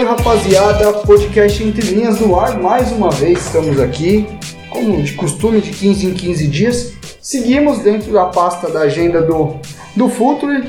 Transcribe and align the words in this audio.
Salve 0.00 0.04
rapaziada, 0.04 0.92
podcast 0.94 1.62
Entre 1.62 1.94
Linhas 1.94 2.20
no 2.20 2.38
ar, 2.38 2.58
mais 2.58 2.90
uma 2.90 3.10
vez 3.10 3.44
estamos 3.44 3.78
aqui, 3.78 4.26
como 4.70 5.02
de 5.02 5.12
costume 5.12 5.60
de 5.60 5.70
15 5.70 6.06
em 6.06 6.14
15 6.14 6.46
dias. 6.48 6.92
Seguimos 7.20 7.80
dentro 7.80 8.10
da 8.10 8.24
pasta 8.26 8.70
da 8.70 8.80
agenda 8.80 9.20
do, 9.20 9.56
do 9.94 10.08
Futuri, 10.08 10.66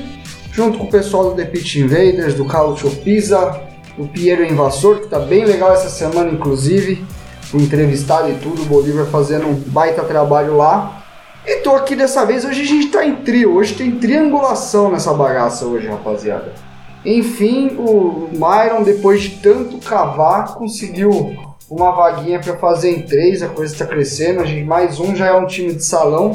junto 0.51 0.77
com 0.77 0.83
o 0.83 0.89
pessoal 0.89 1.29
do 1.29 1.35
The 1.35 1.45
Pitch 1.45 1.77
Invaders, 1.77 2.33
do 2.33 2.43
Carlos 2.43 2.81
Pisa, 2.95 3.61
do 3.97 4.05
Piero 4.05 4.43
Invasor, 4.43 4.99
que 4.99 5.07
tá 5.07 5.19
bem 5.19 5.45
legal 5.45 5.71
essa 5.71 5.89
semana 5.89 6.29
inclusive, 6.29 7.05
fui 7.43 7.61
entrevistado 7.61 8.29
e 8.29 8.35
tudo, 8.35 8.63
o 8.63 8.65
Bolívar 8.65 9.05
fazendo 9.05 9.47
um 9.47 9.55
baita 9.55 10.03
trabalho 10.03 10.57
lá. 10.57 11.03
E 11.45 11.57
tô 11.57 11.73
aqui 11.75 11.95
dessa 11.95 12.25
vez, 12.25 12.43
hoje 12.43 12.61
a 12.61 12.65
gente 12.65 12.87
tá 12.87 13.05
em 13.05 13.15
trio, 13.17 13.53
hoje 13.53 13.75
tem 13.75 13.91
triangulação 13.91 14.91
nessa 14.91 15.13
bagaça 15.13 15.65
hoje, 15.65 15.87
rapaziada. 15.87 16.70
Enfim, 17.05 17.75
o 17.77 18.29
Myron, 18.31 18.83
depois 18.83 19.21
de 19.21 19.29
tanto 19.41 19.77
cavar, 19.79 20.53
conseguiu 20.55 21.35
uma 21.69 21.91
vaguinha 21.91 22.39
para 22.39 22.57
fazer 22.57 22.91
em 22.91 23.01
três. 23.01 23.41
A 23.41 23.49
coisa 23.49 23.73
está 23.73 23.85
crescendo. 23.85 24.41
A 24.41 24.45
gente 24.45 24.65
mais 24.65 24.99
um 24.99 25.15
já 25.15 25.27
é 25.27 25.33
um 25.33 25.47
time 25.47 25.73
de 25.73 25.83
salão. 25.83 26.31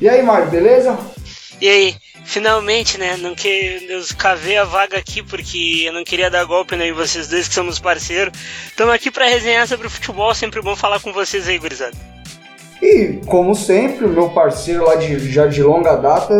E 0.00 0.08
aí, 0.08 0.22
Myron, 0.22 0.46
beleza? 0.46 0.98
E 1.60 1.68
aí, 1.68 1.96
finalmente, 2.24 2.98
né? 2.98 3.16
Não 3.16 3.34
que 3.34 3.48
eu 3.88 4.02
cavei 4.16 4.58
a 4.58 4.64
vaga 4.64 4.98
aqui 4.98 5.22
porque 5.22 5.84
eu 5.86 5.92
não 5.92 6.04
queria 6.04 6.30
dar 6.30 6.44
golpe 6.44 6.76
né, 6.76 6.88
em 6.88 6.92
vocês 6.92 7.26
dois 7.26 7.48
que 7.48 7.54
somos 7.54 7.78
parceiros. 7.78 8.38
Estamos 8.66 8.94
aqui 8.94 9.10
para 9.10 9.26
resenhar 9.26 9.66
sobre 9.66 9.86
o 9.86 9.90
futebol, 9.90 10.34
sempre 10.34 10.60
bom 10.60 10.76
falar 10.76 11.00
com 11.00 11.12
vocês 11.12 11.48
aí, 11.48 11.58
gurizada. 11.58 11.96
E 12.82 13.20
como 13.26 13.54
sempre, 13.54 14.04
o 14.04 14.08
meu 14.08 14.30
parceiro 14.30 14.84
lá 14.84 14.94
de 14.94 15.18
já 15.30 15.46
de 15.46 15.62
longa 15.62 15.96
data, 15.96 16.38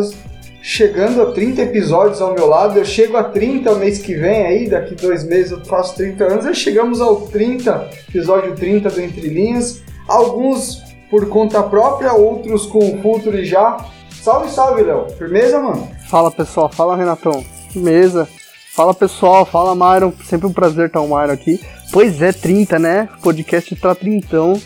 chegando 0.63 1.23
a 1.23 1.33
30 1.33 1.63
episódios 1.63 2.21
ao 2.21 2.35
meu 2.35 2.47
lado. 2.47 2.79
Eu 2.79 2.85
chego 2.85 3.17
a 3.17 3.25
30 3.25 3.75
mês 3.77 3.99
que 3.99 4.15
vem 4.15 4.47
aí, 4.47 4.69
daqui 4.69 4.95
dois 4.95 5.25
meses 5.25 5.53
eu 5.53 5.65
faço 5.65 5.97
30 5.97 6.25
anos. 6.25 6.47
Aí 6.47 6.55
chegamos 6.55 7.01
ao 7.01 7.23
30, 7.23 7.91
episódio 8.09 8.55
30 8.55 8.91
do 8.91 9.01
Entre 9.01 9.29
Linhas. 9.29 9.83
Alguns 10.07 10.83
por 11.11 11.29
conta 11.29 11.63
própria, 11.63 12.13
outros 12.13 12.67
com 12.67 12.79
o 12.79 13.03
Futuri 13.03 13.45
já. 13.45 13.77
Salve, 14.23 14.51
salve, 14.51 14.83
Léo. 14.83 15.09
Firmeza, 15.17 15.61
mano? 15.61 15.89
Fala 16.09 16.31
pessoal, 16.31 16.69
fala 16.69 16.97
Renatão. 16.97 17.45
Firmeza. 17.73 18.29
Fala 18.75 18.95
pessoal, 18.95 19.45
fala 19.45 19.75
Myron. 19.75 20.13
Sempre 20.25 20.47
um 20.47 20.53
prazer 20.53 20.87
estar 20.87 21.01
o 21.01 21.09
Myron 21.09 21.33
aqui. 21.33 21.61
Pois 21.93 22.21
é, 22.21 22.33
30, 22.33 22.79
né? 22.79 23.09
Podcast 23.23 23.75
tá 23.77 23.95
trintão. 23.95 24.61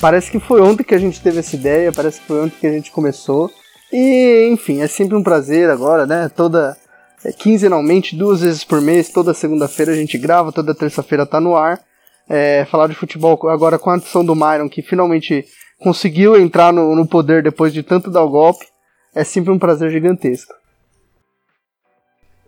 Parece 0.00 0.30
que 0.30 0.38
foi 0.38 0.60
ontem 0.60 0.84
que 0.84 0.94
a 0.94 0.98
gente 0.98 1.20
teve 1.20 1.40
essa 1.40 1.56
ideia, 1.56 1.92
parece 1.92 2.20
que 2.20 2.26
foi 2.26 2.40
ontem 2.40 2.56
que 2.60 2.66
a 2.66 2.72
gente 2.72 2.92
começou. 2.92 3.50
E, 3.92 4.48
enfim, 4.52 4.82
é 4.82 4.86
sempre 4.86 5.16
um 5.16 5.22
prazer 5.22 5.70
agora, 5.70 6.06
né? 6.06 6.28
Toda. 6.28 6.76
É, 7.24 7.32
quinzenalmente, 7.32 8.16
duas 8.16 8.42
vezes 8.42 8.62
por 8.62 8.80
mês, 8.80 9.08
toda 9.08 9.34
segunda-feira 9.34 9.92
a 9.92 9.96
gente 9.96 10.16
grava, 10.16 10.52
toda 10.52 10.74
terça-feira 10.74 11.26
tá 11.26 11.40
no 11.40 11.56
ar. 11.56 11.80
É, 12.28 12.64
falar 12.66 12.86
de 12.86 12.94
futebol 12.94 13.38
agora 13.48 13.78
com 13.78 13.90
a 13.90 13.94
adição 13.94 14.24
do 14.24 14.36
Myron, 14.36 14.68
que 14.68 14.82
finalmente 14.82 15.44
conseguiu 15.78 16.36
entrar 16.36 16.72
no, 16.72 16.94
no 16.94 17.06
poder 17.06 17.42
depois 17.42 17.72
de 17.72 17.82
tanto 17.82 18.10
dar 18.10 18.22
o 18.22 18.30
golpe. 18.30 18.66
É 19.14 19.24
sempre 19.24 19.50
um 19.50 19.58
prazer 19.58 19.90
gigantesco. 19.90 20.52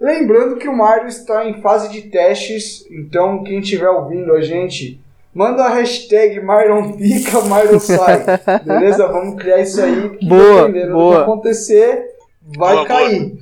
Lembrando 0.00 0.56
que 0.56 0.68
o 0.68 0.76
Mário 0.76 1.08
está 1.08 1.44
em 1.44 1.60
fase 1.60 1.90
de 1.90 2.02
testes, 2.08 2.84
então 2.90 3.42
quem 3.44 3.60
estiver 3.60 3.88
ouvindo 3.88 4.32
a 4.32 4.40
gente, 4.40 4.98
manda 5.34 5.64
a 5.64 5.68
hashtag 5.70 6.40
Myron 6.40 6.92
Pica, 6.92 7.40
Myron 7.42 7.78
Sai. 7.78 8.24
Beleza? 8.64 9.06
Vamos 9.08 9.40
criar 9.40 9.60
isso 9.60 9.80
aí. 9.80 10.16
Que 10.16 10.26
Boa, 10.26 10.66
dependendo 10.66 10.92
boa. 10.94 11.10
do 11.10 11.16
que 11.16 11.22
acontecer, 11.22 12.06
vai 12.56 12.74
Boa, 12.74 12.86
cair. 12.86 13.38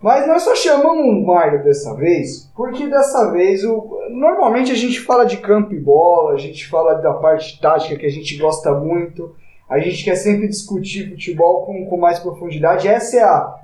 Mas 0.00 0.28
nós 0.28 0.42
só 0.42 0.54
chamamos 0.54 1.04
o 1.04 1.26
Mário 1.26 1.62
dessa 1.64 1.92
vez, 1.94 2.48
porque 2.56 2.86
dessa 2.86 3.32
vez 3.32 3.64
o... 3.64 3.98
normalmente 4.10 4.70
a 4.70 4.76
gente 4.76 5.00
fala 5.00 5.24
de 5.24 5.38
campo 5.38 5.74
e 5.74 5.80
bola, 5.80 6.34
a 6.34 6.38
gente 6.38 6.68
fala 6.68 6.94
da 6.94 7.12
parte 7.14 7.60
tática 7.60 7.96
que 7.96 8.06
a 8.06 8.10
gente 8.10 8.36
gosta 8.36 8.72
muito, 8.72 9.34
a 9.68 9.80
gente 9.80 10.04
quer 10.04 10.14
sempre 10.14 10.46
discutir 10.46 11.10
futebol 11.10 11.66
com, 11.66 11.84
com 11.86 11.96
mais 11.96 12.20
profundidade. 12.20 12.86
Essa 12.86 13.16
é, 13.16 13.22
a, 13.22 13.54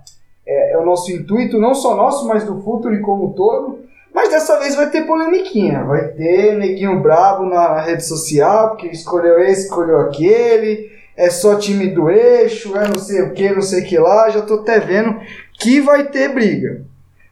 é, 0.44 0.72
é 0.72 0.78
o 0.78 0.84
nosso 0.84 1.12
intuito, 1.12 1.60
não 1.60 1.72
só 1.72 1.96
nosso, 1.96 2.26
mas 2.26 2.44
do 2.44 2.60
Futuri 2.62 3.00
como 3.00 3.26
um 3.26 3.32
todo. 3.32 3.83
Mas 4.14 4.28
dessa 4.28 4.60
vez 4.60 4.76
vai 4.76 4.88
ter 4.90 5.02
polemiquinha, 5.02 5.82
vai 5.82 6.06
ter 6.12 6.56
neguinho 6.56 7.02
brabo 7.02 7.46
na 7.46 7.80
rede 7.80 8.06
social, 8.06 8.68
porque 8.68 8.86
escolheu 8.86 9.40
esse, 9.40 9.64
escolheu 9.64 9.98
aquele, 9.98 10.88
é 11.16 11.28
só 11.28 11.56
time 11.56 11.88
do 11.88 12.08
eixo, 12.08 12.76
é 12.76 12.86
não 12.86 12.98
sei 12.98 13.22
o 13.22 13.32
que, 13.32 13.50
não 13.50 13.60
sei 13.60 13.82
o 13.82 13.84
que 13.84 13.98
lá, 13.98 14.30
já 14.30 14.40
tô 14.40 14.54
até 14.54 14.78
vendo 14.78 15.20
que 15.58 15.80
vai 15.80 16.04
ter 16.04 16.32
briga. 16.32 16.84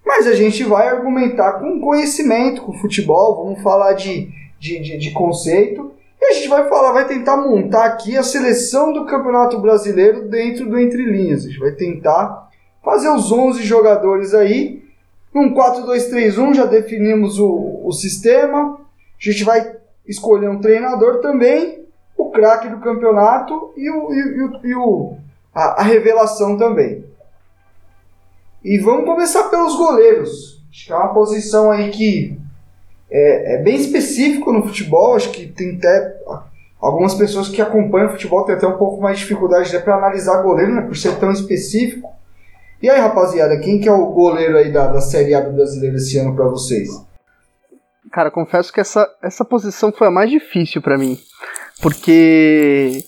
Mas 0.05 0.27
a 0.27 0.35
gente 0.35 0.65
vai 0.65 0.89
argumentar 0.89 1.53
com 1.61 1.81
conhecimento, 1.81 2.63
com 2.63 2.73
futebol, 2.73 3.45
vamos 3.45 3.63
falar 3.63 3.93
de, 3.93 4.33
de, 4.59 4.81
de, 4.81 4.99
de 4.99 5.11
conceito, 5.13 5.93
e 6.21 6.25
a 6.25 6.33
gente 6.33 6.49
vai 6.49 6.69
falar, 6.69 6.91
vai 6.91 7.07
tentar 7.07 7.37
montar 7.37 7.85
aqui 7.85 8.17
a 8.17 8.25
seleção 8.25 8.93
do 8.93 9.07
Campeonato 9.07 9.61
Brasileiro 9.61 10.29
dentro 10.29 10.69
do 10.69 10.79
Entre 10.79 11.05
Linhas. 11.05 11.45
A 11.45 11.49
gente 11.49 11.61
vai 11.61 11.73
tentar 11.73 12.51
fazer 12.85 13.09
os 13.09 13.31
11 13.31 13.63
jogadores 13.63 14.35
aí, 14.35 14.82
num 15.35 15.55
4-2-3-1 15.55 16.55
já 16.55 16.65
definimos 16.67 17.39
o, 17.39 17.81
o 17.85 17.93
sistema. 17.93 18.79
A 18.79 19.31
gente 19.31 19.45
vai 19.45 19.77
escolher 20.07 20.49
um 20.49 20.61
treinador 20.61 21.21
também, 21.21 21.85
o 22.17 22.31
craque 22.31 22.69
do 22.69 22.79
campeonato 22.81 23.73
e, 23.77 23.91
o, 23.91 24.13
e, 24.13 24.19
e 24.67 24.69
e 24.71 24.75
o- 24.75 25.17
a, 25.55 25.81
a 25.81 25.83
revelação 25.83 26.57
também. 26.57 27.05
E 28.65 28.79
vamos 28.79 29.05
começar 29.07 29.45
pelos 29.45 29.77
goleiros. 29.77 30.63
Acho 30.71 30.87
que 30.87 30.93
é 30.93 30.97
uma 30.97 31.13
posição 31.13 31.71
aí 31.71 31.91
que 31.91 32.39
é, 33.11 33.55
é 33.57 33.63
bem 33.63 33.77
específico 33.77 34.53
no 34.53 34.63
futebol. 34.67 35.15
Acho 35.15 35.31
que 35.31 35.47
tem 35.47 35.77
até 35.77 36.17
algumas 36.81 37.15
pessoas 37.15 37.49
que 37.49 37.61
acompanham 37.61 38.09
o 38.09 38.13
futebol 38.13 38.45
têm 38.45 38.55
até 38.55 38.67
um 38.67 38.77
pouco 38.79 39.01
mais 39.01 39.19
de 39.19 39.25
dificuldade 39.25 39.77
para 39.81 39.97
analisar 39.97 40.43
goleiro, 40.43 40.75
né, 40.75 40.83
por 40.83 40.97
ser 40.97 41.17
tão 41.19 41.31
específico. 41.31 42.11
E 42.83 42.91
aí, 42.91 42.99
rapaziada, 43.01 43.61
quem 43.61 43.79
que 43.79 43.89
é 43.89 43.93
o 43.93 44.07
goleiro 44.07 44.57
aí 44.57 44.73
da, 44.73 44.89
da 44.89 45.01
Série 45.01 45.35
A 45.35 45.41
do 45.41 45.53
Brasileiro 45.53 45.95
esse 45.95 46.19
ano 46.19 46.35
pra 46.35 46.47
vocês? 46.47 46.89
Cara, 48.11 48.29
confesso 48.29 48.73
que 48.73 48.81
essa, 48.81 49.09
essa 49.23 49.45
posição 49.45 49.93
foi 49.93 50.09
a 50.09 50.11
mais 50.11 50.29
difícil 50.29 50.83
pra 50.83 50.99
mim. 50.99 51.17
Porque 51.81 53.05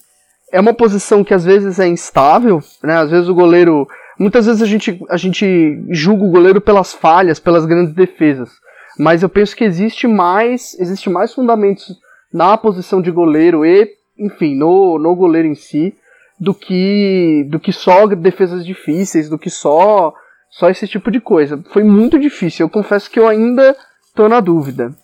é 0.52 0.60
uma 0.60 0.72
posição 0.72 1.24
que 1.24 1.34
às 1.34 1.44
vezes 1.44 1.80
é 1.80 1.88
instável, 1.88 2.60
né? 2.84 2.98
Às 2.98 3.10
vezes 3.10 3.28
o 3.28 3.34
goleiro. 3.34 3.88
Muitas 4.16 4.46
vezes 4.46 4.62
a 4.62 4.66
gente, 4.66 5.02
a 5.10 5.16
gente 5.16 5.84
julga 5.90 6.22
o 6.22 6.30
goleiro 6.30 6.60
pelas 6.60 6.92
falhas, 6.92 7.40
pelas 7.40 7.66
grandes 7.66 7.92
defesas. 7.92 8.50
Mas 8.96 9.24
eu 9.24 9.28
penso 9.28 9.56
que 9.56 9.64
existe 9.64 10.06
mais, 10.06 10.78
existe 10.78 11.10
mais 11.10 11.34
fundamentos 11.34 11.98
na 12.32 12.56
posição 12.56 13.02
de 13.02 13.10
goleiro 13.10 13.66
e, 13.66 13.90
enfim, 14.16 14.54
no, 14.54 15.00
no 15.00 15.16
goleiro 15.16 15.48
em 15.48 15.56
si, 15.56 15.92
do 16.38 16.54
que 16.54 17.44
do 17.48 17.58
que 17.60 17.72
só 17.72 18.06
defesas 18.06 18.64
difíceis, 18.64 19.28
do 19.28 19.38
que 19.38 19.50
só 19.50 20.12
só 20.50 20.70
esse 20.70 20.86
tipo 20.86 21.10
de 21.10 21.20
coisa. 21.20 21.62
Foi 21.72 21.82
muito 21.82 22.18
difícil. 22.18 22.66
Eu 22.66 22.70
confesso 22.70 23.10
que 23.10 23.18
eu 23.18 23.26
ainda 23.26 23.76
tô 24.14 24.28
na 24.28 24.40
dúvida. 24.40 24.94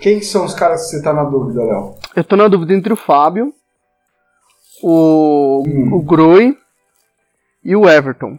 Quem 0.00 0.18
que 0.18 0.24
são 0.24 0.44
os 0.44 0.54
caras 0.54 0.82
que 0.84 0.88
você 0.96 1.02
tá 1.02 1.12
na 1.12 1.24
dúvida, 1.24 1.64
Léo? 1.64 1.94
Eu 2.14 2.22
tô 2.22 2.36
na 2.36 2.48
dúvida 2.48 2.74
entre 2.74 2.92
o 2.92 2.96
Fábio, 2.96 3.52
o, 4.82 5.64
Hum. 5.66 5.94
o 5.94 6.02
Groi 6.02 6.56
e 7.64 7.74
o 7.74 7.88
Everton. 7.88 8.38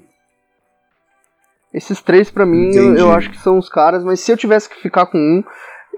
Esses 1.74 2.01
três 2.01 2.31
pra 2.31 2.45
mim 2.45 2.74
eu, 2.74 2.95
eu 2.95 3.12
acho 3.12 3.30
que 3.30 3.38
são 3.38 3.57
os 3.57 3.68
caras, 3.69 4.04
mas 4.04 4.19
se 4.19 4.31
eu 4.31 4.38
tivesse 4.38 4.69
que 4.69 4.81
ficar 4.81 5.07
com 5.07 5.18
um, 5.18 5.44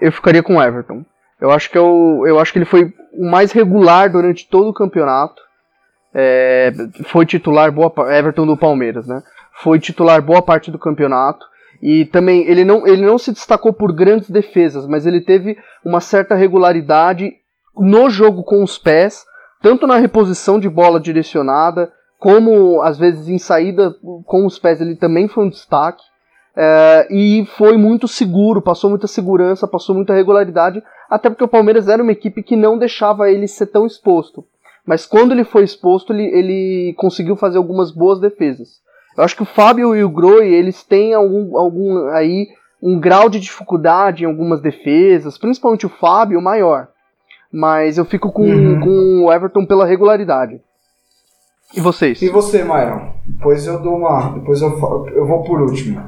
eu 0.01 0.11
ficaria 0.11 0.41
com 0.41 0.55
o 0.55 0.63
Everton. 0.63 1.05
Eu 1.39 1.51
acho 1.51 1.69
que 1.69 1.77
eu, 1.77 2.23
eu 2.25 2.39
acho 2.39 2.51
que 2.51 2.59
ele 2.59 2.65
foi 2.65 2.93
o 3.13 3.29
mais 3.29 3.51
regular 3.51 4.11
durante 4.11 4.47
todo 4.47 4.69
o 4.69 4.73
campeonato. 4.73 5.41
É, 6.13 6.71
foi 7.05 7.25
titular 7.25 7.71
boa 7.71 7.93
Everton 8.11 8.45
do 8.45 8.57
Palmeiras, 8.57 9.07
né? 9.07 9.23
Foi 9.61 9.79
titular 9.79 10.21
boa 10.21 10.41
parte 10.41 10.71
do 10.71 10.79
campeonato. 10.79 11.45
E 11.81 12.05
também 12.05 12.45
ele 12.45 12.65
não, 12.65 12.85
ele 12.85 13.05
não 13.05 13.17
se 13.17 13.31
destacou 13.31 13.71
por 13.71 13.93
grandes 13.93 14.29
defesas, 14.29 14.85
mas 14.85 15.05
ele 15.05 15.21
teve 15.21 15.57
uma 15.83 16.01
certa 16.01 16.35
regularidade 16.35 17.33
no 17.77 18.09
jogo 18.09 18.43
com 18.43 18.61
os 18.61 18.77
pés, 18.77 19.23
tanto 19.61 19.87
na 19.87 19.95
reposição 19.95 20.59
de 20.59 20.67
bola 20.67 20.99
direcionada, 20.99 21.91
como 22.17 22.81
às 22.81 22.97
vezes 22.97 23.29
em 23.29 23.37
saída 23.37 23.95
com 24.25 24.45
os 24.45 24.59
pés 24.59 24.81
ele 24.81 24.95
também 24.95 25.29
foi 25.29 25.45
um 25.45 25.49
destaque. 25.49 26.03
É, 26.55 27.07
e 27.09 27.45
foi 27.57 27.77
muito 27.77 28.07
seguro, 28.07 28.61
passou 28.61 28.89
muita 28.89 29.07
segurança, 29.07 29.67
passou 29.67 29.95
muita 29.95 30.13
regularidade, 30.13 30.83
até 31.09 31.29
porque 31.29 31.43
o 31.43 31.47
Palmeiras 31.47 31.87
era 31.87 32.03
uma 32.03 32.11
equipe 32.11 32.43
que 32.43 32.55
não 32.55 32.77
deixava 32.77 33.29
ele 33.29 33.47
ser 33.47 33.67
tão 33.67 33.85
exposto. 33.85 34.43
Mas 34.85 35.05
quando 35.05 35.31
ele 35.31 35.43
foi 35.43 35.63
exposto, 35.63 36.13
ele, 36.13 36.23
ele 36.23 36.93
conseguiu 36.97 37.35
fazer 37.35 37.57
algumas 37.57 37.91
boas 37.91 38.19
defesas. 38.19 38.81
Eu 39.17 39.23
acho 39.23 39.35
que 39.35 39.43
o 39.43 39.45
Fábio 39.45 39.95
e 39.95 40.03
o 40.03 40.09
Groi, 40.09 40.47
eles 40.47 40.83
têm 40.83 41.13
algum, 41.13 41.57
algum 41.57 42.07
aí 42.09 42.47
um 42.81 42.99
grau 42.99 43.29
de 43.29 43.39
dificuldade 43.39 44.23
em 44.23 44.27
algumas 44.27 44.61
defesas, 44.61 45.37
principalmente 45.37 45.85
o 45.85 45.89
Fábio 45.89 46.41
maior. 46.41 46.87
Mas 47.51 47.97
eu 47.97 48.05
fico 48.05 48.31
com, 48.31 48.43
uhum. 48.43 48.79
com 48.79 49.25
o 49.25 49.33
Everton 49.33 49.65
pela 49.65 49.85
regularidade. 49.85 50.61
E 51.75 51.81
vocês? 51.81 52.21
E 52.21 52.29
você, 52.29 52.63
Myron? 52.63 53.13
Depois 53.25 53.65
eu 53.67 53.79
dou 53.79 53.97
uma. 53.97 54.31
Depois 54.31 54.61
eu, 54.61 54.69
eu 55.09 55.27
vou 55.27 55.43
por 55.43 55.61
último. 55.61 56.01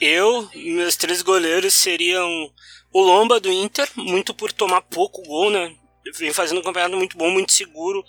Eu, 0.00 0.48
meus 0.54 0.96
três 0.96 1.22
goleiros 1.22 1.74
seriam 1.74 2.50
o 2.92 3.00
Lomba 3.00 3.40
do 3.40 3.50
Inter, 3.50 3.88
muito 3.96 4.34
por 4.34 4.52
tomar 4.52 4.82
pouco 4.82 5.22
gol, 5.22 5.50
né? 5.50 5.74
Vem 6.16 6.32
fazendo 6.32 6.60
um 6.60 6.62
campeonato 6.62 6.96
muito 6.96 7.16
bom, 7.16 7.30
muito 7.30 7.52
seguro. 7.52 8.04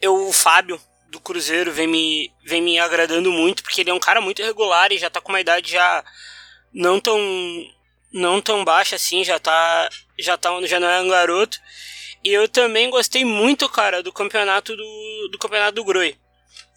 Eu, 0.00 0.28
o 0.28 0.32
Fábio 0.32 0.80
do 1.10 1.20
Cruzeiro 1.20 1.72
vem 1.72 1.86
me, 1.86 2.32
vem 2.44 2.62
me 2.62 2.78
agradando 2.78 3.32
muito, 3.32 3.62
porque 3.62 3.80
ele 3.80 3.90
é 3.90 3.94
um 3.94 4.00
cara 4.00 4.20
muito 4.20 4.42
regular 4.42 4.92
e 4.92 4.98
já 4.98 5.10
tá 5.10 5.20
com 5.20 5.32
uma 5.32 5.40
idade 5.40 5.72
já 5.72 6.04
não 6.72 7.00
tão 7.00 7.18
não 8.12 8.40
tão 8.40 8.64
baixa 8.64 8.96
assim, 8.96 9.24
já 9.24 9.38
tá 9.38 9.88
já 10.18 10.36
tá 10.36 10.50
já 10.66 10.78
não 10.78 10.88
é 10.88 11.00
um 11.00 11.08
garoto. 11.08 11.58
E 12.24 12.30
eu 12.32 12.48
também 12.48 12.90
gostei 12.90 13.24
muito, 13.24 13.68
cara, 13.68 14.02
do 14.02 14.12
campeonato 14.12 14.76
do, 14.76 15.28
do 15.30 15.38
campeonato 15.38 15.74
do 15.74 15.84
Groi. 15.84 16.16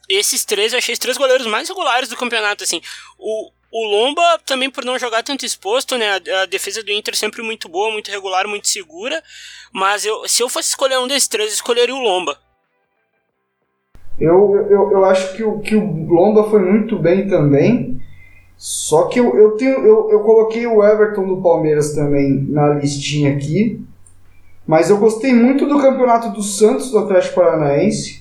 Esses 0.07 0.45
três, 0.45 0.73
eu 0.73 0.79
achei 0.79 0.93
os 0.93 0.99
três 0.99 1.17
goleiros 1.17 1.47
mais 1.47 1.67
regulares 1.67 2.09
do 2.09 2.17
campeonato, 2.17 2.63
assim. 2.63 2.81
O, 3.17 3.51
o 3.71 3.85
Lomba 3.85 4.21
também 4.45 4.69
por 4.69 4.83
não 4.83 4.99
jogar 4.99 5.23
tanto 5.23 5.45
exposto, 5.45 5.97
né? 5.97 6.19
A, 6.41 6.45
defesa 6.45 6.83
do 6.83 6.91
Inter 6.91 7.15
sempre 7.15 7.41
muito 7.41 7.69
boa, 7.69 7.91
muito 7.91 8.11
regular, 8.11 8.47
muito 8.47 8.67
segura. 8.67 9.23
Mas 9.71 10.05
eu, 10.05 10.27
se 10.27 10.43
eu 10.43 10.49
fosse 10.49 10.69
escolher 10.69 10.99
um 10.99 11.07
desses 11.07 11.27
três, 11.27 11.49
eu 11.49 11.55
escolheria 11.55 11.95
o 11.95 12.01
Lomba. 12.01 12.37
Eu, 14.19 14.55
eu, 14.69 14.91
eu 14.91 15.05
acho 15.05 15.35
que 15.35 15.43
o, 15.43 15.59
que 15.59 15.75
o 15.75 16.05
Lomba 16.07 16.49
foi 16.49 16.59
muito 16.59 16.99
bem 16.99 17.27
também. 17.27 18.01
Só 18.57 19.07
que 19.07 19.19
eu, 19.19 19.35
eu, 19.35 19.51
tenho, 19.51 19.85
eu, 19.85 20.11
eu 20.11 20.19
coloquei 20.19 20.67
o 20.67 20.83
Everton 20.83 21.25
do 21.25 21.41
Palmeiras 21.41 21.95
também 21.95 22.45
na 22.49 22.75
listinha 22.75 23.33
aqui. 23.35 23.83
Mas 24.67 24.89
eu 24.89 24.97
gostei 24.97 25.33
muito 25.33 25.65
do 25.65 25.79
campeonato 25.79 26.29
do 26.29 26.43
Santos 26.43 26.91
do 26.91 26.99
Atlético 26.99 27.35
Paranaense. 27.35 28.20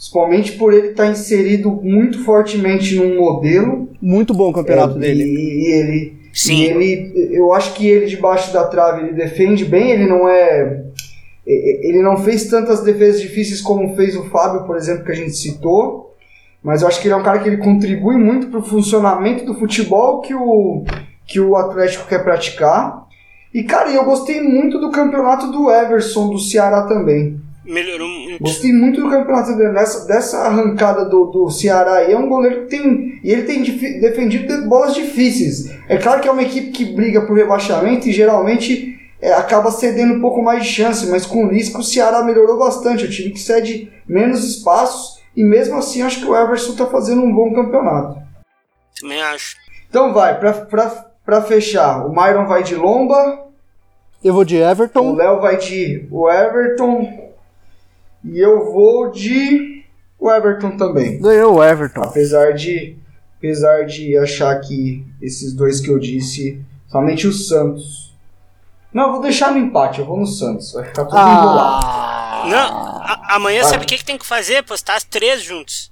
Principalmente 0.00 0.52
por 0.52 0.72
ele 0.72 0.88
estar 0.88 1.04
tá 1.04 1.10
inserido 1.10 1.70
muito 1.70 2.24
fortemente 2.24 2.94
num 2.94 3.18
modelo. 3.18 3.90
Muito 4.00 4.32
bom 4.32 4.48
o 4.48 4.52
campeonato 4.54 4.96
é, 4.96 5.00
dele. 5.00 5.24
E, 5.24 5.28
e 5.28 5.72
ele. 5.72 6.20
Sim. 6.32 6.56
E 6.56 6.64
ele, 6.64 7.28
eu 7.36 7.52
acho 7.52 7.74
que 7.74 7.86
ele 7.86 8.06
debaixo 8.06 8.50
da 8.50 8.64
trave 8.64 9.02
ele 9.02 9.12
defende 9.12 9.62
bem, 9.62 9.90
ele 9.90 10.06
não 10.06 10.26
é. 10.26 10.84
Ele 11.46 12.00
não 12.00 12.16
fez 12.16 12.46
tantas 12.46 12.82
defesas 12.82 13.20
difíceis 13.20 13.60
como 13.60 13.94
fez 13.94 14.16
o 14.16 14.24
Fábio, 14.30 14.64
por 14.64 14.78
exemplo, 14.78 15.04
que 15.04 15.12
a 15.12 15.16
gente 15.16 15.32
citou. 15.32 16.14
Mas 16.62 16.80
eu 16.80 16.88
acho 16.88 16.98
que 17.02 17.06
ele 17.06 17.14
é 17.14 17.16
um 17.18 17.22
cara 17.22 17.40
que 17.40 17.48
ele 17.50 17.58
contribui 17.58 18.16
muito 18.16 18.46
para 18.46 18.60
o 18.60 18.64
funcionamento 18.64 19.44
do 19.44 19.54
futebol 19.54 20.22
que 20.22 20.34
o, 20.34 20.82
que 21.26 21.38
o 21.38 21.56
Atlético 21.56 22.08
quer 22.08 22.24
praticar. 22.24 23.06
E, 23.52 23.64
cara, 23.64 23.90
eu 23.90 24.04
gostei 24.04 24.40
muito 24.40 24.78
do 24.78 24.90
campeonato 24.90 25.50
do 25.50 25.70
Everson 25.70 26.30
do 26.30 26.38
Ceará 26.38 26.86
também. 26.86 27.38
Melhorou 27.70 28.08
muito. 28.08 28.42
Gostei 28.42 28.72
muito 28.72 29.00
do 29.00 29.08
campeonato 29.08 29.56
dele, 29.56 29.72
dessa, 29.72 30.04
dessa 30.04 30.38
arrancada 30.38 31.04
do, 31.04 31.26
do 31.26 31.50
Ceará 31.50 31.98
aí. 31.98 32.12
É 32.12 32.18
um 32.18 32.28
goleiro 32.28 32.62
que 32.62 32.70
tem. 32.70 33.20
E 33.22 33.30
ele 33.30 33.42
tem 33.42 33.62
defendido 34.00 34.68
bolas 34.68 34.92
difíceis. 34.92 35.70
É 35.88 35.96
claro 35.96 36.20
que 36.20 36.26
é 36.26 36.32
uma 36.32 36.42
equipe 36.42 36.72
que 36.72 36.84
briga 36.84 37.24
por 37.24 37.36
rebaixamento 37.36 38.08
e 38.08 38.12
geralmente 38.12 38.98
é, 39.22 39.32
acaba 39.34 39.70
cedendo 39.70 40.14
um 40.14 40.20
pouco 40.20 40.42
mais 40.42 40.64
de 40.64 40.68
chance, 40.68 41.06
mas 41.08 41.24
com 41.24 41.44
o 41.44 41.48
Lisca 41.48 41.78
o 41.78 41.84
Ceará 41.84 42.24
melhorou 42.24 42.58
bastante. 42.58 43.04
É 43.04 43.06
um 43.06 43.10
time 43.10 43.30
que 43.30 43.38
cede 43.38 43.92
menos 44.04 44.42
espaços 44.42 45.20
e 45.36 45.44
mesmo 45.44 45.76
assim, 45.76 46.02
acho 46.02 46.18
que 46.18 46.26
o 46.26 46.36
Everson 46.36 46.72
está 46.72 46.86
fazendo 46.86 47.22
um 47.22 47.32
bom 47.32 47.54
campeonato. 47.54 48.20
Também 49.00 49.22
acho. 49.22 49.54
Então 49.88 50.12
vai, 50.12 50.40
para 50.40 51.42
fechar, 51.42 52.04
o 52.04 52.10
Myron 52.10 52.46
vai 52.46 52.64
de 52.64 52.74
Lomba. 52.74 53.46
Eu 54.24 54.34
vou 54.34 54.44
de 54.44 54.56
Everton. 54.56 55.12
O 55.12 55.14
Léo 55.14 55.40
vai 55.40 55.56
de 55.56 56.08
o 56.10 56.28
Everton. 56.28 57.29
E 58.24 58.38
eu 58.38 58.72
vou 58.72 59.10
de 59.10 59.84
o 60.18 60.30
Everton 60.30 60.76
também. 60.76 61.18
Ganhou 61.20 61.56
o 61.56 61.64
Everton. 61.64 62.02
Apesar 62.02 62.52
de, 62.52 62.96
apesar 63.38 63.84
de 63.84 64.16
achar 64.18 64.60
que 64.60 65.04
esses 65.20 65.54
dois 65.54 65.80
que 65.80 65.88
eu 65.88 65.98
disse, 65.98 66.60
somente 66.88 67.26
o 67.26 67.32
Santos. 67.32 68.14
Não, 68.92 69.04
eu 69.06 69.12
vou 69.12 69.22
deixar 69.22 69.52
no 69.52 69.58
empate, 69.58 70.00
eu 70.00 70.06
vou 70.06 70.18
no 70.18 70.26
Santos. 70.26 70.72
Vai 70.72 70.84
ficar 70.84 71.04
tudo 71.04 71.16
ah. 71.16 71.38
embolado. 71.38 72.50
Não, 72.50 73.02
a, 73.02 73.36
amanhã 73.36 73.64
sabe 73.64 73.84
o 73.84 73.86
que, 73.86 73.96
que 73.96 74.04
tem 74.04 74.18
que 74.18 74.26
fazer? 74.26 74.62
Postar 74.64 74.96
as 74.96 75.04
três 75.04 75.42
juntos. 75.42 75.90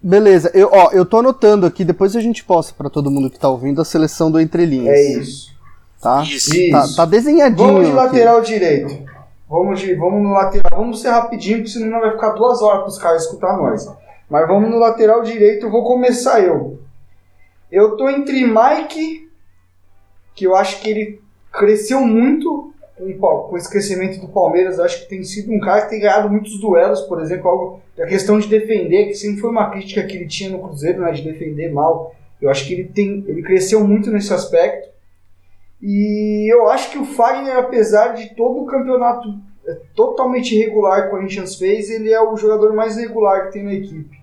Beleza, 0.00 0.50
eu, 0.52 0.68
ó, 0.72 0.90
eu 0.90 1.06
tô 1.06 1.18
anotando 1.18 1.64
aqui, 1.64 1.84
depois 1.84 2.16
a 2.16 2.20
gente 2.20 2.42
posta 2.42 2.74
para 2.76 2.90
todo 2.90 3.10
mundo 3.10 3.30
que 3.30 3.38
tá 3.38 3.48
ouvindo 3.48 3.80
a 3.80 3.84
seleção 3.84 4.32
do 4.32 4.40
Entre 4.40 4.66
Linhas. 4.66 4.96
É 4.96 5.18
isso. 5.18 5.52
Tá? 6.00 6.24
Isso. 6.24 6.50
Tá, 6.72 6.88
tá 6.96 7.04
desenhadinho. 7.04 7.68
Vamos 7.68 7.86
de 7.86 7.92
lateral 7.92 8.38
aqui. 8.38 8.48
direito. 8.48 9.11
Vamos, 9.52 9.80
de, 9.80 9.94
vamos 9.94 10.22
no 10.22 10.30
lateral. 10.30 10.80
Vamos 10.80 11.02
ser 11.02 11.10
rapidinho, 11.10 11.58
porque 11.58 11.72
senão 11.72 12.00
vai 12.00 12.12
ficar 12.12 12.30
duas 12.30 12.62
horas 12.62 12.84
pros 12.84 12.98
caras 12.98 13.24
escutar 13.24 13.54
nós. 13.58 13.86
Mas 14.30 14.48
vamos 14.48 14.70
no 14.70 14.78
lateral 14.78 15.20
direito, 15.22 15.68
vou 15.68 15.84
começar 15.84 16.40
eu. 16.40 16.80
Eu 17.70 17.94
tô 17.94 18.08
entre 18.08 18.46
Mike, 18.46 19.28
que 20.34 20.46
eu 20.46 20.56
acho 20.56 20.80
que 20.80 20.88
ele 20.88 21.20
cresceu 21.52 22.00
muito 22.00 22.72
com, 22.96 23.56
esse 23.58 23.68
crescimento 23.68 24.22
do 24.22 24.28
Palmeiras, 24.28 24.80
acho 24.80 25.02
que 25.02 25.10
tem 25.10 25.22
sido 25.22 25.52
um 25.52 25.60
cara 25.60 25.82
que 25.82 25.90
tem 25.90 26.00
ganhado 26.00 26.30
muitos 26.30 26.58
duelos, 26.58 27.02
por 27.02 27.20
exemplo, 27.20 27.48
algo, 27.50 27.80
a 28.00 28.06
questão 28.06 28.38
de 28.38 28.48
defender, 28.48 29.08
que 29.08 29.14
sempre 29.14 29.42
foi 29.42 29.50
uma 29.50 29.70
crítica 29.70 30.02
que 30.04 30.16
ele 30.16 30.28
tinha 30.28 30.48
no 30.48 30.60
Cruzeiro, 30.60 31.02
né, 31.02 31.12
de 31.12 31.22
defender 31.22 31.70
mal. 31.70 32.14
Eu 32.40 32.48
acho 32.48 32.66
que 32.66 32.72
ele 32.72 32.84
tem, 32.84 33.22
ele 33.28 33.42
cresceu 33.42 33.86
muito 33.86 34.10
nesse 34.10 34.32
aspecto. 34.32 34.91
E 35.82 36.52
eu 36.52 36.68
acho 36.70 36.92
que 36.92 36.98
o 36.98 37.04
Fagner, 37.04 37.58
apesar 37.58 38.14
de 38.14 38.36
todo 38.36 38.60
o 38.60 38.66
campeonato 38.66 39.34
é, 39.66 39.76
totalmente 39.96 40.54
irregular 40.54 41.02
que 41.02 41.08
o 41.08 41.10
Corinthians 41.10 41.56
fez, 41.56 41.90
ele 41.90 42.12
é 42.12 42.22
o 42.22 42.36
jogador 42.36 42.72
mais 42.72 42.96
regular 42.96 43.46
que 43.46 43.54
tem 43.54 43.64
na 43.64 43.74
equipe. 43.74 44.22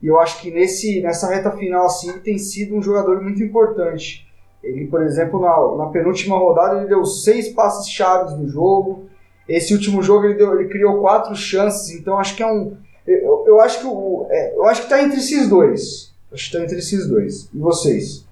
E 0.00 0.06
eu 0.06 0.20
acho 0.20 0.40
que 0.40 0.50
nesse, 0.50 1.00
nessa 1.00 1.28
reta 1.28 1.50
final 1.50 1.86
assim, 1.86 2.10
ele 2.10 2.20
tem 2.20 2.38
sido 2.38 2.76
um 2.76 2.82
jogador 2.82 3.20
muito 3.20 3.42
importante. 3.42 4.26
Ele, 4.62 4.86
por 4.86 5.02
exemplo, 5.02 5.40
na, 5.40 5.84
na 5.84 5.90
penúltima 5.90 6.38
rodada, 6.38 6.78
ele 6.78 6.88
deu 6.88 7.04
seis 7.04 7.48
passes 7.48 7.90
chaves 7.90 8.36
no 8.38 8.48
jogo. 8.48 9.06
Esse 9.48 9.74
último 9.74 10.02
jogo 10.02 10.26
ele, 10.26 10.34
deu, 10.34 10.58
ele 10.58 10.68
criou 10.68 11.00
quatro 11.00 11.34
chances, 11.34 11.90
então 11.90 12.16
acho 12.16 12.36
que 12.36 12.44
é 12.44 12.46
um. 12.46 12.76
Eu, 13.04 13.44
eu 13.48 13.60
acho 13.60 13.80
que 13.80 13.86
o, 13.86 14.26
é, 14.30 14.54
eu 14.54 14.64
acho 14.66 14.82
que 14.82 14.88
tá 14.88 15.02
entre 15.02 15.18
esses 15.18 15.48
dois. 15.48 16.12
Acho 16.32 16.50
que 16.50 16.56
tá 16.56 16.62
entre 16.62 16.78
esses 16.78 17.08
dois. 17.08 17.48
E 17.52 17.58
vocês? 17.58 18.24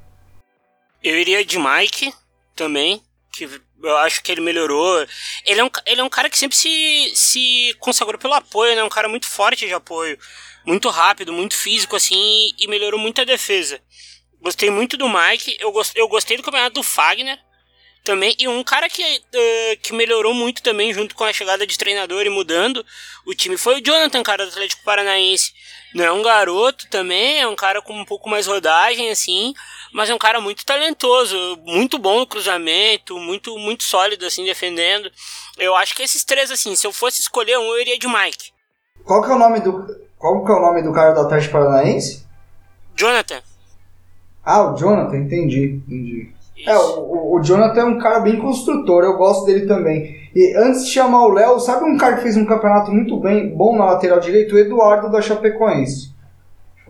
Eu 1.02 1.18
iria 1.18 1.44
de 1.44 1.58
Mike 1.58 2.12
também, 2.54 3.02
que 3.32 3.48
eu 3.82 3.96
acho 3.98 4.22
que 4.22 4.30
ele 4.30 4.40
melhorou. 4.40 5.06
Ele 5.44 5.60
é 5.60 5.64
um, 5.64 5.70
ele 5.86 6.00
é 6.00 6.04
um 6.04 6.08
cara 6.08 6.28
que 6.28 6.38
sempre 6.38 6.56
se, 6.56 7.12
se 7.14 7.74
consagrou 7.78 8.18
pelo 8.18 8.34
apoio, 8.34 8.74
né? 8.74 8.82
Um 8.82 8.88
cara 8.88 9.08
muito 9.08 9.26
forte 9.26 9.66
de 9.66 9.72
apoio. 9.72 10.18
Muito 10.64 10.88
rápido, 10.90 11.32
muito 11.32 11.56
físico, 11.56 11.96
assim, 11.96 12.52
e 12.58 12.68
melhorou 12.68 13.00
muito 13.00 13.20
a 13.20 13.24
defesa. 13.24 13.80
Gostei 14.42 14.70
muito 14.70 14.96
do 14.96 15.08
Mike. 15.08 15.56
Eu, 15.58 15.72
gost, 15.72 15.92
eu 15.96 16.08
gostei 16.08 16.36
do 16.36 16.42
campeonato 16.42 16.74
do 16.74 16.82
Fagner 16.82 17.38
também. 18.04 18.34
E 18.38 18.48
um 18.48 18.62
cara 18.62 18.88
que, 18.88 19.02
uh, 19.02 19.80
que 19.82 19.92
melhorou 19.92 20.34
muito 20.34 20.62
também, 20.62 20.92
junto 20.92 21.14
com 21.14 21.24
a 21.24 21.32
chegada 21.32 21.66
de 21.66 21.78
treinador 21.78 22.24
e 22.26 22.30
mudando 22.30 22.84
o 23.26 23.34
time, 23.34 23.56
foi 23.56 23.80
o 23.80 23.84
Jonathan, 23.84 24.22
cara 24.22 24.44
do 24.44 24.50
Atlético 24.50 24.82
Paranaense. 24.84 25.52
Não 25.94 26.04
é 26.04 26.12
um 26.12 26.22
garoto 26.22 26.88
também, 26.88 27.40
é 27.40 27.46
um 27.46 27.56
cara 27.56 27.82
com 27.82 27.92
um 27.92 28.04
pouco 28.04 28.28
mais 28.28 28.46
rodagem, 28.46 29.10
assim, 29.10 29.52
mas 29.92 30.08
é 30.08 30.14
um 30.14 30.18
cara 30.18 30.40
muito 30.40 30.64
talentoso, 30.64 31.36
muito 31.64 31.98
bom 31.98 32.20
no 32.20 32.26
cruzamento, 32.26 33.18
muito, 33.18 33.56
muito 33.58 33.84
sólido, 33.84 34.24
assim, 34.24 34.44
defendendo. 34.44 35.10
Eu 35.58 35.74
acho 35.76 35.94
que 35.94 36.02
esses 36.02 36.24
três, 36.24 36.50
assim, 36.50 36.74
se 36.76 36.86
eu 36.86 36.92
fosse 36.92 37.20
escolher 37.20 37.58
um, 37.58 37.64
eu 37.64 37.80
iria 37.80 37.98
de 37.98 38.06
Mike. 38.06 38.52
Qual 39.04 39.22
que 39.22 39.30
é 39.30 39.34
o 39.34 39.38
nome 39.38 39.60
do. 39.60 39.86
Qual 40.18 40.44
que 40.44 40.52
é 40.52 40.54
o 40.54 40.60
nome 40.60 40.82
do 40.82 40.92
cara 40.92 41.12
do 41.12 41.20
Atlético 41.20 41.52
Paranaense? 41.52 42.26
Jonathan. 42.94 43.40
Ah, 44.44 44.70
o 44.70 44.76
Jonathan, 44.76 45.16
entendi, 45.16 45.82
entendi. 45.86 46.32
É, 46.66 46.76
o, 46.76 47.36
o, 47.36 47.42
Jonathan 47.42 47.80
é 47.80 47.84
um 47.84 47.98
cara 47.98 48.20
bem 48.20 48.38
construtor, 48.38 49.02
eu 49.02 49.16
gosto 49.16 49.46
dele 49.46 49.66
também. 49.66 50.20
E 50.34 50.54
antes 50.56 50.84
de 50.84 50.92
chamar 50.92 51.24
o 51.24 51.32
Léo, 51.32 51.58
sabe 51.58 51.84
um 51.84 51.96
cara 51.96 52.16
que 52.16 52.22
fez 52.22 52.36
um 52.36 52.44
campeonato 52.44 52.92
muito 52.92 53.18
bem, 53.18 53.54
bom 53.54 53.76
na 53.76 53.86
lateral 53.86 54.20
direito? 54.20 54.54
O 54.54 54.58
Eduardo 54.58 55.10
da 55.10 55.22
Chapecoense. 55.22 56.14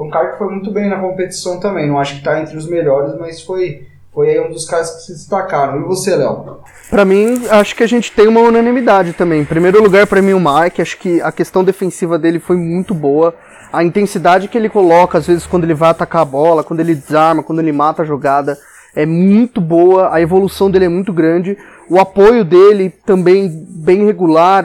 Foi 0.01 0.07
um 0.07 0.11
cara 0.11 0.29
que 0.29 0.39
foi 0.39 0.49
muito 0.49 0.71
bem 0.71 0.89
na 0.89 0.99
competição 0.99 1.61
também. 1.61 1.87
Não 1.87 1.99
acho 1.99 2.15
que 2.15 2.19
está 2.21 2.41
entre 2.41 2.57
os 2.57 2.67
melhores, 2.67 3.15
mas 3.21 3.43
foi, 3.43 3.87
foi 4.15 4.31
aí 4.31 4.41
um 4.41 4.49
dos 4.49 4.65
caras 4.65 4.91
que 4.93 5.03
se 5.03 5.13
destacaram. 5.13 5.79
E 5.79 5.85
você, 5.85 6.17
Léo? 6.17 6.61
Pra 6.89 7.05
mim, 7.05 7.43
acho 7.51 7.77
que 7.77 7.83
a 7.83 7.87
gente 7.87 8.11
tem 8.11 8.27
uma 8.27 8.41
unanimidade 8.41 9.13
também. 9.13 9.43
Em 9.43 9.45
primeiro 9.45 9.83
lugar, 9.83 10.07
pra 10.07 10.23
mim, 10.23 10.33
o 10.33 10.41
Mike. 10.41 10.81
Acho 10.81 10.97
que 10.97 11.21
a 11.21 11.31
questão 11.31 11.63
defensiva 11.63 12.19
dele 12.19 12.39
foi 12.39 12.57
muito 12.57 12.95
boa. 12.95 13.35
A 13.71 13.85
intensidade 13.85 14.49
que 14.49 14.57
ele 14.57 14.71
coloca, 14.71 15.19
às 15.19 15.27
vezes, 15.27 15.47
quando 15.47 15.65
ele 15.65 15.75
vai 15.75 15.91
atacar 15.91 16.23
a 16.23 16.25
bola, 16.25 16.65
quando 16.65 16.81
ele 16.81 16.95
desarma, 16.95 17.43
quando 17.43 17.59
ele 17.59 17.71
mata 17.71 18.01
a 18.01 18.07
jogada, 18.07 18.57
é 18.97 19.05
muito 19.05 19.61
boa. 19.61 20.15
A 20.15 20.19
evolução 20.19 20.71
dele 20.71 20.87
é 20.87 20.89
muito 20.89 21.13
grande. 21.13 21.59
O 21.91 22.01
apoio 22.01 22.43
dele 22.43 22.89
também 23.05 23.51
bem 23.69 24.07
regular. 24.07 24.65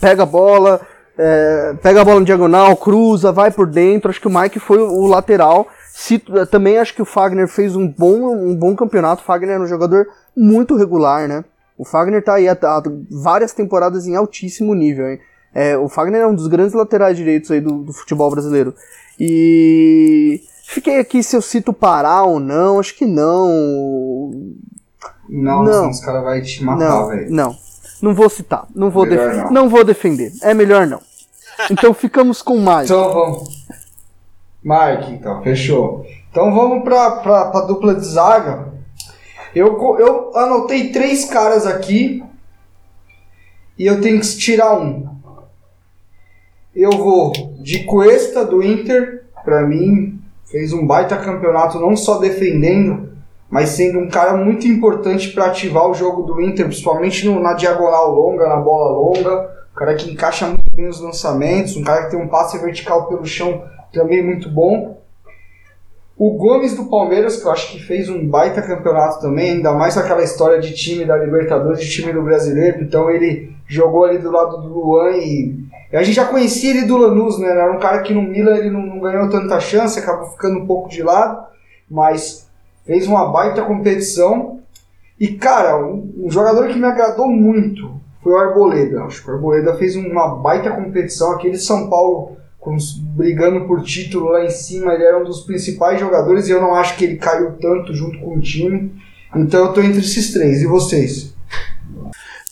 Pega 0.00 0.22
a 0.22 0.26
bola, 0.26 0.80
é, 1.18 1.74
pega 1.82 2.00
a 2.00 2.04
bola 2.04 2.20
no 2.20 2.26
diagonal, 2.26 2.76
cruza, 2.76 3.32
vai 3.32 3.50
por 3.50 3.66
dentro. 3.66 4.10
Acho 4.10 4.20
que 4.20 4.28
o 4.28 4.34
Mike 4.34 4.58
foi 4.58 4.78
o 4.78 5.06
lateral 5.06 5.68
também 6.50 6.78
acho 6.78 6.94
que 6.94 7.02
o 7.02 7.06
Fagner 7.06 7.46
fez 7.48 7.76
um 7.76 7.86
bom, 7.86 8.34
um 8.34 8.56
bom 8.56 8.74
campeonato. 8.74 9.22
O 9.22 9.24
Fagner 9.24 9.56
é 9.56 9.60
um 9.60 9.66
jogador 9.66 10.06
muito 10.36 10.76
regular, 10.76 11.28
né? 11.28 11.44
O 11.76 11.84
Fagner 11.84 12.24
tá 12.24 12.34
aí 12.34 12.48
há, 12.48 12.52
há 12.52 12.82
várias 13.10 13.52
temporadas 13.52 14.06
em 14.06 14.16
altíssimo 14.16 14.74
nível, 14.74 15.08
hein? 15.10 15.20
É, 15.54 15.76
o 15.76 15.88
Fagner 15.88 16.22
é 16.22 16.26
um 16.26 16.34
dos 16.34 16.46
grandes 16.46 16.72
laterais 16.72 17.16
direitos 17.16 17.50
aí 17.50 17.60
do, 17.60 17.82
do, 17.82 17.92
futebol 17.92 18.30
brasileiro. 18.30 18.74
E 19.20 20.42
fiquei 20.64 20.98
aqui 20.98 21.22
se 21.22 21.36
eu 21.36 21.42
cito 21.42 21.74
Pará 21.74 22.22
ou 22.22 22.40
não, 22.40 22.80
acho 22.80 22.96
que 22.96 23.04
não. 23.04 24.30
Não, 25.28 25.62
não. 25.62 25.90
os 25.90 26.00
caras 26.00 26.22
vão 26.22 26.42
te 26.42 26.64
matar, 26.64 27.06
velho. 27.08 27.30
Não, 27.30 27.54
não 28.02 28.14
vou 28.14 28.28
citar, 28.28 28.66
não 28.74 28.90
vou, 28.90 29.06
não. 29.06 29.50
não 29.50 29.68
vou 29.68 29.84
defender. 29.84 30.32
É 30.42 30.52
melhor 30.52 30.86
não. 30.86 31.00
Então 31.70 31.94
ficamos 31.94 32.42
com 32.42 32.58
mais. 32.58 32.90
Então 32.90 33.12
vamos. 33.12 33.66
Mike, 34.62 35.12
então, 35.12 35.42
fechou. 35.42 36.04
Então 36.30 36.52
vamos 36.54 36.82
pra, 36.82 37.12
pra, 37.12 37.44
pra 37.46 37.60
dupla 37.62 37.94
de 37.94 38.04
zaga. 38.04 38.72
Eu, 39.54 39.78
eu 39.98 40.36
anotei 40.36 40.90
três 40.90 41.24
caras 41.26 41.66
aqui 41.66 42.24
e 43.78 43.86
eu 43.86 44.00
tenho 44.00 44.20
que 44.20 44.36
tirar 44.36 44.78
um. 44.80 45.08
Eu 46.74 46.90
vou 46.90 47.32
de 47.60 47.84
Cuesta 47.84 48.44
do 48.44 48.62
Inter, 48.62 49.26
pra 49.44 49.62
mim, 49.62 50.20
fez 50.50 50.72
um 50.72 50.86
baita 50.86 51.16
campeonato, 51.18 51.78
não 51.78 51.94
só 51.94 52.18
defendendo, 52.18 53.11
mas 53.52 53.68
sendo 53.68 53.98
um 53.98 54.08
cara 54.08 54.34
muito 54.34 54.66
importante 54.66 55.28
para 55.28 55.44
ativar 55.44 55.86
o 55.86 55.92
jogo 55.92 56.22
do 56.22 56.40
Inter, 56.40 56.64
principalmente 56.64 57.26
no, 57.26 57.38
na 57.38 57.52
diagonal 57.52 58.10
longa, 58.10 58.48
na 58.48 58.56
bola 58.56 58.96
longa. 58.96 59.50
Um 59.70 59.78
cara 59.78 59.94
que 59.94 60.10
encaixa 60.10 60.46
muito 60.46 60.74
bem 60.74 60.88
os 60.88 61.00
lançamentos, 61.00 61.76
um 61.76 61.84
cara 61.84 62.04
que 62.04 62.12
tem 62.12 62.18
um 62.18 62.28
passe 62.28 62.56
vertical 62.58 63.08
pelo 63.08 63.26
chão 63.26 63.62
também 63.92 64.24
muito 64.24 64.48
bom. 64.48 65.02
O 66.16 66.30
Gomes 66.30 66.74
do 66.74 66.86
Palmeiras, 66.86 67.42
que 67.42 67.46
eu 67.46 67.52
acho 67.52 67.72
que 67.72 67.82
fez 67.82 68.08
um 68.08 68.26
baita 68.26 68.62
campeonato 68.62 69.20
também, 69.20 69.50
ainda 69.50 69.72
mais 69.72 69.98
aquela 69.98 70.22
história 70.22 70.58
de 70.58 70.74
time 70.74 71.04
da 71.04 71.18
Libertadores, 71.18 71.80
de 71.80 71.90
time 71.90 72.10
do 72.10 72.22
brasileiro, 72.22 72.82
então 72.82 73.10
ele 73.10 73.54
jogou 73.66 74.06
ali 74.06 74.16
do 74.16 74.30
lado 74.30 74.62
do 74.62 74.68
Luan 74.68 75.10
e. 75.18 75.62
A 75.92 76.02
gente 76.02 76.16
já 76.16 76.24
conhecia 76.24 76.70
ele 76.70 76.86
do 76.86 76.96
Lanús, 76.96 77.38
né? 77.38 77.50
Era 77.50 77.70
um 77.70 77.78
cara 77.78 78.00
que 78.00 78.14
no 78.14 78.22
Milan 78.22 78.56
ele 78.56 78.70
não, 78.70 78.80
não 78.80 78.98
ganhou 78.98 79.28
tanta 79.28 79.60
chance, 79.60 79.98
acabou 79.98 80.30
ficando 80.30 80.58
um 80.60 80.66
pouco 80.66 80.88
de 80.88 81.02
lado, 81.02 81.44
mas 81.90 82.41
fez 82.84 83.06
uma 83.06 83.30
baita 83.30 83.62
competição. 83.62 84.60
E 85.18 85.28
cara, 85.28 85.76
um, 85.78 86.12
um 86.24 86.30
jogador 86.30 86.68
que 86.68 86.78
me 86.78 86.86
agradou 86.86 87.28
muito 87.28 88.00
foi 88.22 88.32
o 88.32 88.36
Arboleda. 88.36 89.04
Acho 89.04 89.22
que 89.22 89.30
o 89.30 89.34
Arboleda 89.34 89.74
fez 89.74 89.96
uma 89.96 90.36
baita 90.36 90.70
competição. 90.70 91.32
Aquele 91.32 91.58
São 91.58 91.88
Paulo 91.88 92.36
com, 92.62 92.76
brigando 93.16 93.66
por 93.66 93.82
título 93.82 94.30
lá 94.30 94.44
em 94.44 94.50
cima, 94.50 94.94
ele 94.94 95.02
era 95.02 95.18
um 95.18 95.24
dos 95.24 95.40
principais 95.40 95.98
jogadores 95.98 96.46
e 96.48 96.52
eu 96.52 96.60
não 96.60 96.76
acho 96.76 96.96
que 96.96 97.04
ele 97.04 97.16
caiu 97.16 97.52
tanto 97.60 97.92
junto 97.92 98.18
com 98.20 98.36
o 98.36 98.40
time. 98.40 98.92
Então 99.34 99.66
eu 99.66 99.72
tô 99.72 99.82
entre 99.82 99.98
esses 99.98 100.32
três. 100.32 100.62
E 100.62 100.66
vocês? 100.66 101.34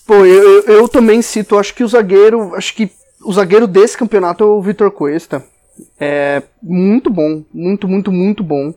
Pô, 0.04 0.26
eu, 0.26 0.62
eu 0.64 0.88
também 0.88 1.22
cito, 1.22 1.56
acho 1.56 1.72
que 1.72 1.84
o 1.84 1.88
zagueiro, 1.88 2.56
acho 2.56 2.74
que 2.74 2.90
o 3.24 3.32
zagueiro 3.32 3.68
desse 3.68 3.96
campeonato 3.96 4.42
é 4.42 4.46
o 4.46 4.60
Vitor 4.60 4.90
Cuesta. 4.90 5.44
É 5.98 6.42
muito 6.60 7.08
bom, 7.08 7.44
muito, 7.54 7.86
muito, 7.86 8.10
muito 8.10 8.42
bom. 8.42 8.74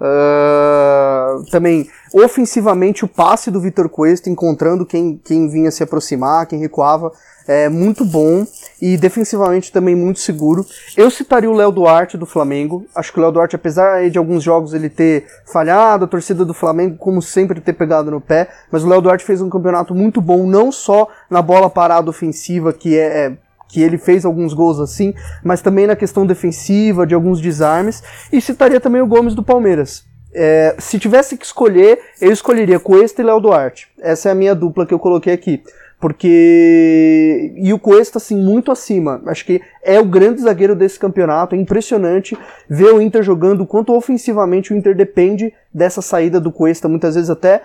Uh, 0.00 1.44
também, 1.50 1.88
ofensivamente, 2.12 3.04
o 3.04 3.08
passe 3.08 3.50
do 3.50 3.60
Vitor 3.60 3.88
Cuesta, 3.88 4.28
encontrando 4.28 4.84
quem, 4.84 5.20
quem 5.24 5.48
vinha 5.48 5.70
se 5.70 5.82
aproximar, 5.82 6.46
quem 6.46 6.58
recuava, 6.58 7.12
é 7.46 7.68
muito 7.68 8.04
bom 8.04 8.46
e 8.80 8.96
defensivamente 8.96 9.70
também 9.70 9.94
muito 9.94 10.18
seguro. 10.18 10.66
Eu 10.96 11.10
citaria 11.10 11.50
o 11.50 11.54
Léo 11.54 11.70
Duarte 11.70 12.16
do 12.16 12.26
Flamengo. 12.26 12.86
Acho 12.94 13.12
que 13.12 13.18
o 13.18 13.22
Léo 13.22 13.32
Duarte, 13.32 13.56
apesar 13.56 14.08
de 14.08 14.18
alguns 14.18 14.42
jogos 14.42 14.72
ele 14.72 14.88
ter 14.88 15.26
falhado, 15.46 16.06
a 16.06 16.08
torcida 16.08 16.44
do 16.44 16.54
Flamengo, 16.54 16.96
como 16.96 17.20
sempre, 17.20 17.60
ter 17.60 17.74
pegado 17.74 18.10
no 18.10 18.20
pé, 18.20 18.48
mas 18.70 18.82
o 18.82 18.88
Léo 18.88 19.02
Duarte 19.02 19.24
fez 19.24 19.40
um 19.40 19.50
campeonato 19.50 19.94
muito 19.94 20.20
bom, 20.20 20.46
não 20.46 20.72
só 20.72 21.08
na 21.28 21.42
bola 21.42 21.68
parada 21.68 22.10
ofensiva, 22.10 22.72
que 22.72 22.98
é, 22.98 23.26
é 23.26 23.36
que 23.74 23.82
ele 23.82 23.98
fez 23.98 24.24
alguns 24.24 24.54
gols 24.54 24.78
assim, 24.78 25.12
mas 25.42 25.60
também 25.60 25.84
na 25.84 25.96
questão 25.96 26.24
defensiva, 26.24 27.04
de 27.04 27.12
alguns 27.12 27.40
desarmes, 27.40 28.04
e 28.32 28.40
citaria 28.40 28.80
também 28.80 29.02
o 29.02 29.06
Gomes 29.06 29.34
do 29.34 29.42
Palmeiras. 29.42 30.04
É, 30.32 30.76
se 30.78 30.96
tivesse 30.96 31.36
que 31.36 31.44
escolher, 31.44 31.98
eu 32.20 32.30
escolheria 32.30 32.78
Cuesta 32.78 33.20
e 33.20 33.24
Léo 33.24 33.40
Duarte. 33.40 33.88
Essa 34.00 34.28
é 34.28 34.32
a 34.32 34.34
minha 34.34 34.54
dupla 34.54 34.86
que 34.86 34.94
eu 34.94 34.98
coloquei 35.00 35.32
aqui 35.32 35.60
porque 36.04 37.54
e 37.56 37.72
o 37.72 37.78
Cuesta 37.78 38.18
assim 38.18 38.36
muito 38.36 38.70
acima. 38.70 39.22
Acho 39.24 39.46
que 39.46 39.62
é 39.82 39.98
o 39.98 40.04
grande 40.04 40.42
zagueiro 40.42 40.76
desse 40.76 40.98
campeonato. 40.98 41.54
É 41.54 41.58
impressionante 41.58 42.36
ver 42.68 42.92
o 42.92 43.00
Inter 43.00 43.22
jogando 43.22 43.64
quanto 43.64 43.94
ofensivamente 43.94 44.70
o 44.70 44.76
Inter 44.76 44.94
depende 44.94 45.54
dessa 45.72 46.02
saída 46.02 46.38
do 46.38 46.52
Cuesta, 46.52 46.90
muitas 46.90 47.14
vezes 47.14 47.30
até 47.30 47.62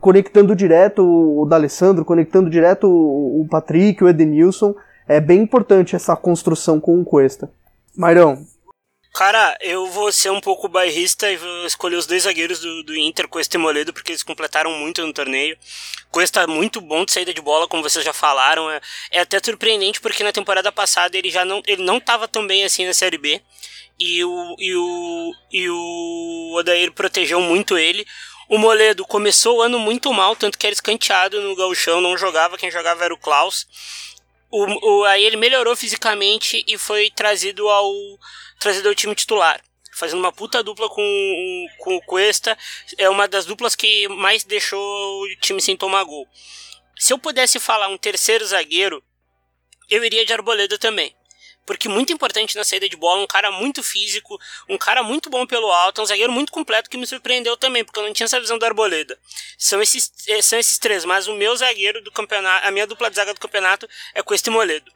conectando 0.00 0.56
direto 0.56 1.00
o 1.00 1.46
D'Alessandro, 1.46 2.04
conectando 2.04 2.50
direto 2.50 2.88
o 2.88 3.46
Patrick, 3.48 4.02
o 4.02 4.08
Edenilson. 4.08 4.74
É 5.08 5.20
bem 5.20 5.40
importante 5.40 5.94
essa 5.94 6.16
construção 6.16 6.80
com 6.80 7.00
o 7.00 7.04
Cuesta. 7.04 7.50
Mairão, 7.96 8.46
Cara, 9.16 9.56
eu 9.62 9.86
vou 9.86 10.12
ser 10.12 10.28
um 10.28 10.42
pouco 10.42 10.68
bairrista 10.68 11.30
e 11.30 11.38
vou 11.38 11.66
escolher 11.66 11.96
os 11.96 12.04
dois 12.04 12.24
zagueiros 12.24 12.60
do, 12.60 12.82
do 12.82 12.94
Inter, 12.94 13.26
Cuesta 13.26 13.56
e 13.56 13.58
Moledo, 13.58 13.90
porque 13.90 14.12
eles 14.12 14.22
completaram 14.22 14.70
muito 14.72 15.00
no 15.06 15.10
torneio. 15.10 15.56
Cuesta 16.10 16.42
é 16.42 16.46
muito 16.46 16.82
bom 16.82 17.02
de 17.02 17.12
saída 17.12 17.32
de 17.32 17.40
bola, 17.40 17.66
como 17.66 17.82
vocês 17.82 18.04
já 18.04 18.12
falaram. 18.12 18.70
É, 18.70 18.78
é 19.10 19.20
até 19.20 19.40
surpreendente 19.42 20.02
porque 20.02 20.22
na 20.22 20.32
temporada 20.32 20.70
passada 20.70 21.16
ele 21.16 21.30
já 21.30 21.46
não, 21.46 21.62
ele 21.66 21.82
não 21.82 21.98
tava 21.98 22.28
tão 22.28 22.46
bem 22.46 22.62
assim 22.64 22.84
na 22.84 22.92
Série 22.92 23.16
B. 23.16 23.40
E 23.98 24.22
o, 24.22 24.56
e 24.58 24.74
o, 24.74 25.32
e 25.50 25.70
o 25.70 26.52
Odair 26.58 26.92
protegeu 26.92 27.40
muito 27.40 27.78
ele. 27.78 28.06
O 28.50 28.58
Moledo 28.58 29.02
começou 29.06 29.56
o 29.56 29.62
ano 29.62 29.78
muito 29.78 30.12
mal, 30.12 30.36
tanto 30.36 30.58
que 30.58 30.66
era 30.66 30.74
escanteado 30.74 31.40
no 31.40 31.56
gauchão, 31.56 32.02
não 32.02 32.18
jogava, 32.18 32.58
quem 32.58 32.70
jogava 32.70 33.02
era 33.02 33.14
o 33.14 33.18
Klaus. 33.18 33.66
O, 34.50 34.64
o, 34.64 35.04
aí 35.04 35.24
ele 35.24 35.36
melhorou 35.36 35.74
fisicamente 35.76 36.64
e 36.66 36.78
foi 36.78 37.10
trazido 37.10 37.68
ao 37.68 37.92
trazido 38.58 38.88
ao 38.88 38.94
time 38.94 39.14
titular. 39.14 39.60
Fazendo 39.92 40.20
uma 40.20 40.32
puta 40.32 40.62
dupla 40.62 40.88
com, 40.88 41.66
com 41.78 41.96
o 41.96 42.02
Cuesta. 42.02 42.56
É 42.98 43.08
uma 43.08 43.26
das 43.26 43.46
duplas 43.46 43.74
que 43.74 44.08
mais 44.08 44.44
deixou 44.44 45.22
o 45.22 45.36
time 45.36 45.60
sem 45.60 45.76
tomar 45.76 46.04
gol. 46.04 46.28
Se 46.98 47.12
eu 47.12 47.18
pudesse 47.18 47.58
falar 47.58 47.88
um 47.88 47.98
terceiro 47.98 48.44
zagueiro, 48.46 49.02
eu 49.88 50.04
iria 50.04 50.24
de 50.24 50.32
Arboleda 50.32 50.78
também. 50.78 51.14
Porque 51.66 51.88
muito 51.88 52.12
importante 52.12 52.56
na 52.56 52.64
saída 52.64 52.88
de 52.88 52.96
bola, 52.96 53.20
um 53.20 53.26
cara 53.26 53.50
muito 53.50 53.82
físico, 53.82 54.38
um 54.68 54.78
cara 54.78 55.02
muito 55.02 55.28
bom 55.28 55.44
pelo 55.46 55.70
alto, 55.70 56.00
um 56.00 56.06
zagueiro 56.06 56.32
muito 56.32 56.52
completo 56.52 56.88
que 56.88 56.96
me 56.96 57.06
surpreendeu 57.06 57.56
também, 57.56 57.84
porque 57.84 57.98
eu 57.98 58.04
não 58.04 58.12
tinha 58.12 58.24
essa 58.24 58.40
visão 58.40 58.56
do 58.56 58.64
Arboleda. 58.64 59.18
São 59.58 59.82
esses, 59.82 60.12
eh, 60.28 60.40
são 60.40 60.58
esses 60.58 60.78
três, 60.78 61.04
mas 61.04 61.26
o 61.26 61.34
meu 61.34 61.56
zagueiro 61.56 62.02
do 62.02 62.12
campeonato, 62.12 62.66
a 62.66 62.70
minha 62.70 62.86
dupla 62.86 63.10
de 63.10 63.16
zaga 63.16 63.34
do 63.34 63.40
campeonato 63.40 63.88
é 64.14 64.22
Cuesta 64.22 64.48
e 64.48 64.52
Moledo. 64.52 64.90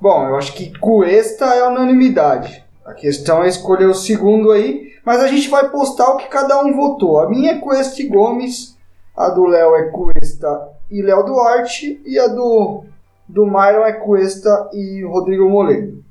Bom, 0.00 0.28
eu 0.28 0.36
acho 0.36 0.52
que 0.52 0.76
Cuesta 0.78 1.46
é 1.46 1.66
unanimidade. 1.66 2.64
A 2.84 2.92
questão 2.92 3.42
é 3.42 3.48
escolher 3.48 3.86
o 3.86 3.94
segundo 3.94 4.52
aí, 4.52 4.92
mas 5.04 5.20
a 5.20 5.26
gente 5.26 5.48
vai 5.48 5.70
postar 5.70 6.10
o 6.10 6.16
que 6.18 6.28
cada 6.28 6.62
um 6.62 6.74
votou. 6.74 7.18
A 7.18 7.28
minha 7.28 7.52
é 7.52 7.58
Cuesta 7.58 8.02
e 8.02 8.06
Gomes, 8.06 8.76
a 9.16 9.30
do 9.30 9.46
Léo 9.46 9.74
é 9.74 9.90
Cuesta 9.90 10.68
e 10.90 11.02
Léo 11.02 11.24
Duarte, 11.24 12.02
e 12.04 12.18
a 12.18 12.26
do, 12.26 12.84
do 13.26 13.46
Myron 13.46 13.86
é 13.86 13.92
Cuesta 13.94 14.68
e 14.72 15.02
Rodrigo 15.02 15.48
Moledo. 15.48 16.03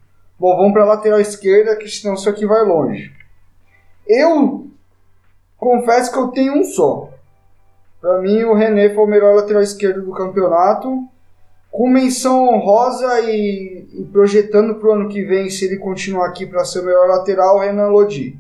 Bom, 0.44 0.58
vamos 0.58 0.74
para 0.74 0.84
a 0.84 0.88
lateral 0.88 1.22
esquerda, 1.22 1.78
que 1.78 1.88
senão 1.88 2.16
isso 2.16 2.30
aqui 2.30 2.46
vai 2.46 2.66
longe. 2.66 3.14
Eu 4.06 4.68
confesso 5.58 6.12
que 6.12 6.20
eu 6.20 6.28
tenho 6.32 6.60
um 6.60 6.66
só. 6.66 7.12
Para 8.02 8.20
mim, 8.20 8.44
o 8.44 8.54
René 8.54 8.94
foi 8.94 9.06
o 9.06 9.08
melhor 9.08 9.36
lateral 9.36 9.62
esquerdo 9.62 10.02
do 10.02 10.12
campeonato 10.12 11.08
com 11.72 11.88
menção 11.88 12.50
honrosa 12.50 13.22
e, 13.22 13.88
e 13.94 14.04
projetando 14.12 14.76
para 14.76 14.90
o 14.90 14.92
ano 14.92 15.08
que 15.08 15.24
vem, 15.24 15.50
se 15.50 15.64
ele 15.64 15.78
continuar 15.78 16.28
aqui 16.28 16.46
para 16.46 16.66
ser 16.66 16.82
o 16.82 16.86
melhor 16.86 17.08
lateral, 17.08 17.56
o 17.56 17.60
Renan 17.62 17.88
Lodi. 17.88 18.38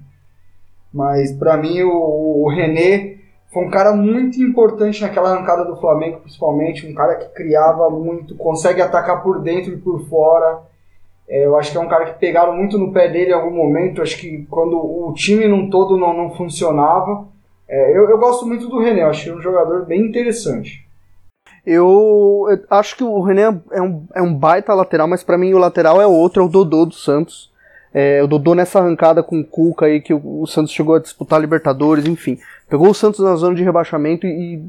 Mas 0.93 1.31
para 1.31 1.55
mim 1.55 1.83
o, 1.83 2.43
o 2.43 2.49
René 2.49 3.15
foi 3.53 3.63
um 3.63 3.69
cara 3.69 3.93
muito 3.93 4.43
importante 4.43 5.01
naquela 5.01 5.31
arrancada 5.31 5.63
do 5.63 5.77
Flamengo, 5.77 6.19
principalmente, 6.19 6.85
um 6.85 6.93
cara 6.93 7.15
que 7.15 7.33
criava 7.33 7.89
muito, 7.89 8.35
consegue 8.35 8.81
atacar 8.81 9.23
por 9.23 9.39
dentro 9.39 9.71
e 9.71 9.77
por 9.77 10.05
fora. 10.09 10.72
É, 11.27 11.45
eu 11.45 11.57
acho 11.57 11.71
que 11.71 11.77
é 11.77 11.81
um 11.81 11.87
cara 11.87 12.05
que 12.05 12.19
pegaram 12.19 12.55
muito 12.55 12.77
no 12.77 12.91
pé 12.91 13.09
dele 13.09 13.31
em 13.31 13.33
algum 13.33 13.55
momento. 13.55 14.01
Acho 14.01 14.17
que 14.17 14.45
quando 14.49 14.75
o 14.77 15.13
time 15.13 15.47
num 15.47 15.69
todo 15.69 15.97
não, 15.97 16.15
não 16.15 16.31
funcionava, 16.31 17.31
É, 17.65 17.97
eu, 17.97 18.09
eu 18.09 18.17
gosto 18.19 18.45
muito 18.45 18.67
do 18.67 18.77
René, 18.77 19.03
acho 19.03 19.29
ele 19.29 19.37
um 19.37 19.41
jogador 19.41 19.85
bem 19.85 20.01
interessante. 20.01 20.85
Eu, 21.65 22.45
eu 22.49 22.59
acho 22.69 22.95
que 22.97 23.03
o 23.03 23.21
René 23.21 23.43
é 23.71 23.81
um, 23.81 24.05
é 24.13 24.21
um 24.21 24.33
baita 24.33 24.73
lateral, 24.73 25.07
mas 25.07 25.23
pra 25.23 25.37
mim 25.37 25.53
o 25.53 25.57
lateral 25.57 26.01
é 26.01 26.05
outro, 26.05 26.43
é 26.43 26.45
o 26.45 26.49
Dodô 26.49 26.85
do 26.85 26.93
Santos. 26.93 27.51
É, 27.93 28.21
o 28.21 28.27
Dodô 28.27 28.53
nessa 28.53 28.79
arrancada 28.79 29.23
com 29.23 29.39
o 29.39 29.45
Cuca 29.45 29.85
aí, 29.85 30.01
que 30.01 30.13
o, 30.13 30.41
o 30.41 30.45
Santos 30.45 30.73
chegou 30.73 30.95
a 30.95 30.99
disputar 30.99 31.39
Libertadores, 31.39 32.05
enfim. 32.05 32.37
Pegou 32.69 32.89
o 32.89 32.93
Santos 32.93 33.21
na 33.21 33.35
zona 33.35 33.55
de 33.55 33.63
rebaixamento 33.63 34.27
e, 34.27 34.55
e 34.55 34.63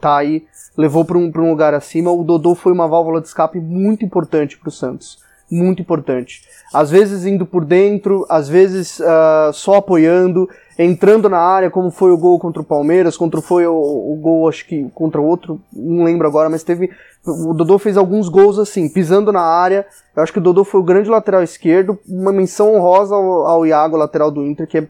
tá 0.00 0.16
aí, 0.16 0.46
levou 0.78 1.04
para 1.04 1.18
um, 1.18 1.30
pra 1.30 1.42
um 1.42 1.50
lugar 1.50 1.74
acima. 1.74 2.12
O 2.12 2.22
Dodô 2.22 2.54
foi 2.54 2.72
uma 2.72 2.86
válvula 2.86 3.20
de 3.20 3.26
escape 3.26 3.58
muito 3.58 4.04
importante 4.04 4.56
pro 4.56 4.70
Santos. 4.70 5.18
Muito 5.50 5.80
importante. 5.80 6.42
Às 6.74 6.90
vezes 6.90 7.24
indo 7.24 7.46
por 7.46 7.64
dentro, 7.64 8.26
às 8.28 8.48
vezes 8.48 8.98
uh, 8.98 9.52
só 9.52 9.76
apoiando, 9.76 10.48
entrando 10.76 11.28
na 11.28 11.38
área, 11.38 11.70
como 11.70 11.90
foi 11.90 12.10
o 12.10 12.18
gol 12.18 12.38
contra 12.38 12.60
o 12.60 12.64
Palmeiras, 12.64 13.16
contra 13.16 13.40
foi 13.40 13.64
o, 13.64 13.72
o 13.74 14.18
gol, 14.20 14.48
acho 14.48 14.66
que 14.66 14.88
contra 14.92 15.20
outro, 15.20 15.60
não 15.72 16.04
lembro 16.04 16.26
agora, 16.26 16.50
mas 16.50 16.64
teve. 16.64 16.90
O 17.24 17.54
Dodô 17.54 17.78
fez 17.78 17.96
alguns 17.96 18.28
gols 18.28 18.58
assim, 18.58 18.88
pisando 18.88 19.32
na 19.32 19.40
área. 19.40 19.86
Eu 20.16 20.22
acho 20.22 20.32
que 20.32 20.38
o 20.38 20.42
Dodô 20.42 20.64
foi 20.64 20.80
o 20.80 20.84
grande 20.84 21.08
lateral 21.08 21.42
esquerdo. 21.42 21.98
Uma 22.08 22.32
menção 22.32 22.74
honrosa 22.74 23.14
ao, 23.14 23.46
ao 23.46 23.66
Iago, 23.66 23.96
lateral 23.96 24.30
do 24.30 24.44
Inter, 24.44 24.66
que 24.66 24.78
é, 24.78 24.88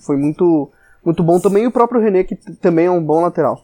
foi 0.00 0.16
muito, 0.16 0.70
muito 1.04 1.22
bom 1.22 1.38
também. 1.38 1.64
E 1.64 1.66
o 1.66 1.70
próprio 1.70 2.00
René, 2.00 2.24
que 2.24 2.36
também 2.36 2.86
é 2.86 2.90
um 2.90 3.02
bom 3.02 3.22
lateral. 3.22 3.62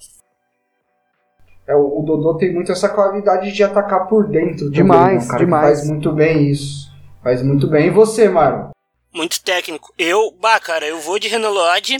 É, 1.69 1.75
o, 1.75 2.01
o 2.01 2.03
Dodô 2.03 2.35
tem 2.35 2.53
muito 2.53 2.71
essa 2.71 2.89
qualidade 2.89 3.53
de 3.53 3.63
atacar 3.63 4.07
por 4.07 4.29
dentro. 4.29 4.71
Demais, 4.71 5.01
também, 5.01 5.19
né? 5.19 5.25
um 5.25 5.29
cara 5.29 5.45
demais. 5.45 5.79
Faz 5.79 5.91
muito 5.91 6.13
bem 6.13 6.51
isso. 6.51 6.91
Faz 7.23 7.43
muito 7.43 7.67
bem. 7.67 7.87
E 7.87 7.91
você, 7.91 8.29
Mário? 8.29 8.71
Muito 9.13 9.43
técnico. 9.43 9.93
Eu, 9.99 10.33
bah, 10.41 10.61
cara, 10.61 10.87
eu 10.87 11.01
vou 11.01 11.19
de 11.19 11.29
Renan 11.29 11.49
Lodge, 11.49 11.97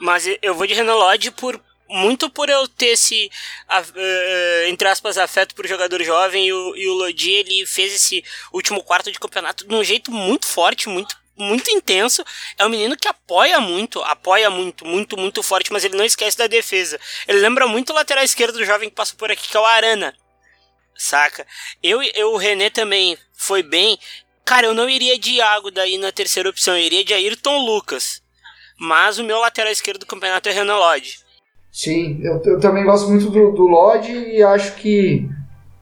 mas 0.00 0.28
eu 0.42 0.54
vou 0.54 0.66
de 0.66 0.74
Renan 0.74 0.94
Lodge 0.94 1.30
por 1.30 1.58
muito 1.88 2.28
por 2.28 2.48
eu 2.48 2.68
ter 2.68 2.88
esse, 2.88 3.30
uh, 3.70 4.68
entre 4.68 4.86
aspas, 4.88 5.16
afeto 5.16 5.54
por 5.54 5.66
jogador 5.66 6.02
jovem 6.02 6.46
e 6.46 6.52
o, 6.52 6.76
e 6.76 6.86
o 6.86 6.94
Lodi, 6.94 7.30
ele 7.30 7.64
fez 7.66 7.94
esse 7.94 8.22
último 8.52 8.82
quarto 8.82 9.10
de 9.10 9.18
campeonato 9.18 9.66
de 9.66 9.74
um 9.74 9.82
jeito 9.82 10.10
muito 10.10 10.46
forte, 10.46 10.88
muito 10.88 11.16
muito 11.38 11.70
intenso. 11.70 12.24
É 12.58 12.66
um 12.66 12.68
menino 12.68 12.96
que 12.96 13.08
apoia 13.08 13.60
muito, 13.60 14.02
apoia 14.02 14.50
muito, 14.50 14.84
muito, 14.84 15.16
muito 15.16 15.42
forte, 15.42 15.72
mas 15.72 15.84
ele 15.84 15.96
não 15.96 16.04
esquece 16.04 16.36
da 16.36 16.46
defesa. 16.46 16.98
Ele 17.26 17.40
lembra 17.40 17.66
muito 17.66 17.90
o 17.90 17.94
lateral 17.94 18.24
esquerdo 18.24 18.58
do 18.58 18.64
jovem 18.64 18.88
que 18.88 18.96
passou 18.96 19.16
por 19.16 19.30
aqui, 19.30 19.48
que 19.48 19.56
é 19.56 19.60
o 19.60 19.64
Arana. 19.64 20.14
Saca? 20.96 21.46
Eu, 21.82 22.02
eu 22.14 22.32
o 22.32 22.36
René 22.36 22.70
também 22.70 23.16
foi 23.32 23.62
bem. 23.62 23.98
Cara, 24.44 24.66
eu 24.66 24.74
não 24.74 24.88
iria 24.88 25.18
de 25.18 25.32
Iago 25.34 25.70
daí 25.70 25.96
na 25.98 26.10
terceira 26.10 26.48
opção, 26.48 26.76
eu 26.76 26.82
iria 26.82 27.04
de 27.04 27.14
Ayrton 27.14 27.64
Lucas. 27.64 28.22
Mas 28.78 29.18
o 29.18 29.24
meu 29.24 29.38
lateral 29.38 29.72
esquerdo 29.72 30.00
do 30.00 30.06
campeonato 30.06 30.48
é 30.48 30.52
Renan 30.52 30.76
Lodge. 30.76 31.18
Sim, 31.70 32.20
eu, 32.22 32.40
eu 32.44 32.58
também 32.58 32.84
gosto 32.84 33.08
muito 33.08 33.30
do, 33.30 33.52
do 33.52 33.66
Lodge 33.66 34.12
e 34.12 34.42
acho 34.42 34.74
que 34.76 35.28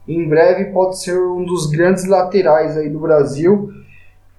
em 0.07 0.27
breve 0.27 0.71
pode 0.71 1.01
ser 1.01 1.19
um 1.19 1.43
dos 1.43 1.67
grandes 1.67 2.05
laterais 2.05 2.77
aí 2.77 2.89
do 2.89 2.99
Brasil. 2.99 3.69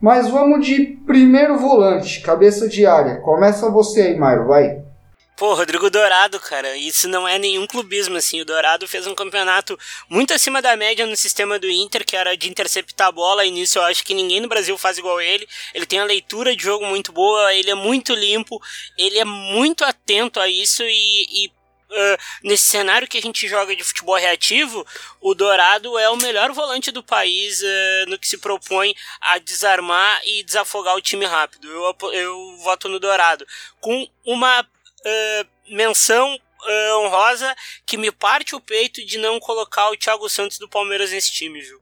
Mas 0.00 0.28
vamos 0.28 0.64
de 0.64 0.98
primeiro 1.06 1.58
volante, 1.58 2.20
cabeça 2.20 2.68
de 2.68 2.86
área. 2.86 3.16
Começa 3.16 3.70
você 3.70 4.02
aí, 4.02 4.16
Mairo, 4.16 4.46
vai. 4.46 4.88
Pô, 5.38 5.54
Rodrigo 5.54 5.88
Dourado, 5.88 6.40
cara, 6.40 6.76
isso 6.76 7.06
não 7.06 7.26
é 7.26 7.38
nenhum 7.38 7.64
clubismo, 7.64 8.16
assim. 8.16 8.40
O 8.40 8.44
Dourado 8.44 8.88
fez 8.88 9.06
um 9.06 9.14
campeonato 9.14 9.78
muito 10.10 10.34
acima 10.34 10.60
da 10.60 10.76
média 10.76 11.06
no 11.06 11.16
sistema 11.16 11.60
do 11.60 11.70
Inter, 11.70 12.04
que 12.04 12.16
era 12.16 12.36
de 12.36 12.50
interceptar 12.50 13.06
a 13.06 13.12
bola, 13.12 13.44
e 13.44 13.50
nisso 13.52 13.78
eu 13.78 13.84
acho 13.84 14.04
que 14.04 14.14
ninguém 14.14 14.40
no 14.40 14.48
Brasil 14.48 14.76
faz 14.76 14.98
igual 14.98 15.20
ele. 15.20 15.46
Ele 15.72 15.86
tem 15.86 16.00
a 16.00 16.04
leitura 16.04 16.56
de 16.56 16.64
jogo 16.64 16.84
muito 16.86 17.12
boa, 17.12 17.54
ele 17.54 17.70
é 17.70 17.74
muito 17.76 18.14
limpo, 18.14 18.60
ele 18.98 19.16
é 19.16 19.24
muito 19.24 19.84
atento 19.84 20.40
a 20.40 20.48
isso 20.48 20.82
e, 20.82 21.44
e 21.44 21.57
Uh, 21.90 22.18
nesse 22.44 22.64
cenário 22.64 23.08
que 23.08 23.16
a 23.16 23.22
gente 23.22 23.48
joga 23.48 23.74
de 23.74 23.82
futebol 23.82 24.16
reativo, 24.16 24.86
o 25.20 25.34
Dourado 25.34 25.98
é 25.98 26.10
o 26.10 26.16
melhor 26.16 26.52
volante 26.52 26.90
do 26.90 27.02
país 27.02 27.62
uh, 27.62 28.10
no 28.10 28.18
que 28.18 28.28
se 28.28 28.36
propõe 28.36 28.94
a 29.20 29.38
desarmar 29.38 30.20
e 30.24 30.42
desafogar 30.42 30.94
o 30.96 31.00
time 31.00 31.24
rápido. 31.24 31.66
Eu, 31.66 31.96
eu 32.12 32.56
voto 32.58 32.88
no 32.88 33.00
Dourado. 33.00 33.46
Com 33.80 34.06
uma 34.26 34.60
uh, 34.60 35.74
menção 35.74 36.38
honrosa 37.04 37.54
que 37.86 37.96
me 37.96 38.10
parte 38.10 38.54
o 38.56 38.60
peito 38.60 39.06
de 39.06 39.16
não 39.16 39.38
colocar 39.38 39.90
o 39.90 39.96
Thiago 39.96 40.28
Santos 40.28 40.58
do 40.58 40.68
Palmeiras 40.68 41.12
nesse 41.12 41.32
time, 41.32 41.60
viu? 41.60 41.78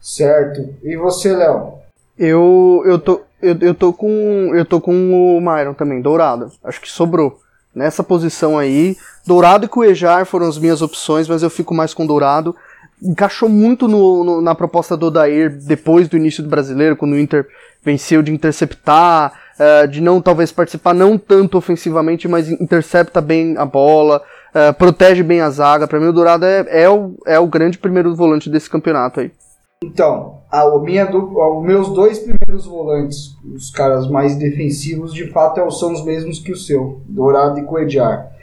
Certo. 0.00 0.60
E 0.84 0.96
você, 0.96 1.34
Léo? 1.34 1.80
Eu, 2.16 2.82
eu, 2.86 2.98
tô, 2.98 3.22
eu, 3.42 3.58
eu, 3.60 3.74
tô 3.74 3.92
com, 3.92 4.54
eu 4.54 4.64
tô 4.64 4.80
com 4.80 5.36
o 5.36 5.40
Myron 5.40 5.74
também, 5.74 6.00
Dourado. 6.00 6.52
Acho 6.62 6.80
que 6.80 6.88
sobrou. 6.88 7.40
Nessa 7.74 8.04
posição 8.04 8.56
aí, 8.56 8.96
Dourado 9.26 9.64
e 9.64 9.68
Cuejar 9.68 10.26
foram 10.26 10.46
as 10.46 10.58
minhas 10.58 10.82
opções, 10.82 11.26
mas 11.28 11.42
eu 11.42 11.50
fico 11.50 11.74
mais 11.74 11.94
com 11.94 12.06
Dourado. 12.06 12.54
Encaixou 13.02 13.48
muito 13.48 13.88
no, 13.88 14.22
no, 14.22 14.40
na 14.40 14.54
proposta 14.54 14.96
do 14.96 15.06
Odair 15.06 15.50
depois 15.50 16.08
do 16.08 16.16
início 16.16 16.42
do 16.42 16.48
brasileiro, 16.48 16.96
quando 16.96 17.12
o 17.12 17.18
Inter 17.18 17.46
venceu 17.82 18.22
de 18.22 18.32
interceptar, 18.32 19.32
uh, 19.58 19.88
de 19.88 20.00
não 20.00 20.20
talvez 20.20 20.52
participar 20.52 20.94
não 20.94 21.18
tanto 21.18 21.56
ofensivamente, 21.56 22.28
mas 22.28 22.50
intercepta 22.50 23.20
bem 23.20 23.56
a 23.56 23.64
bola, 23.64 24.22
uh, 24.54 24.74
protege 24.74 25.22
bem 25.22 25.40
a 25.40 25.50
zaga. 25.50 25.88
Para 25.88 26.00
mim, 26.00 26.06
o 26.06 26.12
Dourado 26.12 26.44
é, 26.44 26.66
é, 26.68 26.88
o, 26.88 27.14
é 27.26 27.38
o 27.38 27.46
grande 27.46 27.78
primeiro 27.78 28.14
volante 28.14 28.50
desse 28.50 28.68
campeonato 28.68 29.20
aí. 29.20 29.32
Então, 29.82 30.40
a, 30.50 30.78
minha, 30.78 31.10
os 31.14 31.64
meus 31.64 31.92
dois 31.92 32.18
primeiros 32.18 32.64
volantes, 32.64 33.34
os 33.54 33.70
caras 33.70 34.08
mais 34.08 34.36
defensivos, 34.36 35.12
de 35.12 35.30
fato 35.30 35.60
é 35.60 35.70
são 35.70 35.92
os 35.92 36.04
mesmos 36.04 36.38
que 36.38 36.52
o 36.52 36.56
seu, 36.56 37.02
Dourado 37.06 37.58
e 37.58 37.64
Coediar. 37.64 38.33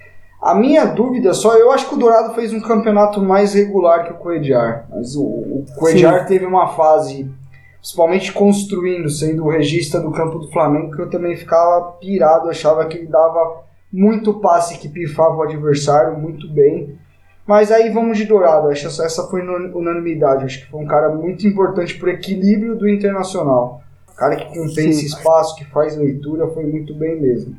A 0.41 0.55
minha 0.55 0.85
dúvida 0.85 1.35
só, 1.35 1.55
eu 1.55 1.71
acho 1.71 1.87
que 1.87 1.93
o 1.93 1.97
Dourado 1.99 2.33
fez 2.33 2.51
um 2.51 2.59
campeonato 2.59 3.21
mais 3.21 3.53
regular 3.53 4.05
que 4.05 4.11
o 4.11 4.17
Coediar, 4.17 4.87
mas 4.89 5.15
o, 5.15 5.21
o 5.23 5.65
Coediar 5.77 6.25
teve 6.25 6.47
uma 6.47 6.69
fase, 6.69 7.29
principalmente 7.77 8.33
construindo, 8.33 9.07
sendo 9.07 9.45
o 9.45 9.49
regista 9.49 9.99
do 9.99 10.11
campo 10.11 10.39
do 10.39 10.49
Flamengo, 10.51 10.95
que 10.95 11.01
eu 11.01 11.09
também 11.11 11.37
ficava 11.37 11.91
pirado, 11.99 12.49
achava 12.49 12.87
que 12.87 12.97
ele 12.97 13.05
dava 13.05 13.61
muito 13.93 14.33
passe 14.39 14.79
que 14.79 14.89
pifava 14.89 15.35
o 15.35 15.43
adversário 15.43 16.17
muito 16.17 16.49
bem. 16.49 16.97
Mas 17.45 17.71
aí 17.71 17.91
vamos 17.91 18.17
de 18.17 18.25
Dourado, 18.25 18.69
acho 18.69 18.81
que 18.81 19.01
essa 19.03 19.27
foi 19.27 19.41
unanimidade, 19.41 20.45
acho 20.45 20.61
que 20.61 20.71
foi 20.71 20.81
um 20.81 20.87
cara 20.87 21.09
muito 21.09 21.45
importante 21.45 21.99
para 21.99 22.07
o 22.07 22.11
equilíbrio 22.11 22.75
do 22.75 22.89
Internacional. 22.89 23.81
Cara 24.17 24.35
que 24.35 24.45
contém 24.45 24.89
esse 24.89 25.05
espaço, 25.05 25.55
que 25.55 25.65
faz 25.65 25.95
leitura, 25.95 26.47
foi 26.47 26.65
muito 26.65 26.95
bem 26.95 27.19
mesmo. 27.21 27.55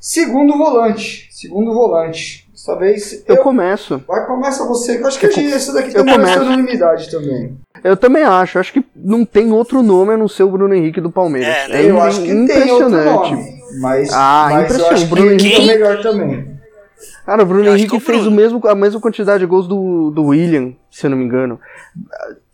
Segundo 0.00 0.56
volante, 0.56 1.28
segundo 1.30 1.72
volante. 1.74 2.48
Dessa 2.52 2.76
vez 2.76 3.24
eu, 3.26 3.36
eu 3.36 3.42
começo. 3.42 4.02
Vai, 4.06 4.26
começa 4.26 4.66
você, 4.66 4.96
que 4.96 5.02
eu 5.02 5.06
acho 5.06 5.18
que 5.18 5.26
eu, 5.26 5.30
esse 5.30 5.72
daqui 5.72 5.92
também 5.92 6.18
vai 6.18 6.32
ser 6.32 6.40
unanimidade 6.40 7.10
também. 7.10 7.56
Eu 7.82 7.96
também 7.96 8.22
acho, 8.22 8.58
acho 8.58 8.72
que 8.72 8.84
não 8.94 9.24
tem 9.24 9.52
outro 9.52 9.82
nome 9.82 10.14
a 10.14 10.16
não 10.16 10.28
ser 10.28 10.42
o 10.42 10.50
Bruno 10.50 10.74
Henrique 10.74 11.00
do 11.00 11.10
Palmeiras. 11.10 11.48
É, 11.48 11.68
né? 11.68 11.82
é 11.82 11.90
eu 11.90 12.00
acho 12.00 12.22
que 12.22 12.30
impressionante. 12.30 13.04
tem 13.04 13.12
outro 13.12 13.30
nome, 13.30 13.62
mas, 13.80 14.10
ah, 14.12 14.48
mas 14.50 14.78
eu 14.78 14.88
acho 14.88 15.04
que 15.04 15.10
Bruno 15.10 15.32
Henrique 15.32 15.62
é 15.62 15.66
melhor 15.66 16.02
também. 16.02 16.58
Cara, 17.24 17.42
o 17.42 17.46
Bruno 17.46 17.68
Henrique 17.68 17.96
o 17.96 18.00
fez 18.00 18.22
Bruno. 18.22 18.32
O 18.32 18.34
mesmo, 18.34 18.66
a 18.66 18.74
mesma 18.74 19.00
quantidade 19.00 19.40
de 19.40 19.46
gols 19.46 19.68
do, 19.68 20.10
do 20.10 20.24
William, 20.26 20.72
se 20.90 21.06
eu 21.06 21.10
não 21.10 21.16
me 21.16 21.24
engano. 21.24 21.60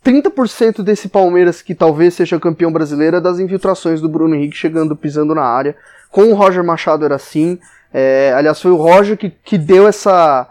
30% 0.03 0.83
desse 0.83 1.09
Palmeiras 1.09 1.61
que 1.61 1.73
talvez 1.73 2.13
seja 2.13 2.39
campeão 2.39 2.71
brasileiro 2.71 3.17
é 3.17 3.21
das 3.21 3.39
infiltrações 3.39 3.99
do 4.01 4.07
Bruno 4.09 4.35
Henrique 4.35 4.55
chegando, 4.55 4.95
pisando 4.95 5.33
na 5.33 5.43
área. 5.43 5.75
Com 6.15 6.31
o 6.31 6.33
Roger 6.33 6.63
Machado 6.63 7.03
era 7.03 7.15
assim. 7.15 7.59
É, 7.93 8.31
aliás, 8.33 8.61
foi 8.61 8.71
o 8.71 8.77
Roger 8.77 9.17
que, 9.17 9.29
que 9.29 9.57
deu 9.57 9.85
essa 9.85 10.47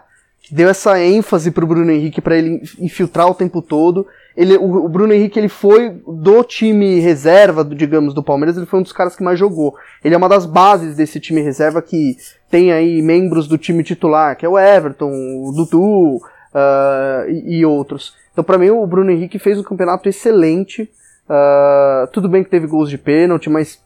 deu 0.51 0.69
essa 0.69 1.01
ênfase 1.01 1.49
pro 1.49 1.65
Bruno 1.65 1.89
Henrique 1.91 2.21
para 2.21 2.37
ele 2.37 2.61
infiltrar 2.77 3.27
o 3.27 3.33
tempo 3.33 3.63
todo. 3.63 4.05
Ele, 4.37 4.57
o, 4.57 4.85
o, 4.85 4.87
Bruno 4.87 5.11
Henrique 5.11 5.39
ele 5.39 5.49
foi 5.49 5.89
do 6.07 6.43
time 6.43 6.99
reserva, 6.99 7.65
digamos, 7.65 8.13
do 8.13 8.21
Palmeiras, 8.21 8.55
ele 8.55 8.67
foi 8.67 8.77
um 8.79 8.83
dos 8.83 8.91
caras 8.91 9.15
que 9.15 9.23
mais 9.23 9.39
jogou. 9.39 9.73
Ele 10.03 10.13
é 10.13 10.17
uma 10.19 10.29
das 10.29 10.45
bases 10.45 10.95
desse 10.95 11.19
time 11.19 11.41
reserva 11.41 11.81
que 11.81 12.15
tem 12.47 12.71
aí 12.71 13.01
membros 13.01 13.47
do 13.47 13.57
time 13.57 13.83
titular, 13.83 14.37
que 14.37 14.45
é 14.45 14.49
o 14.49 14.59
Everton, 14.59 15.09
o 15.09 15.51
Dudu 15.51 16.17
uh, 16.17 17.27
e, 17.27 17.57
e, 17.57 17.65
outros. 17.65 18.13
Então, 18.31 18.43
para 18.43 18.59
mim, 18.59 18.69
o 18.69 18.85
Bruno 18.85 19.09
Henrique 19.09 19.39
fez 19.39 19.57
um 19.57 19.63
campeonato 19.63 20.07
excelente. 20.07 20.83
Uh, 21.27 22.05
tudo 22.13 22.29
bem 22.29 22.43
que 22.43 22.51
teve 22.51 22.67
gols 22.67 22.87
de 22.87 22.99
pênalti, 22.99 23.49
mas 23.49 23.83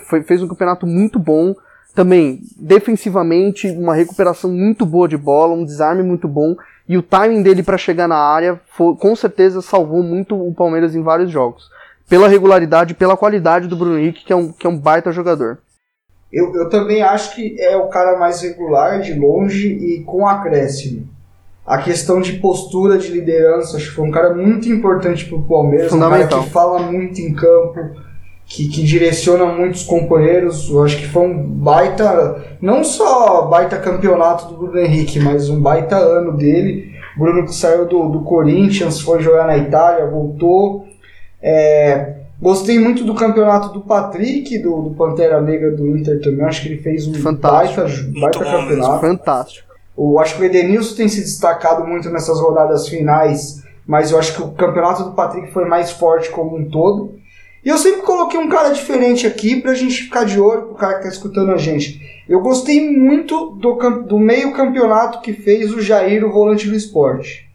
foi, 0.00 0.22
fez 0.22 0.42
um 0.42 0.48
campeonato 0.48 0.86
muito 0.86 1.18
bom. 1.18 1.54
Também, 1.94 2.40
defensivamente, 2.56 3.70
uma 3.70 3.94
recuperação 3.94 4.50
muito 4.50 4.86
boa 4.86 5.06
de 5.06 5.16
bola, 5.16 5.54
um 5.54 5.64
desarme 5.64 6.02
muito 6.02 6.26
bom. 6.26 6.56
E 6.88 6.96
o 6.96 7.02
timing 7.02 7.42
dele 7.42 7.62
para 7.62 7.78
chegar 7.78 8.08
na 8.08 8.16
área, 8.16 8.60
foi, 8.76 8.96
com 8.96 9.14
certeza, 9.14 9.60
salvou 9.60 10.02
muito 10.02 10.34
o 10.34 10.54
Palmeiras 10.54 10.94
em 10.94 11.02
vários 11.02 11.30
jogos. 11.30 11.70
Pela 12.08 12.28
regularidade, 12.28 12.94
pela 12.94 13.16
qualidade 13.16 13.68
do 13.68 13.76
Bruno 13.76 13.98
Henrique, 13.98 14.24
que 14.24 14.32
é 14.32 14.36
um, 14.36 14.52
que 14.52 14.66
é 14.66 14.70
um 14.70 14.78
baita 14.78 15.12
jogador. 15.12 15.58
Eu, 16.32 16.54
eu 16.54 16.68
também 16.70 17.02
acho 17.02 17.34
que 17.34 17.60
é 17.60 17.76
o 17.76 17.88
cara 17.88 18.18
mais 18.18 18.40
regular, 18.40 19.00
de 19.00 19.12
longe 19.12 19.68
e 19.68 20.02
com 20.04 20.26
acréscimo. 20.26 21.08
A 21.64 21.78
questão 21.78 22.20
de 22.20 22.34
postura, 22.34 22.98
de 22.98 23.08
liderança, 23.12 23.76
acho 23.76 23.90
que 23.90 23.96
foi 23.96 24.08
um 24.08 24.10
cara 24.10 24.34
muito 24.34 24.68
importante 24.68 25.26
pro 25.26 25.42
Palmeiras, 25.42 25.92
um 25.92 26.00
cara 26.00 26.26
que 26.26 26.50
fala 26.50 26.80
muito 26.80 27.20
em 27.20 27.34
campo, 27.34 27.90
que, 28.52 28.68
que 28.68 28.82
direciona 28.82 29.46
muitos 29.46 29.82
companheiros. 29.82 30.68
Eu 30.68 30.82
acho 30.82 30.98
que 30.98 31.06
foi 31.06 31.22
um 31.22 31.42
baita, 31.42 32.44
não 32.60 32.84
só 32.84 33.46
baita 33.46 33.78
campeonato 33.78 34.46
do 34.48 34.58
Bruno 34.58 34.78
Henrique, 34.78 35.18
mas 35.18 35.48
um 35.48 35.58
baita 35.58 35.96
ano 35.96 36.36
dele. 36.36 36.92
Bruno 37.16 37.44
que 37.46 37.54
saiu 37.54 37.86
do, 37.86 38.08
do 38.10 38.20
Corinthians, 38.20 39.00
foi 39.00 39.22
jogar 39.22 39.46
na 39.46 39.56
Itália, 39.56 40.06
voltou. 40.06 40.86
É, 41.42 42.16
gostei 42.40 42.78
muito 42.78 43.04
do 43.04 43.14
campeonato 43.14 43.72
do 43.72 43.80
Patrick, 43.80 44.58
do, 44.58 44.82
do 44.82 44.90
Pantera 44.90 45.40
Negra 45.40 45.70
do 45.70 45.96
Inter 45.96 46.20
também. 46.20 46.44
Acho 46.44 46.62
que 46.62 46.68
ele 46.68 46.82
fez 46.82 47.06
um 47.06 47.14
Fantástico. 47.14 47.80
baita, 47.80 48.20
baita 48.20 48.38
campeonato. 48.38 49.00
Fantástico. 49.00 49.72
Eu 49.96 50.18
acho 50.18 50.36
que 50.36 50.42
o 50.42 50.44
Edenilson 50.44 50.96
tem 50.96 51.08
se 51.08 51.20
destacado 51.20 51.86
muito 51.86 52.10
nessas 52.10 52.38
rodadas 52.38 52.86
finais, 52.86 53.62
mas 53.86 54.10
eu 54.10 54.18
acho 54.18 54.34
que 54.34 54.42
o 54.42 54.48
campeonato 54.52 55.04
do 55.04 55.12
Patrick 55.12 55.50
foi 55.52 55.64
mais 55.64 55.90
forte 55.90 56.28
como 56.30 56.56
um 56.56 56.68
todo. 56.68 57.21
E 57.64 57.68
eu 57.68 57.78
sempre 57.78 58.02
coloquei 58.02 58.38
um 58.38 58.48
cara 58.48 58.70
diferente 58.70 59.26
aqui 59.26 59.60
pra 59.60 59.74
gente 59.74 60.02
ficar 60.02 60.24
de 60.24 60.40
olho, 60.40 60.62
pro 60.62 60.74
cara 60.74 60.96
que 60.96 61.02
tá 61.02 61.08
escutando 61.08 61.52
a 61.52 61.56
gente. 61.56 62.00
Eu 62.28 62.40
gostei 62.40 62.90
muito 62.90 63.50
do, 63.50 63.74
do 64.02 64.18
meio 64.18 64.52
campeonato 64.52 65.20
que 65.20 65.32
fez 65.32 65.72
o 65.72 65.80
Jair, 65.80 66.24
o 66.24 66.32
volante 66.32 66.68
do 66.68 66.74
esporte. 66.74 67.48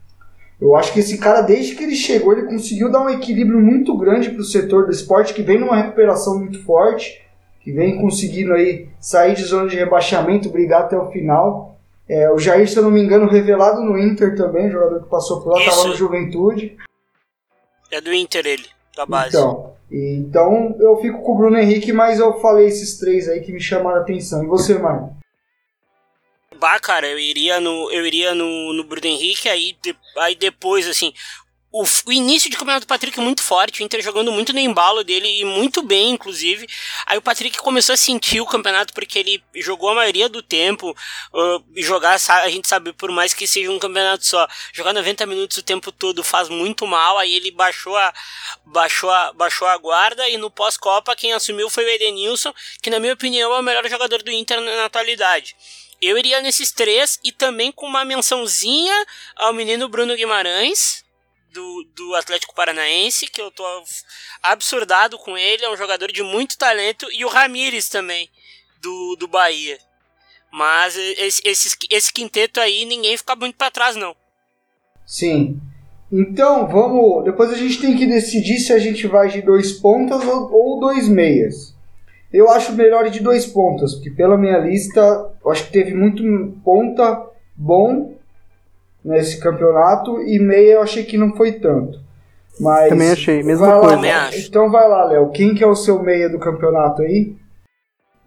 Eu 0.59 0.75
acho 0.75 0.91
que 0.91 0.99
esse 0.99 1.17
cara, 1.17 1.41
desde 1.41 1.75
que 1.75 1.83
ele 1.83 1.95
chegou, 1.95 2.33
ele 2.33 2.47
conseguiu 2.47 2.89
dar 2.89 3.01
um 3.01 3.09
equilíbrio 3.09 3.59
muito 3.59 3.95
grande 3.97 4.31
pro 4.31 4.43
setor 4.43 4.85
do 4.85 4.91
esporte, 4.91 5.33
que 5.33 5.43
vem 5.43 5.59
numa 5.59 5.75
recuperação 5.75 6.39
muito 6.39 6.63
forte, 6.63 7.21
que 7.61 7.71
vem 7.71 7.99
conseguindo 8.01 8.53
aí 8.53 8.87
sair 8.99 9.35
de 9.35 9.43
zona 9.43 9.69
de 9.69 9.75
rebaixamento, 9.75 10.49
brigar 10.49 10.83
até 10.83 10.97
o 10.97 11.11
final. 11.11 11.77
É, 12.09 12.31
o 12.31 12.39
Jair, 12.39 12.67
se 12.67 12.77
eu 12.77 12.83
não 12.83 12.89
me 12.89 13.01
engano, 13.01 13.27
revelado 13.27 13.81
no 13.81 13.99
Inter 13.99 14.35
também, 14.35 14.71
jogador 14.71 15.03
que 15.03 15.09
passou 15.09 15.41
por 15.41 15.51
lá, 15.51 15.59
Isso. 15.59 15.69
estava 15.69 15.89
no 15.89 15.95
Juventude. 15.95 16.77
É 17.91 18.01
do 18.01 18.13
Inter 18.13 18.45
ele, 18.45 18.65
da 18.97 19.05
base. 19.05 19.37
Então, 19.37 19.75
então 19.89 20.75
eu 20.79 20.97
fico 20.97 21.21
com 21.21 21.31
o 21.33 21.37
Bruno 21.37 21.57
Henrique, 21.57 21.93
mas 21.93 22.19
eu 22.19 22.39
falei 22.41 22.67
esses 22.67 22.97
três 22.97 23.29
aí 23.29 23.39
que 23.41 23.53
me 23.53 23.61
chamaram 23.61 23.99
a 23.99 24.01
atenção. 24.01 24.43
E 24.43 24.47
você, 24.47 24.77
Mário? 24.77 25.15
Bah, 26.59 26.79
cara, 26.79 27.07
eu 27.07 27.19
iria 27.19 27.59
no, 27.59 27.91
eu 27.91 28.05
iria 28.05 28.33
no, 28.33 28.73
no 28.73 28.83
Bruno 28.83 29.05
Henrique, 29.05 29.47
aí, 29.47 29.77
de- 29.81 29.95
aí 30.17 30.33
depois, 30.35 30.87
assim, 30.87 31.13
o, 31.81 31.83
o 32.07 32.11
início 32.11 32.49
de 32.49 32.57
campeonato 32.57 32.85
do 32.85 32.89
Patrick 32.89 33.19
muito 33.19 33.43
forte, 33.43 33.81
o 33.81 33.85
Inter 33.85 34.01
jogando 34.01 34.31
muito 34.31 34.51
no 34.51 34.59
embalo 34.59 35.03
dele 35.03 35.27
e 35.39 35.45
muito 35.45 35.83
bem, 35.83 36.11
inclusive. 36.11 36.67
Aí 37.05 37.17
o 37.17 37.21
Patrick 37.21 37.57
começou 37.59 37.93
a 37.93 37.97
sentir 37.97 38.41
o 38.41 38.47
campeonato 38.47 38.93
porque 38.93 39.19
ele 39.19 39.43
jogou 39.55 39.89
a 39.89 39.95
maioria 39.95 40.27
do 40.27 40.41
tempo. 40.41 40.95
e 41.75 41.83
jogar, 41.83 42.17
a 42.29 42.49
gente 42.49 42.67
sabe, 42.67 42.93
por 42.93 43.11
mais 43.11 43.33
que 43.33 43.47
seja 43.47 43.71
um 43.71 43.77
campeonato 43.77 44.25
só, 44.25 44.47
jogar 44.73 44.91
90 44.93 45.25
minutos 45.27 45.57
o 45.57 45.63
tempo 45.63 45.91
todo 45.91 46.23
faz 46.23 46.49
muito 46.49 46.87
mal. 46.87 47.17
Aí 47.19 47.33
ele 47.35 47.51
baixou 47.51 47.95
a, 47.95 48.11
baixou 48.65 49.11
a, 49.11 49.31
baixou 49.33 49.67
a 49.67 49.77
guarda 49.77 50.27
e 50.27 50.37
no 50.37 50.49
pós-Copa 50.49 51.15
quem 51.15 51.33
assumiu 51.33 51.69
foi 51.69 51.85
o 51.85 51.89
Edenilson, 51.89 52.53
que 52.81 52.89
na 52.89 52.99
minha 52.99 53.13
opinião 53.13 53.53
é 53.53 53.59
o 53.59 53.63
melhor 53.63 53.87
jogador 53.87 54.23
do 54.23 54.31
Inter 54.31 54.59
na, 54.59 54.75
na 54.77 54.85
atualidade. 54.85 55.55
Eu 56.01 56.17
iria 56.17 56.41
nesses 56.41 56.71
três 56.71 57.19
e 57.23 57.31
também 57.31 57.71
com 57.71 57.87
uma 57.87 58.05
mençãozinha 58.05 59.05
ao 59.35 59.51
menino 59.51 59.89
Bruno 59.89 60.15
Guimarães, 60.15 61.06
do, 61.53 61.83
do 61.95 62.15
Atlético 62.15 62.55
Paranaense, 62.55 63.27
que 63.27 63.41
eu 63.41 63.51
tô 63.51 63.63
absurdado 64.41 65.17
com 65.17 65.37
ele, 65.37 65.65
é 65.65 65.71
um 65.71 65.77
jogador 65.77 66.11
de 66.11 66.23
muito 66.23 66.57
talento, 66.57 67.07
e 67.11 67.25
o 67.25 67.29
Ramires 67.29 67.89
também, 67.89 68.29
do, 68.81 69.15
do 69.15 69.27
Bahia. 69.27 69.77
Mas 70.51 70.95
esse, 70.95 71.41
esse, 71.45 71.77
esse 71.89 72.13
quinteto 72.13 72.59
aí, 72.59 72.85
ninguém 72.85 73.17
fica 73.17 73.35
muito 73.35 73.55
pra 73.55 73.71
trás, 73.71 73.95
não. 73.95 74.15
Sim. 75.05 75.59
Então, 76.11 76.67
vamos. 76.67 77.25
Depois 77.25 77.51
a 77.51 77.57
gente 77.57 77.79
tem 77.79 77.95
que 77.97 78.05
decidir 78.05 78.59
se 78.59 78.71
a 78.71 78.79
gente 78.79 79.07
vai 79.07 79.27
de 79.27 79.41
dois 79.41 79.73
pontas 79.73 80.23
ou, 80.25 80.51
ou 80.51 80.79
dois 80.79 81.07
meias. 81.07 81.75
Eu 82.31 82.49
acho 82.49 82.73
melhor 82.73 83.09
de 83.09 83.19
dois 83.19 83.45
pontas, 83.45 83.93
porque 83.95 84.11
pela 84.11 84.37
minha 84.37 84.57
lista, 84.57 84.99
eu 85.43 85.51
acho 85.51 85.65
que 85.65 85.71
teve 85.71 85.93
muito 85.93 86.23
ponta 86.63 87.25
bom 87.55 88.16
nesse 89.07 89.39
campeonato 89.39 90.21
e 90.21 90.37
meia 90.39 90.73
eu 90.73 90.81
achei 90.81 91.03
que 91.03 91.17
não 91.17 91.35
foi 91.35 91.53
tanto. 91.53 91.99
Mas 92.59 92.89
Também 92.89 93.11
achei, 93.11 93.43
mesma 93.43 93.67
lá, 93.67 93.79
coisa. 93.79 93.95
Também 93.95 94.11
acho. 94.11 94.47
Então 94.47 94.69
vai 94.69 94.87
lá, 94.87 95.05
Léo. 95.05 95.29
Quem 95.29 95.53
que 95.55 95.63
é 95.63 95.67
o 95.67 95.75
seu 95.75 96.01
meia 96.01 96.27
do 96.29 96.39
campeonato 96.39 97.01
aí? 97.03 97.35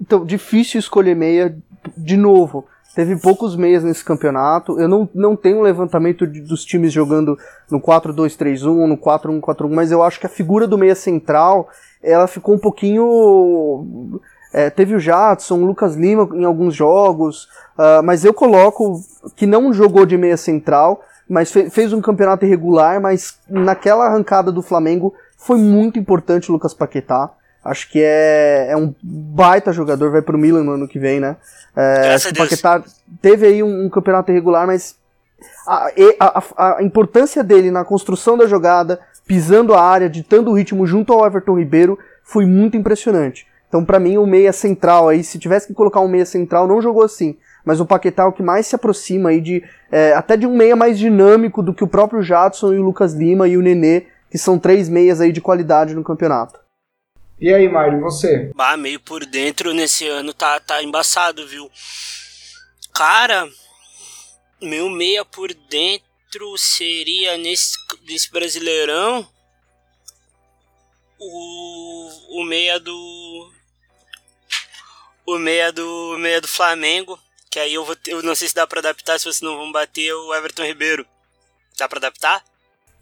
Então, 0.01 0.25
difícil 0.25 0.79
escolher 0.79 1.15
meia 1.15 1.57
de 1.97 2.17
novo. 2.17 2.65
Teve 2.95 3.17
poucos 3.21 3.55
meias 3.57 3.85
nesse 3.85 4.05
campeonato. 4.05 4.81
Eu 4.81 4.89
não, 4.89 5.09
não 5.15 5.37
tenho 5.37 5.59
um 5.59 5.63
levantamento 5.63 6.27
de- 6.27 6.41
dos 6.41 6.65
times 6.65 6.93
jogando 6.93 7.37
no 7.71 7.81
4-2-3-1 7.81 8.81
ou 8.81 8.87
no 8.89 8.97
4-1-4-1, 8.97 9.69
mas 9.73 9.93
eu 9.93 10.03
acho 10.03 10.19
que 10.19 10.27
a 10.27 10.31
figura 10.31 10.67
do 10.67 10.79
meia 10.79 10.95
central 10.95 11.69
ela 12.03 12.27
ficou 12.27 12.55
um 12.55 12.59
pouquinho. 12.59 14.21
É, 14.53 14.69
teve 14.71 14.95
o 14.95 15.01
Jadson, 15.01 15.55
o 15.59 15.65
Lucas 15.67 15.95
Lima 15.97 16.29
em 16.35 16.45
alguns 16.45 16.75
jogos, 16.75 17.49
ah, 17.79 18.01
mas 18.03 18.25
eu 18.25 18.35
coloco 18.35 19.01
que 19.37 19.47
não 19.47 19.73
jogou 19.73 20.05
de 20.07 20.17
meia 20.19 20.37
central, 20.37 21.03
mas 21.29 21.51
fe- 21.53 21.71
fez 21.71 21.93
um 21.93 22.01
campeonato 22.01 22.45
irregular, 22.45 23.01
mas 23.01 23.39
naquela 23.49 24.07
arrancada 24.07 24.51
do 24.51 24.63
Flamengo 24.63 25.15
foi 25.39 25.57
muito 25.59 25.99
importante 25.99 26.51
o 26.51 26.53
Lucas 26.53 26.75
Paquetá. 26.75 27.31
Acho 27.65 27.91
que 27.91 28.01
é, 28.03 28.69
é 28.71 28.77
um 28.77 28.95
baita 29.03 29.73
jogador, 29.73 30.11
vai 30.11 30.23
pro 30.23 30.39
Milan 30.39 30.65
no 30.65 30.73
ano 30.73 30.89
que 30.89 30.99
vem, 30.99 31.21
né? 31.21 31.37
É, 31.77 32.15
o. 32.31 32.35
Paquetá 32.49 32.83
teve 33.23 33.47
aí 33.47 33.63
um, 33.63 33.85
um 33.85 33.91
campeonato 33.91 34.31
irregular, 34.33 34.67
mas 34.67 34.97
a, 35.67 35.89
a- 36.19 36.43
a- 36.57 36.77
a 36.79 36.83
importância 36.83 37.45
dele 37.45 37.71
na 37.71 37.85
construção 37.85 38.37
da 38.37 38.47
jogada, 38.47 38.99
pisando 39.27 39.75
a 39.75 39.81
área, 39.83 40.09
ditando 40.09 40.51
o 40.51 40.55
ritmo 40.55 40.87
junto 40.87 41.13
ao 41.13 41.25
Everton 41.25 41.57
Ribeiro, 41.59 41.99
foi 42.25 42.47
muito 42.47 42.77
impressionante. 42.77 43.47
Então, 43.71 43.85
pra 43.85 44.01
mim, 44.01 44.19
o 44.19 44.27
meia 44.27 44.53
central 44.53 45.09
aí, 45.09 45.23
se 45.23 45.39
tivesse 45.39 45.69
que 45.69 45.75
colocar 45.75 46.01
um 46.01 46.09
meia 46.09 46.27
central, 46.27 46.67
não 46.67 46.83
jogou 46.83 47.05
assim. 47.05 47.39
Mas 47.65 47.79
o 47.79 47.87
Paquetá 47.87 48.25
é 48.25 48.27
o 48.27 48.33
que 48.33 48.43
mais 48.43 48.67
se 48.67 48.75
aproxima 48.75 49.31
aí 49.31 49.41
de. 49.41 49.63
é, 49.93 50.13
até 50.13 50.37
de 50.37 50.45
um 50.45 50.57
meia 50.57 50.75
mais 50.75 50.99
dinâmico 50.99 51.63
do 51.63 51.73
que 51.73 51.85
o 51.85 51.89
próprio 51.89 52.21
Jadson 52.21 52.73
e 52.73 52.79
o 52.79 52.83
Lucas 52.83 53.15
Lima 53.15 53.47
e 53.47 53.57
o 53.57 53.63
Nenê, 53.63 54.07
que 54.29 54.37
são 54.37 54.59
três 54.59 54.89
meias 54.89 55.21
aí 55.21 55.31
de 55.31 55.41
qualidade 55.41 55.95
no 55.95 56.03
campeonato. 56.03 56.59
E 57.41 57.55
aí, 57.55 57.69
Mário, 57.69 58.01
você? 58.01 58.51
Bah, 58.57 58.77
meio 58.77 58.99
por 58.99 59.25
dentro 59.25 59.73
nesse 59.73 60.05
ano 60.09 60.35
tá, 60.35 60.59
tá 60.59 60.83
embaçado, 60.83 61.47
viu? 61.47 61.71
Cara, 62.93 63.49
meu 64.61 64.91
meia 64.91 65.25
por 65.25 65.55
dentro 65.71 66.59
seria 66.59 67.39
nesse, 67.39 67.77
nesse 68.05 68.33
brasileirão 68.33 69.25
o, 71.21 72.41
o 72.41 72.45
meia 72.45 72.81
do. 72.81 73.53
O 75.27 75.39
meia 75.39 75.73
do. 75.73 76.17
meia 76.19 76.41
do 76.41 76.49
Flamengo. 76.49 77.19
Que 77.51 77.59
aí 77.59 77.75
eu 77.75 77.85
vou 77.85 77.97
ter, 77.97 78.13
eu 78.13 78.23
não 78.23 78.35
sei 78.35 78.47
se 78.49 78.55
dá 78.55 78.65
pra 78.67 78.79
adaptar, 78.79 79.19
se 79.19 79.25
vocês 79.25 79.41
não 79.41 79.57
vão 79.57 79.73
bater 79.73 80.13
o 80.15 80.33
Everton 80.35 80.63
Ribeiro. 80.65 81.05
Dá 81.77 81.89
pra 81.89 81.99
adaptar? 81.99 82.45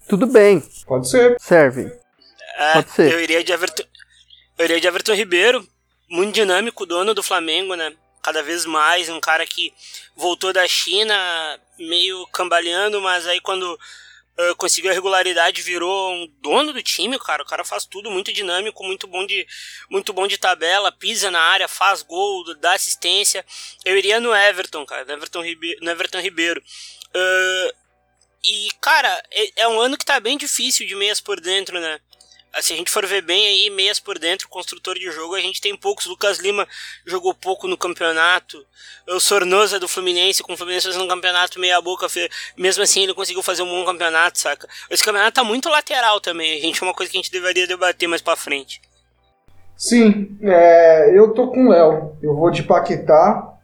Tudo 0.09 0.26
bem, 0.26 0.62
Pode 0.87 1.11
ser. 1.11 1.37
serve. 1.38 1.92
É, 2.57 2.72
Pode 2.72 2.90
ser. 2.92 3.12
Eu 3.12 3.20
iria 3.20 3.44
de 3.44 3.52
Everton, 3.52 3.83
eu 4.57 4.64
iria 4.64 4.81
de 4.81 4.87
Everton 4.87 5.12
Ribeiro, 5.12 5.68
muito 6.09 6.35
dinâmico, 6.35 6.87
dono 6.87 7.12
do 7.12 7.22
Flamengo, 7.22 7.74
né? 7.74 7.94
Cada 8.22 8.42
vez 8.42 8.64
mais, 8.64 9.11
um 9.11 9.20
cara 9.20 9.44
que 9.46 9.72
voltou 10.16 10.50
da 10.50 10.66
China 10.66 11.14
meio 11.78 12.26
cambaleando, 12.28 13.02
mas 13.02 13.26
aí 13.26 13.40
quando 13.40 13.78
ah, 14.38 14.55
conseguiu 14.57 14.90
a 14.90 14.94
regularidade 14.94 15.62
virou 15.62 16.12
um 16.12 16.27
dono 16.40 16.72
do 16.72 16.83
time, 16.83 17.18
cara. 17.18 17.42
O 17.42 17.46
cara 17.46 17.64
faz 17.64 17.85
tudo 17.85 18.11
muito 18.11 18.33
dinâmico, 18.33 18.85
muito 18.85 19.07
bom 19.07 19.27
de 19.27 19.46
muito 19.90 20.12
bom 20.12 20.27
de 20.27 20.38
tabela, 20.38 20.92
pisa 20.92 21.31
na 21.31 21.40
área, 21.40 21.68
faz 21.68 22.03
gol, 22.03 22.44
dá 22.59 22.74
assistência. 22.74 23.44
Eu 23.85 23.96
iria 23.96 24.20
no 24.20 24.35
Everton, 24.35 24.87
cara, 24.87 25.05
no 25.05 25.12
Everton 25.12 25.42
Ribeiro. 25.42 25.81
No 25.83 25.90
Everton 25.90 26.20
Ribeiro. 26.20 26.62
Ah, 27.14 27.72
e, 28.44 28.68
cara, 28.81 29.22
é, 29.33 29.62
é 29.62 29.68
um 29.68 29.81
ano 29.81 29.98
que 29.98 30.05
tá 30.05 30.20
bem 30.20 30.38
difícil 30.38 30.87
de 30.87 30.94
meias 30.94 31.20
por 31.20 31.40
dentro, 31.40 31.81
né? 31.81 32.01
Se 32.61 32.72
a 32.72 32.76
gente 32.76 32.90
for 32.90 33.06
ver 33.06 33.22
bem 33.22 33.46
aí, 33.46 33.70
meias 33.70 34.00
por 34.00 34.18
dentro, 34.18 34.48
construtor 34.48 34.94
de 34.94 35.11
jogo, 35.11 35.34
a 35.34 35.40
gente 35.40 35.61
tem 35.61 35.76
poucos. 35.76 36.06
Lucas 36.06 36.38
Lima 36.38 36.66
jogou 37.06 37.32
pouco 37.34 37.68
no 37.68 37.76
campeonato. 37.76 38.64
O 39.06 39.20
Sornosa 39.20 39.78
do 39.78 39.87
Fluminense, 39.87 40.42
com 40.42 40.54
o 40.54 40.56
Fluminense 40.56 40.87
fazendo 40.87 41.04
um 41.04 41.08
campeonato 41.08 41.61
meia 41.61 41.80
boca, 41.80 42.06
mesmo 42.56 42.82
assim 42.82 43.04
ele 43.04 43.14
conseguiu 43.14 43.42
fazer 43.42 43.62
um 43.62 43.68
bom 43.68 43.84
campeonato, 43.84 44.38
saca? 44.38 44.68
Esse 44.90 45.04
campeonato 45.04 45.34
tá 45.34 45.44
muito 45.44 45.68
lateral 45.68 46.20
também, 46.20 46.61
gente 46.61 46.82
é 46.82 46.87
uma 46.87 46.94
coisa 46.94 47.11
que 47.11 47.18
a 47.18 47.20
gente 47.20 47.32
deveria 47.32 47.66
debater 47.66 48.08
mais 48.08 48.22
pra 48.22 48.37
frente. 48.37 48.80
Sim, 49.76 50.37
é, 50.42 51.16
eu 51.16 51.32
tô 51.32 51.48
com 51.48 51.66
o 51.66 51.70
Léo. 51.70 52.16
Eu 52.20 52.34
vou 52.34 52.50
de 52.50 52.64
Paquetá. 52.64 53.58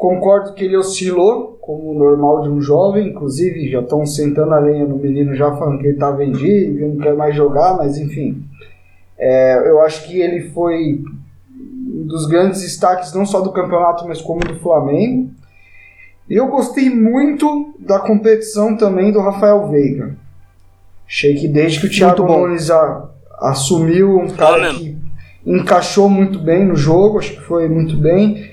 Concordo 0.00 0.54
que 0.54 0.64
ele 0.64 0.78
oscilou, 0.78 1.58
como 1.60 1.90
o 1.90 1.94
normal 1.94 2.40
de 2.40 2.48
um 2.48 2.58
jovem. 2.58 3.08
Inclusive, 3.08 3.70
já 3.70 3.80
estão 3.80 4.06
sentando 4.06 4.54
a 4.54 4.58
lenha 4.58 4.86
no 4.86 4.96
menino, 4.96 5.34
já 5.34 5.54
falando 5.54 5.78
que 5.78 5.88
ele 5.88 5.98
tá 5.98 6.10
vendido, 6.10 6.78
que 6.78 6.86
não 6.86 6.96
quer 6.96 7.14
mais 7.14 7.36
jogar, 7.36 7.76
mas 7.76 7.98
enfim. 7.98 8.42
É, 9.18 9.68
eu 9.68 9.82
acho 9.82 10.08
que 10.08 10.18
ele 10.18 10.48
foi 10.52 11.04
um 11.54 12.06
dos 12.06 12.24
grandes 12.24 12.62
destaques, 12.62 13.12
não 13.12 13.26
só 13.26 13.42
do 13.42 13.52
campeonato, 13.52 14.08
mas 14.08 14.22
como 14.22 14.40
do 14.40 14.58
Flamengo. 14.60 15.32
E 16.30 16.34
eu 16.34 16.46
gostei 16.46 16.88
muito 16.88 17.74
da 17.78 17.98
competição 17.98 18.78
também 18.78 19.12
do 19.12 19.20
Rafael 19.20 19.68
Veiga. 19.68 20.16
Achei 21.06 21.34
que 21.34 21.46
desde 21.46 21.78
que 21.78 21.88
o 21.88 21.90
Thiago. 21.90 22.22
Nunes 22.22 22.70
assumiu, 23.38 24.16
um 24.16 24.30
cara 24.30 24.72
que 24.72 24.96
encaixou 25.44 26.08
muito 26.08 26.38
bem 26.38 26.64
no 26.64 26.74
jogo, 26.74 27.18
acho 27.18 27.32
que 27.34 27.42
foi 27.42 27.68
muito 27.68 27.98
bem. 27.98 28.48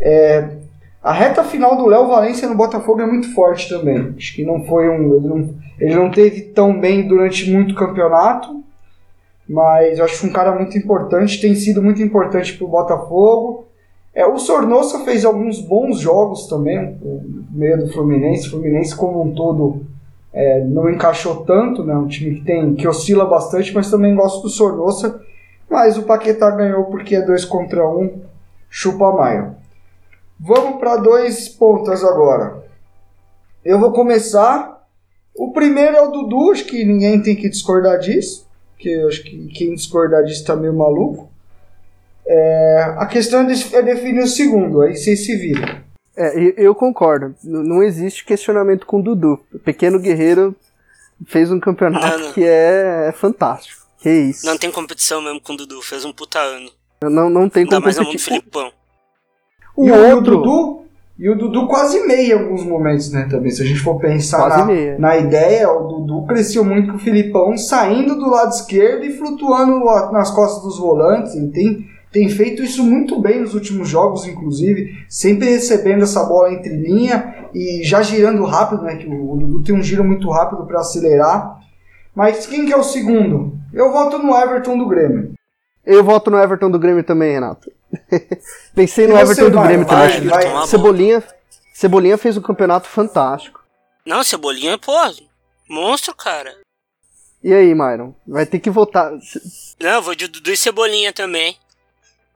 É, 0.00 0.57
a 1.02 1.12
reta 1.12 1.44
final 1.44 1.76
do 1.76 1.86
Léo 1.86 2.08
Valência 2.08 2.48
no 2.48 2.56
Botafogo 2.56 3.00
é 3.00 3.06
muito 3.06 3.32
forte 3.32 3.68
também. 3.68 4.14
Acho 4.16 4.34
que 4.34 4.44
não 4.44 4.64
foi 4.64 4.88
um. 4.88 5.14
Ele 5.14 5.28
não, 5.28 5.54
ele 5.78 5.94
não 5.94 6.10
teve 6.10 6.42
tão 6.42 6.78
bem 6.78 7.06
durante 7.06 7.50
muito 7.50 7.74
campeonato, 7.74 8.62
mas 9.48 9.98
eu 9.98 10.04
acho 10.04 10.26
um 10.26 10.32
cara 10.32 10.52
muito 10.54 10.76
importante, 10.76 11.40
tem 11.40 11.54
sido 11.54 11.82
muito 11.82 12.02
importante 12.02 12.56
para 12.56 12.66
o 12.66 12.70
Botafogo. 12.70 13.66
É, 14.12 14.26
o 14.26 14.38
Sornosa 14.38 15.04
fez 15.04 15.24
alguns 15.24 15.60
bons 15.60 16.00
jogos 16.00 16.48
também, 16.48 16.98
meio 17.50 17.78
do 17.78 17.92
Fluminense. 17.92 18.48
O 18.48 18.50
Fluminense, 18.50 18.96
como 18.96 19.22
um 19.22 19.32
todo, 19.32 19.82
é, 20.32 20.64
não 20.64 20.90
encaixou 20.90 21.44
tanto, 21.44 21.84
né? 21.84 21.94
Um 21.94 22.08
time 22.08 22.34
que, 22.34 22.44
tem, 22.44 22.74
que 22.74 22.88
oscila 22.88 23.24
bastante, 23.24 23.72
mas 23.72 23.88
também 23.88 24.16
gosto 24.16 24.42
do 24.42 24.48
Sornosa. 24.48 25.22
Mas 25.70 25.96
o 25.96 26.02
Paquetá 26.02 26.50
ganhou 26.50 26.86
porque 26.86 27.14
é 27.14 27.22
dois 27.22 27.44
contra 27.44 27.88
um, 27.88 28.20
chupa 28.68 29.12
maio. 29.12 29.54
Vamos 30.40 30.78
para 30.78 30.96
dois 30.96 31.48
pontas 31.48 32.04
agora. 32.04 32.64
Eu 33.64 33.78
vou 33.78 33.92
começar. 33.92 34.78
O 35.34 35.52
primeiro 35.52 35.96
é 35.96 36.02
o 36.02 36.08
Dudu, 36.10 36.50
acho 36.52 36.64
que 36.64 36.84
ninguém 36.84 37.22
tem 37.22 37.36
que 37.36 37.48
discordar 37.48 37.98
disso, 37.98 38.46
porque 38.72 38.88
eu 38.88 39.08
acho 39.08 39.22
que 39.22 39.46
quem 39.48 39.74
discordar 39.74 40.24
disso 40.24 40.44
tá 40.44 40.56
meio 40.56 40.74
maluco. 40.74 41.28
É, 42.26 42.94
a 42.98 43.06
questão 43.06 43.40
é 43.40 43.82
definir 43.82 44.22
o 44.22 44.26
segundo, 44.26 44.82
aí 44.82 44.96
vocês 44.96 45.24
se 45.24 45.36
viram. 45.36 45.80
É, 46.16 46.32
eu 46.56 46.74
concordo. 46.74 47.34
Não 47.44 47.82
existe 47.82 48.24
questionamento 48.24 48.84
com 48.84 48.98
o 48.98 49.02
Dudu. 49.02 49.40
O 49.54 49.58
Pequeno 49.60 50.00
Guerreiro 50.00 50.54
fez 51.26 51.50
um 51.52 51.60
campeonato 51.60 52.18
Não, 52.18 52.26
não. 52.26 52.32
que 52.32 52.44
é, 52.44 53.06
é 53.08 53.12
fantástico. 53.12 53.82
Que 53.98 54.10
isso. 54.10 54.44
Não 54.44 54.58
tem 54.58 54.70
competição 54.70 55.22
mesmo 55.22 55.40
com 55.40 55.52
o 55.52 55.56
Dudu, 55.56 55.80
fez 55.82 56.04
um 56.04 56.12
puta 56.12 56.38
ano. 56.40 56.70
Não, 57.02 57.30
não 57.30 57.48
tem 57.48 57.62
Ainda 57.62 57.76
como 57.76 57.84
mais 57.84 57.96
na 57.96 58.02
mão 58.02 58.12
do 58.12 58.18
competir. 58.18 58.40
Filipão. 58.40 58.72
O 59.78 59.86
e 59.86 59.92
o 59.92 60.14
outro, 60.16 60.38
Dudu, 60.38 60.82
e 61.16 61.30
o 61.30 61.38
Dudu 61.38 61.68
quase 61.68 62.04
meio 62.04 62.36
em 62.36 62.42
alguns 62.42 62.64
momentos, 62.64 63.12
né, 63.12 63.28
também. 63.30 63.52
Se 63.52 63.62
a 63.62 63.64
gente 63.64 63.78
for 63.78 63.96
pensar 64.00 64.48
na, 64.48 64.64
meia. 64.64 64.98
na 64.98 65.16
ideia, 65.16 65.70
o 65.70 65.86
Dudu 65.86 66.26
cresceu 66.26 66.64
muito 66.64 66.90
com 66.90 66.96
o 66.96 67.00
Filipão, 67.00 67.56
saindo 67.56 68.16
do 68.16 68.28
lado 68.28 68.50
esquerdo 68.50 69.04
e 69.04 69.16
flutuando 69.16 69.84
nas 70.10 70.32
costas 70.32 70.64
dos 70.64 70.80
volantes. 70.80 71.36
Ele 71.36 71.52
tem, 71.52 71.86
tem 72.10 72.28
feito 72.28 72.60
isso 72.60 72.82
muito 72.82 73.20
bem 73.20 73.40
nos 73.40 73.54
últimos 73.54 73.88
jogos, 73.88 74.26
inclusive, 74.26 74.96
sempre 75.08 75.48
recebendo 75.48 76.02
essa 76.02 76.24
bola 76.24 76.52
entre 76.52 76.74
linha 76.76 77.46
e 77.54 77.84
já 77.84 78.02
girando 78.02 78.44
rápido, 78.44 78.82
né, 78.82 78.96
que 78.96 79.06
o, 79.06 79.32
o 79.32 79.36
Dudu 79.36 79.62
tem 79.62 79.76
um 79.76 79.82
giro 79.82 80.02
muito 80.02 80.28
rápido 80.28 80.66
para 80.66 80.80
acelerar. 80.80 81.60
Mas 82.16 82.48
quem 82.48 82.66
que 82.66 82.72
é 82.72 82.76
o 82.76 82.82
segundo? 82.82 83.52
Eu 83.72 83.92
voto 83.92 84.18
no 84.18 84.36
Everton 84.36 84.76
do 84.76 84.88
Grêmio. 84.88 85.34
eu 85.86 86.02
voto 86.02 86.32
no 86.32 86.38
Everton 86.38 86.68
do 86.68 86.80
Grêmio 86.80 87.04
também, 87.04 87.34
Renato. 87.34 87.70
Pensei 88.74 89.06
no 89.06 89.16
E 89.16 89.20
Everton 89.20 89.50
do 89.50 89.56
vai, 89.56 89.66
Grêmio 89.66 89.86
vai, 89.86 90.12
também. 90.12 90.28
vai. 90.28 90.66
Cebolinha, 90.66 91.24
Cebolinha 91.72 92.18
fez 92.18 92.36
um 92.36 92.42
campeonato 92.42 92.88
fantástico. 92.88 93.62
Não, 94.04 94.22
Cebolinha, 94.22 94.78
pô, 94.78 94.92
monstro, 95.68 96.14
cara. 96.14 96.56
E 97.42 97.52
aí, 97.52 97.74
Myron? 97.74 98.14
Vai 98.26 98.46
ter 98.46 98.58
que 98.58 98.70
votar. 98.70 99.12
Não, 99.80 99.90
eu 99.90 100.02
vou 100.02 100.14
de 100.14 100.26
Dudu 100.26 100.50
e 100.50 100.56
Cebolinha 100.56 101.12
também. 101.12 101.56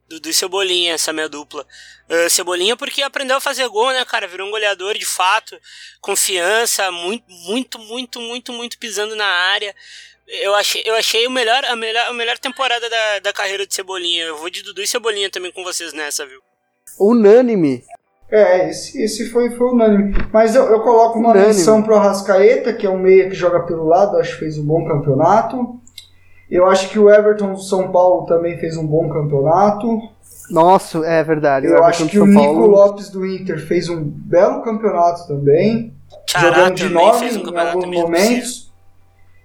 Dudu 0.08 0.28
e 0.28 0.34
Cebolinha, 0.34 0.94
essa 0.94 1.12
minha 1.12 1.28
dupla. 1.28 1.66
Ah, 2.08 2.28
Cebolinha 2.28 2.76
porque 2.76 3.02
aprendeu 3.02 3.36
a 3.36 3.40
fazer 3.40 3.66
gol, 3.68 3.90
né, 3.90 4.04
cara? 4.04 4.28
Virou 4.28 4.46
um 4.46 4.50
goleador 4.50 4.96
de 4.98 5.06
fato. 5.06 5.58
Confiança, 6.00 6.90
muito, 6.92 7.24
muito, 7.30 7.78
muito, 7.78 8.20
muito, 8.20 8.52
muito 8.52 8.78
pisando 8.78 9.16
na 9.16 9.26
área. 9.26 9.74
Eu 10.40 10.54
achei, 10.54 10.82
eu 10.86 10.94
achei 10.94 11.26
o 11.26 11.30
melhor, 11.30 11.62
a, 11.64 11.76
melhor, 11.76 12.06
a 12.08 12.12
melhor 12.14 12.38
temporada 12.38 12.88
da, 12.88 13.18
da 13.24 13.32
carreira 13.32 13.66
de 13.66 13.74
Cebolinha. 13.74 14.24
Eu 14.24 14.38
vou 14.38 14.48
de 14.48 14.62
Dudu 14.62 14.80
e 14.80 14.86
Cebolinha 14.86 15.30
também 15.30 15.52
com 15.52 15.62
vocês 15.62 15.92
nessa, 15.92 16.24
viu? 16.26 16.40
Unânime. 16.98 17.82
É, 18.30 18.70
esse, 18.70 19.02
esse 19.02 19.28
foi, 19.30 19.50
foi 19.50 19.66
unânime. 19.72 20.14
Mas 20.32 20.54
eu, 20.54 20.64
eu 20.64 20.80
coloco 20.80 21.18
uma 21.18 21.30
Unânime. 21.32 21.48
menção 21.54 21.82
pro 21.82 21.96
Arrascaeta, 21.96 22.72
que 22.72 22.86
é 22.86 22.90
um 22.90 22.98
meia 22.98 23.28
que 23.28 23.34
joga 23.34 23.60
pelo 23.66 23.84
lado, 23.86 24.16
acho 24.16 24.32
que 24.32 24.38
fez 24.38 24.56
um 24.58 24.64
bom 24.64 24.86
campeonato. 24.86 25.78
Eu 26.50 26.66
acho 26.66 26.88
que 26.88 26.98
o 26.98 27.10
Everton 27.10 27.52
do 27.52 27.60
São 27.62 27.92
Paulo 27.92 28.26
também 28.26 28.58
fez 28.58 28.76
um 28.76 28.86
bom 28.86 29.08
campeonato. 29.10 29.86
Nossa, 30.50 30.98
é 31.06 31.22
verdade. 31.22 31.66
Eu 31.66 31.84
acho 31.84 32.06
que 32.06 32.16
São 32.16 32.24
o 32.24 32.26
Nico 32.26 32.42
Paulo- 32.42 32.66
Lopes 32.68 33.10
do 33.10 33.26
Inter 33.26 33.58
fez 33.66 33.88
um 33.90 34.02
belo 34.02 34.62
campeonato 34.62 35.26
também. 35.26 35.94
Tchará 36.26 36.54
jogando 36.54 36.74
de 36.74 36.88
nove 36.88 37.26
um 37.26 37.50
em 37.50 37.58
alguns 37.58 37.86
momentos. 37.86 38.71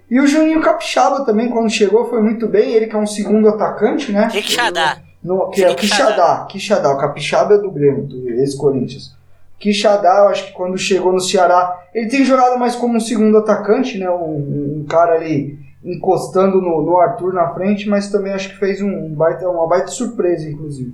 E 0.10 0.20
o 0.20 0.28
Juninho 0.28 0.62
Capixaba 0.62 1.26
também, 1.26 1.50
quando 1.50 1.70
chegou, 1.70 2.10
foi 2.10 2.22
muito 2.22 2.48
bem. 2.48 2.72
Ele 2.74 2.88
que 2.88 2.96
é 2.96 3.00
um 3.00 3.06
segundo 3.08 3.50
atacante, 3.50 4.12
né? 4.12 4.28
Quixadá. 4.30 5.00
No, 5.24 5.50
que 5.50 5.64
é 5.64 5.70
o 5.70 5.76
Quixadá. 5.76 6.46
Quixadá. 6.50 6.90
O 6.94 6.98
Capixaba 6.98 7.56
é 7.56 7.58
do 7.58 7.70
Grêmio, 7.72 8.04
do 8.04 8.30
ex-Corinthians. 8.30 9.16
Quixadá, 9.60 10.20
eu 10.20 10.28
acho 10.30 10.46
que 10.46 10.52
quando 10.54 10.78
chegou 10.78 11.12
no 11.12 11.20
Ceará, 11.20 11.84
ele 11.94 12.08
tem 12.08 12.24
jogado 12.24 12.58
mais 12.60 12.76
como 12.76 12.96
um 12.96 13.00
segundo 13.00 13.38
atacante, 13.40 13.98
né? 13.98 14.10
Um, 14.10 14.82
um 14.82 14.86
cara 14.88 15.16
ali 15.16 15.58
encostando 15.84 16.62
no, 16.62 16.82
no 16.82 16.98
Arthur 16.98 17.34
na 17.34 17.54
frente, 17.54 17.90
mas 17.90 18.12
também 18.12 18.34
acho 18.34 18.50
que 18.50 18.58
fez 18.58 18.82
um 18.82 19.14
baita, 19.16 19.50
uma 19.50 19.68
baita 19.68 19.88
surpresa, 19.88 20.48
inclusive. 20.50 20.94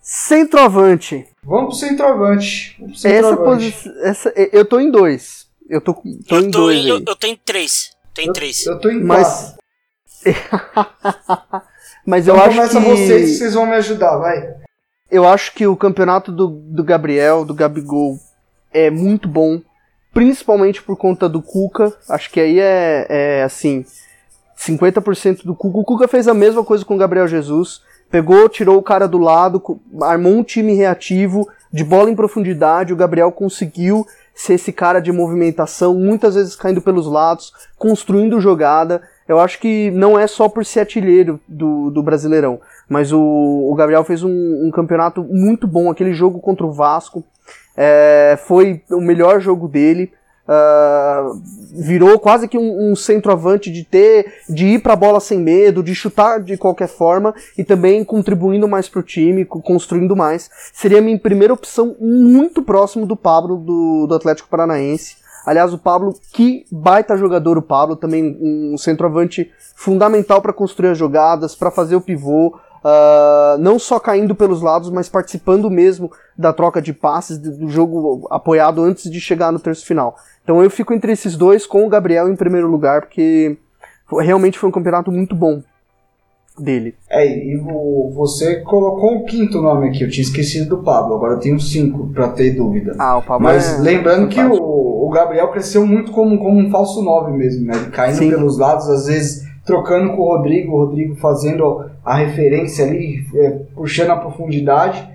Centroavante. 0.00 1.26
Vamos 1.44 1.78
pro 1.78 1.88
centroavante. 1.88 2.76
Vamos 2.80 3.00
pro 3.00 3.10
Essa 3.10 3.28
centroavante. 3.28 3.72
posição. 3.72 4.02
Essa, 4.04 4.32
eu 4.36 4.64
tô 4.64 4.80
em 4.80 4.90
dois. 4.90 5.46
Eu 5.68 5.80
tô, 5.80 5.94
tô 5.94 6.36
Eu 6.36 6.40
em 6.40 6.50
tô, 6.50 6.58
dois 6.58 6.78
em, 6.78 6.88
eu, 6.88 7.02
eu 7.06 7.16
tô 7.16 7.26
em 7.26 7.36
três. 7.36 7.90
Tô 8.14 8.22
em 8.22 8.26
Eu, 8.26 8.32
três. 8.32 8.66
eu 8.66 8.78
tô 8.78 8.90
em 8.90 9.02
Mas-. 9.02 9.56
Mas 12.06 12.26
eu 12.26 12.34
Então 12.34 12.46
acho 12.46 12.56
começa 12.56 12.80
que. 12.80 12.86
vocês 12.86 13.30
que 13.30 13.36
vocês 13.36 13.54
vão 13.54 13.66
me 13.66 13.74
ajudar, 13.76 14.16
vai. 14.18 14.54
Eu 15.10 15.26
acho 15.26 15.52
que 15.54 15.66
o 15.66 15.76
campeonato 15.76 16.30
do, 16.30 16.48
do 16.48 16.84
Gabriel, 16.84 17.44
do 17.44 17.54
Gabigol, 17.54 18.18
é 18.72 18.90
muito 18.90 19.28
bom. 19.28 19.60
Principalmente 20.12 20.82
por 20.82 20.96
conta 20.96 21.28
do 21.28 21.40
Cuca. 21.42 21.92
Acho 22.08 22.30
que 22.30 22.40
aí 22.40 22.58
é, 22.58 23.06
é 23.08 23.42
assim. 23.42 23.84
50% 24.58 25.44
do 25.44 25.54
Cuca. 25.54 25.78
O 25.78 25.84
Cuca 25.84 26.08
fez 26.08 26.28
a 26.28 26.34
mesma 26.34 26.64
coisa 26.64 26.84
com 26.84 26.94
o 26.94 26.98
Gabriel 26.98 27.26
Jesus. 27.28 27.82
Pegou, 28.10 28.48
tirou 28.48 28.76
o 28.76 28.82
cara 28.82 29.06
do 29.06 29.18
lado, 29.18 29.62
armou 30.02 30.32
um 30.32 30.42
time 30.42 30.74
reativo, 30.74 31.48
de 31.72 31.84
bola 31.84 32.10
em 32.10 32.16
profundidade. 32.16 32.92
O 32.92 32.96
Gabriel 32.96 33.30
conseguiu 33.30 34.06
ser 34.40 34.54
esse 34.54 34.72
cara 34.72 35.00
de 35.00 35.12
movimentação, 35.12 35.94
muitas 35.94 36.34
vezes 36.34 36.56
caindo 36.56 36.80
pelos 36.80 37.06
lados, 37.06 37.52
construindo 37.76 38.40
jogada. 38.40 39.02
Eu 39.28 39.38
acho 39.38 39.60
que 39.60 39.90
não 39.90 40.18
é 40.18 40.26
só 40.26 40.48
por 40.48 40.64
ser 40.64 40.80
artilheiro 40.80 41.38
do, 41.46 41.90
do 41.90 42.02
Brasileirão, 42.02 42.58
mas 42.88 43.12
o, 43.12 43.20
o 43.20 43.74
Gabriel 43.74 44.02
fez 44.02 44.24
um, 44.24 44.66
um 44.66 44.70
campeonato 44.70 45.22
muito 45.24 45.66
bom. 45.66 45.90
Aquele 45.90 46.14
jogo 46.14 46.40
contra 46.40 46.64
o 46.64 46.72
Vasco 46.72 47.22
é, 47.76 48.38
foi 48.46 48.82
o 48.90 49.00
melhor 49.00 49.40
jogo 49.40 49.68
dele. 49.68 50.10
Ah, 50.52 51.30
virou 51.72 52.18
quase 52.18 52.48
que 52.48 52.58
um, 52.58 52.90
um 52.90 52.96
centroavante 52.96 53.70
de 53.70 53.84
ter, 53.84 54.32
de 54.48 54.66
ir 54.66 54.82
pra 54.82 54.96
bola 54.96 55.20
sem 55.20 55.38
medo, 55.38 55.80
de 55.82 55.94
chutar 55.94 56.40
de 56.40 56.56
qualquer 56.56 56.88
forma 56.88 57.32
e 57.56 57.62
também 57.62 58.02
contribuindo 58.04 58.66
mais 58.66 58.88
pro 58.88 59.00
time, 59.02 59.44
co- 59.44 59.62
construindo 59.62 60.16
mais. 60.16 60.50
Seria 60.72 60.98
a 60.98 61.02
minha 61.02 61.18
primeira 61.18 61.54
opção 61.54 61.94
muito 62.00 62.62
próximo 62.62 63.06
do 63.06 63.16
Pablo 63.16 63.56
do, 63.58 64.06
do 64.08 64.14
Atlético 64.14 64.48
Paranaense. 64.48 65.16
Aliás, 65.46 65.72
o 65.72 65.78
Pablo, 65.78 66.14
que 66.32 66.66
baita 66.70 67.16
jogador 67.16 67.56
o 67.56 67.62
Pablo, 67.62 67.96
também 67.96 68.36
um 68.42 68.76
centroavante 68.76 69.50
fundamental 69.74 70.42
para 70.42 70.52
construir 70.52 70.90
as 70.90 70.98
jogadas, 70.98 71.54
para 71.54 71.70
fazer 71.70 71.96
o 71.96 72.00
pivô, 72.00 72.58
ah, 72.84 73.56
não 73.60 73.78
só 73.78 73.98
caindo 73.98 74.34
pelos 74.34 74.62
lados, 74.62 74.90
mas 74.90 75.08
participando 75.08 75.70
mesmo 75.70 76.10
da 76.36 76.52
troca 76.52 76.80
de 76.80 76.92
passes 76.92 77.38
do 77.38 77.68
jogo 77.68 78.26
apoiado 78.30 78.82
antes 78.82 79.10
de 79.10 79.20
chegar 79.20 79.52
no 79.52 79.58
terço 79.58 79.84
final. 79.86 80.16
Então 80.42 80.62
eu 80.62 80.70
fico 80.70 80.92
entre 80.94 81.12
esses 81.12 81.36
dois 81.36 81.66
com 81.66 81.86
o 81.86 81.88
Gabriel 81.88 82.28
em 82.28 82.36
primeiro 82.36 82.68
lugar, 82.68 83.02
porque 83.02 83.56
realmente 84.20 84.58
foi 84.58 84.68
um 84.68 84.72
campeonato 84.72 85.12
muito 85.12 85.34
bom 85.34 85.62
dele. 86.58 86.94
É, 87.08 87.26
e 87.26 87.56
vo- 87.56 88.10
você 88.14 88.56
colocou 88.60 89.18
o 89.18 89.24
quinto 89.24 89.60
nome 89.62 89.88
aqui, 89.88 90.02
eu 90.02 90.10
tinha 90.10 90.22
esquecido 90.24 90.76
do 90.76 90.82
Pablo, 90.82 91.14
agora 91.14 91.34
eu 91.34 91.38
tenho 91.40 91.58
cinco 91.60 92.08
pra 92.08 92.28
ter 92.28 92.50
dúvida. 92.50 92.96
Ah, 92.98 93.18
o 93.18 93.22
Pablo 93.22 93.44
Mas 93.46 93.78
é 93.78 93.82
lembrando 93.82 94.28
que 94.28 94.40
o, 94.42 95.06
o 95.06 95.10
Gabriel 95.10 95.48
cresceu 95.48 95.86
muito 95.86 96.10
como, 96.12 96.38
como 96.38 96.58
um 96.58 96.70
falso 96.70 97.02
nove 97.02 97.32
mesmo, 97.32 97.66
né? 97.66 97.76
Ele 97.76 97.90
caindo 97.90 98.16
Sim. 98.18 98.30
pelos 98.30 98.58
lados, 98.58 98.88
às 98.90 99.06
vezes 99.06 99.48
trocando 99.64 100.14
com 100.14 100.22
o 100.22 100.36
Rodrigo, 100.36 100.72
o 100.72 100.84
Rodrigo 100.86 101.16
fazendo 101.16 101.90
a 102.04 102.16
referência 102.16 102.84
ali, 102.84 103.24
é, 103.34 103.50
puxando 103.74 104.10
a 104.10 104.16
profundidade. 104.16 105.08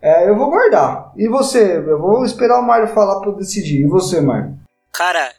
É, 0.00 0.28
eu 0.28 0.36
vou 0.36 0.50
guardar. 0.50 1.12
E 1.16 1.28
você? 1.28 1.76
Eu 1.76 2.00
vou 2.00 2.24
esperar 2.24 2.58
o 2.58 2.66
Mário 2.66 2.88
falar 2.88 3.20
pra 3.20 3.30
eu 3.30 3.36
decidir. 3.36 3.82
E 3.82 3.86
você, 3.86 4.20
Mário? 4.20 4.58
Cara, 4.92 5.32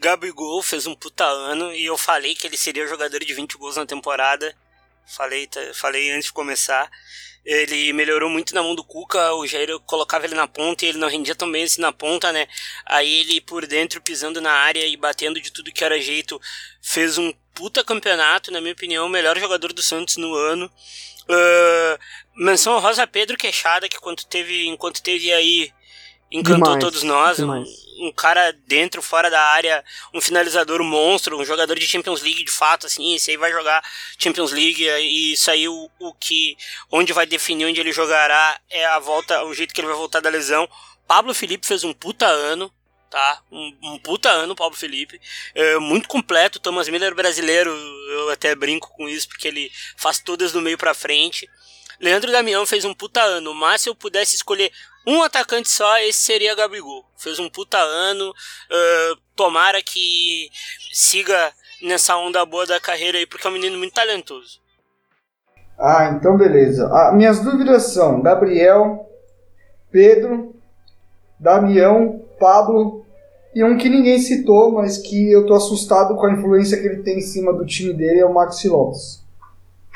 Gabigol 0.00 0.62
fez 0.62 0.86
um 0.86 0.94
puta 0.94 1.24
ano 1.24 1.72
e 1.72 1.84
eu 1.84 1.98
falei 1.98 2.34
que 2.34 2.46
ele 2.46 2.56
seria 2.56 2.86
jogador 2.86 3.18
de 3.18 3.34
20 3.34 3.58
gols 3.58 3.76
na 3.76 3.84
temporada. 3.84 4.54
Falei, 5.06 5.48
falei 5.74 6.12
antes 6.12 6.26
de 6.26 6.32
começar. 6.32 6.88
Ele 7.44 7.92
melhorou 7.92 8.28
muito 8.28 8.52
na 8.54 8.62
mão 8.62 8.74
do 8.74 8.82
Cuca, 8.82 9.32
o 9.34 9.46
Jair 9.46 9.78
colocava 9.86 10.24
ele 10.24 10.34
na 10.34 10.48
ponta 10.48 10.84
e 10.84 10.88
ele 10.88 10.98
não 10.98 11.08
rendia 11.08 11.34
tão 11.34 11.50
bem 11.50 11.62
assim 11.62 11.80
na 11.80 11.92
ponta, 11.92 12.32
né? 12.32 12.48
Aí 12.84 13.20
ele 13.20 13.40
por 13.40 13.66
dentro 13.66 14.00
pisando 14.00 14.40
na 14.40 14.50
área 14.50 14.84
e 14.84 14.96
batendo 14.96 15.40
de 15.40 15.52
tudo 15.52 15.70
que 15.70 15.84
era 15.84 16.00
jeito, 16.00 16.40
fez 16.82 17.18
um 17.18 17.32
puta 17.56 17.82
campeonato, 17.82 18.52
na 18.52 18.60
minha 18.60 18.74
opinião, 18.74 19.06
o 19.06 19.10
melhor 19.10 19.36
jogador 19.38 19.72
do 19.72 19.82
Santos 19.82 20.16
no 20.16 20.32
ano. 20.34 20.70
Uh, 21.28 21.98
menção 22.36 22.78
Rosa 22.78 23.06
Pedro 23.06 23.36
Queixada, 23.36 23.88
que 23.88 23.98
quando 23.98 24.22
teve, 24.24 24.68
enquanto 24.68 25.02
teve 25.02 25.32
aí, 25.32 25.72
encantou 26.30 26.76
Demais, 26.76 26.84
todos 26.84 27.02
nós. 27.02 27.40
Um, 27.40 27.64
um 27.98 28.12
cara 28.12 28.52
dentro, 28.66 29.00
fora 29.00 29.30
da 29.30 29.40
área, 29.40 29.82
um 30.12 30.20
finalizador 30.20 30.82
monstro, 30.84 31.38
um 31.38 31.44
jogador 31.44 31.78
de 31.78 31.86
Champions 31.86 32.22
League 32.22 32.44
de 32.44 32.50
fato, 32.50 32.86
assim, 32.86 33.14
esse 33.14 33.30
aí 33.30 33.36
vai 33.36 33.50
jogar 33.50 33.82
Champions 34.18 34.52
League 34.52 34.84
e 34.84 35.32
isso 35.32 35.50
aí 35.50 35.66
o, 35.66 35.90
o 35.98 36.12
que, 36.12 36.56
onde 36.92 37.12
vai 37.12 37.26
definir 37.26 37.64
onde 37.64 37.80
ele 37.80 37.92
jogará 37.92 38.60
é 38.68 38.86
a 38.86 38.98
volta, 38.98 39.42
o 39.44 39.54
jeito 39.54 39.74
que 39.74 39.80
ele 39.80 39.88
vai 39.88 39.96
voltar 39.96 40.20
da 40.20 40.28
lesão. 40.28 40.68
Pablo 41.08 41.32
Felipe 41.32 41.66
fez 41.66 41.84
um 41.84 41.92
puta 41.92 42.26
ano, 42.26 42.70
tá? 43.16 43.40
Um, 43.50 43.74
um 43.82 43.98
puta 43.98 44.28
ano, 44.28 44.54
Pablo 44.54 44.76
Felipe. 44.76 45.18
É, 45.54 45.78
muito 45.78 46.06
completo, 46.06 46.60
Thomas 46.60 46.86
Miller 46.86 47.14
brasileiro, 47.14 47.70
eu 47.70 48.28
até 48.28 48.54
brinco 48.54 48.90
com 48.94 49.08
isso, 49.08 49.26
porque 49.26 49.48
ele 49.48 49.72
faz 49.96 50.18
todas 50.18 50.52
do 50.52 50.60
meio 50.60 50.76
pra 50.76 50.92
frente. 50.92 51.48
Leandro 51.98 52.30
Damião 52.30 52.66
fez 52.66 52.84
um 52.84 52.92
puta 52.92 53.22
ano, 53.22 53.54
mas 53.54 53.80
se 53.80 53.88
eu 53.88 53.94
pudesse 53.94 54.36
escolher 54.36 54.70
um 55.06 55.22
atacante 55.22 55.70
só, 55.70 55.98
esse 56.00 56.18
seria 56.18 56.54
Gabigol. 56.54 57.06
Fez 57.16 57.38
um 57.38 57.48
puta 57.48 57.78
ano, 57.78 58.34
é, 58.70 59.12
tomara 59.34 59.82
que 59.82 60.50
siga 60.92 61.54
nessa 61.80 62.18
onda 62.18 62.44
boa 62.44 62.66
da 62.66 62.78
carreira 62.78 63.16
aí, 63.16 63.24
porque 63.24 63.46
é 63.46 63.50
um 63.50 63.54
menino 63.54 63.78
muito 63.78 63.94
talentoso. 63.94 64.60
Ah, 65.78 66.10
então 66.14 66.36
beleza. 66.36 66.86
Ah, 66.92 67.12
minhas 67.12 67.40
dúvidas 67.40 67.94
são 67.94 68.20
Gabriel, 68.20 69.08
Pedro, 69.90 70.54
Damião, 71.40 72.22
Pablo 72.38 73.05
e 73.56 73.64
um 73.64 73.76
que 73.78 73.88
ninguém 73.88 74.18
citou, 74.18 74.70
mas 74.72 74.98
que 74.98 75.32
eu 75.32 75.46
tô 75.46 75.54
assustado 75.54 76.14
com 76.14 76.26
a 76.26 76.32
influência 76.32 76.78
que 76.78 76.86
ele 76.86 77.02
tem 77.02 77.18
em 77.18 77.22
cima 77.22 77.52
do 77.52 77.64
time 77.64 77.92
dele 77.94 78.20
é 78.20 78.26
o 78.26 78.32
Maxi 78.34 78.68
Lopes. 78.68 79.24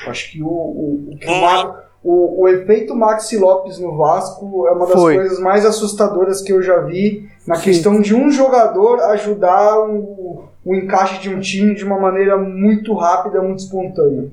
Acho 0.07 0.33
que 0.33 0.43
o, 0.43 0.47
o, 0.49 1.09
o, 1.13 1.17
que 1.19 1.27
o, 1.29 1.75
o- 2.03 2.41
o 2.43 2.49
efeito 2.49 2.95
Maxi 2.97 3.37
Lopes 3.37 3.79
no 3.79 3.97
Vasco 3.99 4.67
é 4.67 4.71
uma 4.73 4.87
das 4.87 4.99
Foi. 4.99 5.15
coisas 5.17 5.39
mais 5.39 5.67
assustadoras 5.67 6.41
que 6.41 6.53
eu 6.53 6.63
já 6.63 6.81
vi 6.81 7.29
na 7.47 7.57
Sim. 7.57 7.63
questão 7.65 8.01
de 8.01 8.15
um 8.15 8.31
jogador 8.31 8.99
ajudar 9.11 9.79
o, 9.87 10.45
o 10.65 10.75
encaixe 10.75 11.21
de 11.21 11.29
um 11.29 11.39
time 11.39 11.75
de 11.75 11.85
uma 11.85 11.99
maneira 12.01 12.39
muito 12.39 12.95
rápida, 12.95 13.43
muito 13.43 13.59
espontânea. 13.59 14.31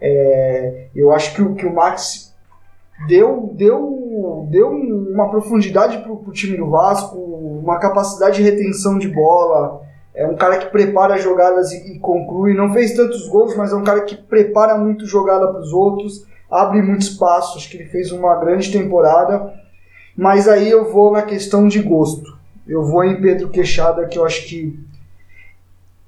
É, 0.00 0.86
eu 0.94 1.12
acho 1.12 1.34
que 1.34 1.42
o, 1.42 1.54
que 1.54 1.64
o 1.66 1.72
Max 1.72 2.34
deu, 3.06 3.50
deu, 3.54 4.46
deu 4.50 4.70
uma 4.70 5.30
profundidade 5.30 5.98
pro, 5.98 6.16
pro 6.16 6.32
time 6.32 6.56
do 6.56 6.68
Vasco, 6.68 7.55
uma 7.66 7.80
capacidade 7.80 8.36
de 8.36 8.42
retenção 8.42 8.98
de 8.98 9.08
bola. 9.08 9.82
É 10.14 10.26
um 10.26 10.36
cara 10.36 10.56
que 10.58 10.70
prepara 10.70 11.18
jogadas 11.18 11.72
e, 11.72 11.94
e 11.94 11.98
conclui. 11.98 12.54
Não 12.54 12.72
fez 12.72 12.94
tantos 12.94 13.28
gols, 13.28 13.56
mas 13.56 13.72
é 13.72 13.76
um 13.76 13.84
cara 13.84 14.02
que 14.02 14.16
prepara 14.16 14.78
muito 14.78 15.04
jogada 15.04 15.48
para 15.48 15.60
os 15.60 15.72
outros, 15.72 16.24
abre 16.50 16.80
muito 16.80 17.02
espaço. 17.02 17.58
Acho 17.58 17.68
que 17.68 17.76
ele 17.76 17.90
fez 17.90 18.12
uma 18.12 18.36
grande 18.36 18.70
temporada. 18.70 19.52
Mas 20.16 20.48
aí 20.48 20.70
eu 20.70 20.90
vou 20.90 21.12
na 21.12 21.22
questão 21.22 21.68
de 21.68 21.82
gosto. 21.82 22.36
Eu 22.66 22.84
vou 22.84 23.04
em 23.04 23.20
Pedro 23.20 23.50
Queixada, 23.50 24.06
que 24.06 24.18
eu 24.18 24.24
acho 24.24 24.46
que 24.46 24.78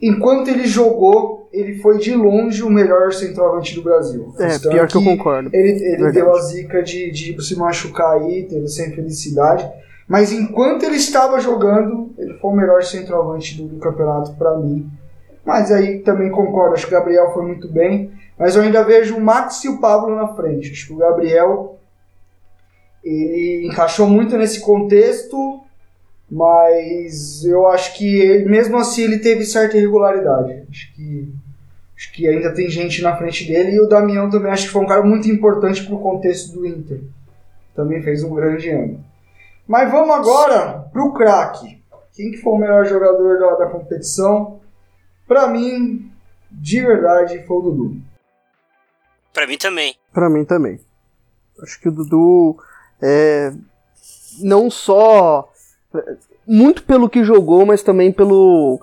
enquanto 0.01 0.49
ele 0.49 0.66
jogou, 0.66 1.49
ele 1.53 1.79
foi 1.79 1.99
de 1.99 2.14
longe 2.14 2.62
o 2.62 2.71
melhor 2.71 3.12
centroavante 3.12 3.75
do 3.75 3.83
Brasil. 3.83 4.33
É, 4.38 4.59
pior 4.59 4.88
que 4.88 4.97
eu 4.97 5.05
concordo. 5.05 5.51
ele, 5.53 5.71
ele 5.85 6.12
deu 6.12 6.33
a 6.33 6.40
zica 6.40 6.83
de, 6.83 7.11
de 7.11 7.44
se 7.44 7.57
machucar 7.57 8.16
aí, 8.16 8.44
teve 8.44 8.64
essa 8.64 8.87
infelicidade. 8.87 9.68
Mas 10.09 10.33
enquanto 10.33 10.85
ele 10.85 10.97
estava 10.97 11.38
jogando, 11.38 12.11
ele 12.16 12.35
foi 12.38 12.51
o 12.51 12.57
melhor 12.57 12.83
centroavante 12.83 13.62
do, 13.62 13.79
campeonato 13.79 14.33
para 14.37 14.57
mim. 14.57 14.90
Mas 15.44 15.71
aí 15.71 16.01
também 16.01 16.31
concordo, 16.31 16.75
acho 16.75 16.87
que 16.87 16.94
o 16.94 16.99
Gabriel 16.99 17.33
foi 17.33 17.44
muito 17.44 17.68
bem. 17.71 18.11
Mas 18.38 18.57
eu 18.57 18.62
ainda 18.62 18.83
vejo 18.83 19.16
o 19.16 19.21
Max 19.21 19.62
e 19.64 19.68
o 19.68 19.79
Pablo 19.81 20.16
na 20.16 20.29
frente. 20.29 20.73
Acho 20.73 20.87
que 20.87 20.92
o 20.94 20.99
Gabriel 20.99 21.79
ele 23.05 23.66
encaixou 23.68 24.07
muito 24.09 24.37
nesse 24.37 24.61
contexto, 24.61 25.61
mas 26.31 27.44
eu 27.44 27.66
acho 27.68 27.97
que 27.97 28.18
ele- 28.21 28.44
mesmo 28.47 28.77
assim 28.77 29.03
ele 29.03 29.18
teve 29.18 29.44
certa 29.44 29.77
irregularidade. 29.77 30.64
Acho 30.71 30.94
que 30.94 31.33
Acho 31.99 32.12
que 32.12 32.29
ainda 32.29 32.55
tem 32.55 32.71
gente 32.71 33.03
na 33.03 33.16
frente 33.16 33.44
dele. 33.44 33.73
E 33.73 33.81
o 33.81 33.88
Damião 33.88 34.31
também 34.31 34.53
acho 34.53 34.66
que 34.66 34.73
foi 34.73 34.83
um 34.85 34.87
cara 34.87 35.03
muito 35.03 35.29
importante 35.29 35.85
pro 35.85 35.99
contexto 35.99 36.53
do 36.53 36.64
Inter. 36.64 37.01
Também 37.75 38.01
fez 38.01 38.23
um 38.23 38.33
grande 38.33 38.71
ano. 38.71 39.05
Mas 39.69 39.91
vamos 39.91 40.15
agora 40.15 40.89
pro 40.93 41.13
craque. 41.13 41.83
Quem 42.15 42.31
que 42.33 42.39
foi 42.39 42.53
o 42.55 42.59
melhor 42.59 42.85
jogador 42.87 43.39
da, 43.39 43.55
da 43.57 43.67
competição? 43.71 44.61
Pra 45.27 45.47
mim, 45.47 46.11
de 46.51 46.81
verdade, 46.81 47.45
foi 47.47 47.57
o 47.59 47.61
Dudu. 47.61 47.97
Pra 49.33 49.47
mim 49.47 49.59
também. 49.59 49.95
Pra 50.13 50.31
mim 50.31 50.45
também. 50.45 50.81
Acho 51.63 51.79
que 51.81 51.89
o 51.89 51.93
Dudu 51.93 52.57
é 53.01 53.53
não 54.41 54.71
só 54.71 55.49
muito 56.47 56.83
pelo 56.85 57.09
que 57.09 57.23
jogou, 57.23 57.67
mas 57.67 57.83
também 57.83 58.11
pelo 58.13 58.81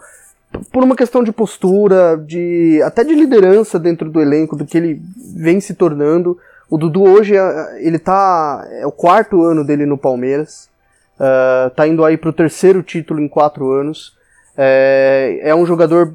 por 0.72 0.84
uma 0.84 0.96
questão 0.96 1.22
de 1.24 1.32
postura, 1.34 2.16
de 2.18 2.82
até 2.84 3.04
de 3.04 3.14
liderança 3.14 3.78
dentro 3.78 4.10
do 4.10 4.22
elenco, 4.22 4.56
do 4.56 4.66
que 4.66 4.78
ele 4.78 5.02
vem 5.36 5.60
se 5.60 5.74
tornando. 5.74 6.38
O 6.70 6.78
Dudu 6.78 7.04
hoje 7.04 7.36
é- 7.36 7.86
ele 7.86 8.00
tá 8.00 8.66
é 8.72 8.86
o 8.88 8.92
quarto 8.92 9.44
ano 9.44 9.66
dele 9.66 9.86
no 9.86 9.98
Palmeiras, 9.98 10.70
ah, 11.20 11.72
tá 11.76 11.88
indo 11.88 12.04
aí 12.04 12.18
pro 12.18 12.34
terceiro 12.34 12.84
título 12.84 13.20
em 13.20 13.28
quatro 13.28 13.72
anos. 13.72 14.16
É, 14.58 15.40
é 15.44 15.56
um 15.56 15.66
jogador 15.66 16.14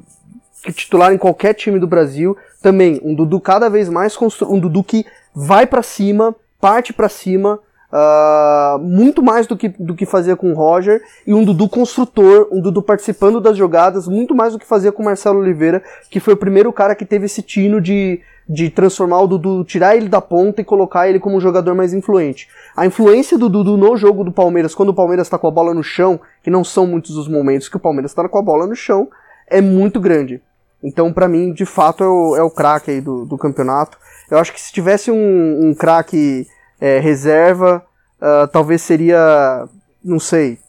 que 0.63 0.71
titular 0.71 1.13
em 1.13 1.17
qualquer 1.17 1.53
time 1.53 1.79
do 1.79 1.87
Brasil. 1.87 2.37
Também 2.61 2.99
um 3.03 3.15
Dudu 3.15 3.39
cada 3.39 3.69
vez 3.69 3.89
mais 3.89 4.15
constru... 4.15 4.53
um 4.53 4.59
Dudu 4.59 4.83
que 4.83 5.05
vai 5.33 5.65
pra 5.65 5.81
cima, 5.81 6.35
parte 6.59 6.93
pra 6.93 7.09
cima, 7.09 7.59
ah, 7.91 8.77
muito 8.79 9.21
mais 9.21 9.47
do 9.47 9.57
que, 9.57 9.69
do 9.69 9.95
que 9.95 10.05
fazia 10.05 10.35
com 10.35 10.51
o 10.51 10.55
Roger, 10.55 11.01
e 11.25 11.33
um 11.33 11.43
Dudu 11.43 11.67
construtor, 11.67 12.47
um 12.51 12.61
Dudu 12.61 12.81
participando 12.81 13.41
das 13.41 13.57
jogadas, 13.57 14.07
muito 14.07 14.33
mais 14.33 14.53
do 14.53 14.59
que 14.59 14.65
fazia 14.65 14.91
com 14.91 15.01
o 15.01 15.05
Marcelo 15.05 15.39
Oliveira, 15.39 15.83
que 16.09 16.19
foi 16.19 16.33
o 16.33 16.37
primeiro 16.37 16.71
cara 16.71 16.95
que 16.95 17.05
teve 17.05 17.25
esse 17.25 17.41
tino 17.41 17.81
de, 17.81 18.21
de 18.51 18.69
transformar 18.69 19.21
o 19.21 19.27
Dudu, 19.27 19.63
tirar 19.63 19.95
ele 19.95 20.09
da 20.09 20.19
ponta 20.19 20.61
e 20.61 20.65
colocar 20.65 21.07
ele 21.07 21.19
como 21.19 21.37
um 21.37 21.39
jogador 21.39 21.73
mais 21.73 21.93
influente. 21.93 22.49
A 22.75 22.85
influência 22.85 23.37
do 23.37 23.47
Dudu 23.47 23.77
no 23.77 23.95
jogo 23.95 24.23
do 24.23 24.31
Palmeiras, 24.31 24.75
quando 24.75 24.89
o 24.89 24.93
Palmeiras 24.93 25.29
tá 25.29 25.37
com 25.37 25.47
a 25.47 25.51
bola 25.51 25.73
no 25.73 25.83
chão, 25.83 26.19
que 26.43 26.49
não 26.49 26.63
são 26.63 26.85
muitos 26.85 27.15
os 27.15 27.27
momentos 27.27 27.69
que 27.69 27.77
o 27.77 27.79
Palmeiras 27.79 28.13
tá 28.13 28.27
com 28.27 28.37
a 28.37 28.41
bola 28.41 28.67
no 28.67 28.75
chão, 28.75 29.07
é 29.47 29.61
muito 29.61 29.99
grande. 29.99 30.41
Então, 30.83 31.13
pra 31.13 31.27
mim, 31.27 31.53
de 31.53 31.65
fato, 31.65 32.03
é 32.03 32.07
o, 32.07 32.35
é 32.35 32.43
o 32.43 32.49
craque 32.49 32.99
do, 32.99 33.25
do 33.25 33.37
campeonato. 33.37 33.97
Eu 34.29 34.37
acho 34.37 34.51
que 34.51 34.59
se 34.59 34.73
tivesse 34.73 35.11
um, 35.11 35.69
um 35.69 35.73
craque 35.73 36.47
é, 36.79 36.99
reserva, 36.99 37.85
ah, 38.21 38.47
talvez 38.51 38.83
seria, 38.83 39.67
não 40.03 40.19
sei, 40.19 40.59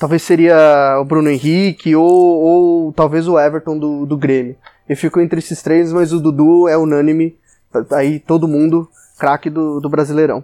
talvez 0.00 0.22
seria 0.22 0.98
o 1.00 1.04
Bruno 1.04 1.30
Henrique 1.30 1.94
ou, 1.94 2.04
ou 2.04 2.92
talvez 2.92 3.28
o 3.28 3.38
Everton 3.38 3.78
do, 3.78 4.04
do 4.04 4.16
Grêmio. 4.16 4.56
Eu 4.88 4.96
fico 4.96 5.20
entre 5.20 5.38
esses 5.38 5.62
três, 5.62 5.92
mas 5.92 6.12
o 6.12 6.20
Dudu 6.20 6.66
é 6.68 6.76
unânime, 6.76 7.36
aí 7.92 8.18
todo 8.18 8.48
mundo, 8.48 8.88
craque 9.18 9.50
do, 9.50 9.80
do 9.80 9.88
Brasileirão. 9.88 10.42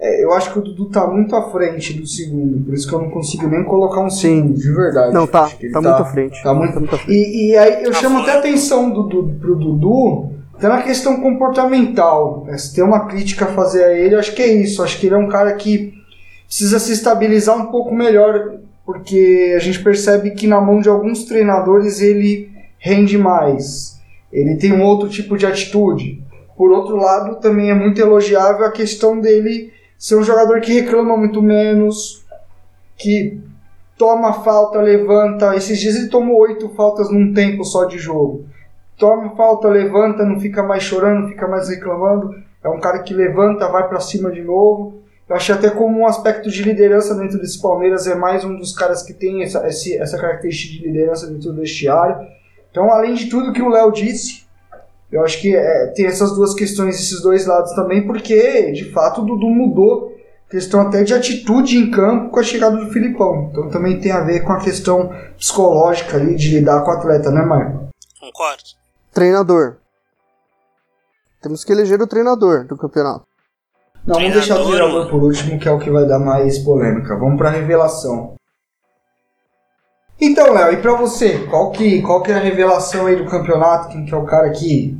É, 0.00 0.22
eu 0.22 0.32
acho 0.32 0.52
que 0.52 0.58
o 0.60 0.62
Dudu 0.62 0.86
tá 0.90 1.06
muito 1.08 1.34
à 1.34 1.50
frente 1.50 1.92
do 1.92 2.06
segundo, 2.06 2.64
por 2.64 2.72
isso 2.74 2.88
que 2.88 2.94
eu 2.94 3.00
não 3.02 3.10
consigo 3.10 3.48
nem 3.48 3.64
colocar 3.64 4.00
um 4.00 4.10
Sim. 4.10 4.36
segundo, 4.42 4.54
de 4.54 4.72
verdade. 4.72 5.12
Não, 5.12 5.26
tá, 5.26 5.50
ele 5.60 5.72
tá 5.72 5.80
muito 5.80 6.02
à 6.02 6.04
frente. 6.04 6.42
Tá 6.42 6.54
muito 6.54 6.72
Tá 6.72 6.78
muito 6.80 6.94
à 6.94 6.98
frente. 6.98 7.12
E, 7.16 7.50
e 7.50 7.56
aí 7.56 7.82
eu 7.84 7.90
Tá 7.90 7.98
chamo 7.98 8.18
até 8.20 8.32
a 8.32 8.38
atenção 8.38 8.90
do, 8.90 9.02
do, 9.04 9.24
pro 9.40 9.56
Dudu, 9.56 10.30
até 10.54 10.68
na 10.68 10.82
questão 10.82 11.20
comportamental. 11.20 12.44
né? 12.46 12.56
Se 12.58 12.74
tem 12.74 12.84
uma 12.84 13.06
crítica 13.06 13.46
a 13.46 13.48
fazer 13.48 13.84
a 13.84 13.92
ele, 13.92 14.14
eu 14.14 14.20
acho 14.20 14.34
que 14.34 14.42
é 14.42 14.52
isso. 14.52 14.82
Acho 14.84 14.98
que 15.00 15.06
ele 15.06 15.16
é 15.16 15.18
um 15.18 15.28
cara 15.28 15.52
que 15.54 15.92
precisa 16.46 16.78
se 16.78 16.92
estabilizar 16.92 17.56
um 17.56 17.66
pouco 17.66 17.92
melhor, 17.92 18.54
porque 18.86 19.52
a 19.56 19.58
gente 19.58 19.82
percebe 19.82 20.30
que 20.30 20.46
na 20.46 20.60
mão 20.60 20.80
de 20.80 20.88
alguns 20.88 21.24
treinadores 21.24 22.00
ele 22.00 22.50
rende 22.78 23.18
mais. 23.18 24.00
Ele 24.32 24.56
tem 24.56 24.72
um 24.72 24.82
outro 24.82 25.08
tipo 25.08 25.36
de 25.36 25.46
atitude. 25.46 26.22
Por 26.56 26.70
outro 26.70 26.96
lado, 26.96 27.36
também 27.36 27.70
é 27.70 27.74
muito 27.74 28.00
elogiável 28.00 28.64
a 28.64 28.72
questão 28.72 29.20
dele 29.20 29.72
ser 29.96 30.16
um 30.16 30.22
jogador 30.22 30.60
que 30.60 30.72
reclama 30.72 31.16
muito 31.16 31.42
menos, 31.42 32.24
que 32.96 33.40
toma 33.96 34.32
falta, 34.32 34.80
levanta. 34.80 35.56
Esses 35.56 35.78
dias 35.78 35.96
ele 35.96 36.08
tomou 36.08 36.38
oito 36.40 36.68
faltas 36.70 37.10
num 37.10 37.32
tempo 37.32 37.64
só 37.64 37.84
de 37.84 37.98
jogo. 37.98 38.46
Toma 38.96 39.36
falta, 39.36 39.68
levanta, 39.68 40.24
não 40.24 40.40
fica 40.40 40.62
mais 40.62 40.82
chorando, 40.82 41.28
fica 41.28 41.46
mais 41.46 41.68
reclamando. 41.68 42.34
É 42.62 42.68
um 42.68 42.80
cara 42.80 43.00
que 43.00 43.14
levanta, 43.14 43.68
vai 43.68 43.88
pra 43.88 44.00
cima 44.00 44.30
de 44.30 44.42
novo. 44.42 45.02
Eu 45.28 45.36
achei 45.36 45.54
até 45.54 45.68
como 45.70 46.00
um 46.00 46.06
aspecto 46.06 46.50
de 46.50 46.62
liderança 46.62 47.14
dentro 47.14 47.38
desse 47.38 47.60
Palmeiras 47.60 48.06
é 48.06 48.14
mais 48.14 48.44
um 48.44 48.56
dos 48.56 48.74
caras 48.74 49.02
que 49.02 49.12
tem 49.12 49.42
essa, 49.42 49.58
essa 49.66 50.18
característica 50.18 50.72
de 50.72 50.86
liderança 50.86 51.26
dentro 51.26 51.52
do 51.52 51.60
vestiário. 51.60 52.26
Então, 52.78 52.92
além 52.92 53.14
de 53.14 53.28
tudo 53.28 53.52
que 53.52 53.60
o 53.60 53.68
Léo 53.68 53.90
disse, 53.90 54.44
eu 55.10 55.24
acho 55.24 55.40
que 55.40 55.56
é, 55.56 55.88
tem 55.96 56.06
essas 56.06 56.30
duas 56.36 56.54
questões, 56.54 56.94
esses 56.94 57.20
dois 57.20 57.44
lados 57.44 57.72
também, 57.72 58.06
porque 58.06 58.70
de 58.70 58.92
fato 58.92 59.20
o 59.20 59.24
Dudu 59.24 59.48
mudou 59.48 60.16
questão 60.48 60.82
até 60.82 61.02
de 61.02 61.12
atitude 61.12 61.76
em 61.76 61.90
campo 61.90 62.30
com 62.30 62.38
a 62.38 62.42
chegada 62.44 62.76
do 62.76 62.92
Filipão. 62.92 63.48
Então 63.50 63.68
também 63.68 64.00
tem 64.00 64.12
a 64.12 64.20
ver 64.20 64.44
com 64.44 64.52
a 64.52 64.60
questão 64.60 65.12
psicológica 65.36 66.18
ali 66.18 66.36
de 66.36 66.50
lidar 66.50 66.84
com 66.84 66.92
o 66.92 66.94
atleta, 66.94 67.32
né, 67.32 67.42
Marco? 67.44 67.88
concorda? 68.20 68.62
Treinador. 69.12 69.78
Temos 71.42 71.64
que 71.64 71.72
eleger 71.72 72.00
o 72.00 72.06
treinador 72.06 72.64
do 72.64 72.76
campeonato. 72.76 73.26
Não, 74.06 74.14
vamos 74.14 74.34
deixar 74.34 74.54
o 74.54 74.66
Treinador, 74.66 74.88
treinador 74.88 75.10
por 75.10 75.24
último, 75.24 75.58
que 75.58 75.68
é 75.68 75.72
o 75.72 75.80
que 75.80 75.90
vai 75.90 76.06
dar 76.06 76.20
mais 76.20 76.60
polêmica. 76.60 77.18
Vamos 77.18 77.38
pra 77.38 77.50
revelação. 77.50 78.37
Então, 80.20 80.52
Léo, 80.52 80.72
e 80.72 80.82
pra 80.82 80.94
você? 80.94 81.46
Qual 81.48 81.70
que, 81.70 82.02
qual 82.02 82.22
que 82.22 82.32
é 82.32 82.34
a 82.34 82.40
revelação 82.40 83.06
aí 83.06 83.16
do 83.16 83.26
campeonato? 83.30 83.88
Quem 83.88 84.04
que 84.04 84.12
é 84.12 84.16
o 84.16 84.24
cara 84.24 84.50
que 84.50 84.96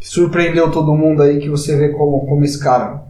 surpreendeu 0.00 0.70
todo 0.70 0.94
mundo 0.94 1.22
aí, 1.22 1.40
que 1.40 1.48
você 1.50 1.76
vê 1.76 1.88
como, 1.88 2.24
como 2.26 2.44
esse 2.44 2.62
cara? 2.62 3.02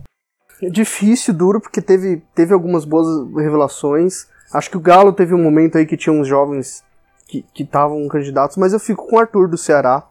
É 0.63 0.71
difícil, 0.71 1.35
duro, 1.35 1.61
porque 1.61 1.83
teve, 1.83 2.23
teve 2.35 2.55
algumas 2.55 2.85
boas 2.85 3.07
revelações. 3.37 4.27
Acho 4.53 4.71
que 4.71 4.77
o 4.77 4.81
Galo 4.81 5.13
teve 5.13 5.35
um 5.35 5.43
momento 5.43 5.77
aí 5.77 5.85
que 5.85 5.97
tinha 5.97 6.13
uns 6.13 6.27
jovens 6.29 6.83
que 7.27 7.45
estavam 7.63 8.07
candidatos, 8.09 8.57
mas 8.57 8.73
eu 8.73 8.79
fico 8.79 9.07
com 9.09 9.17
o 9.17 9.19
Arthur 9.19 9.49
do 9.49 9.59
Ceará, 9.59 10.05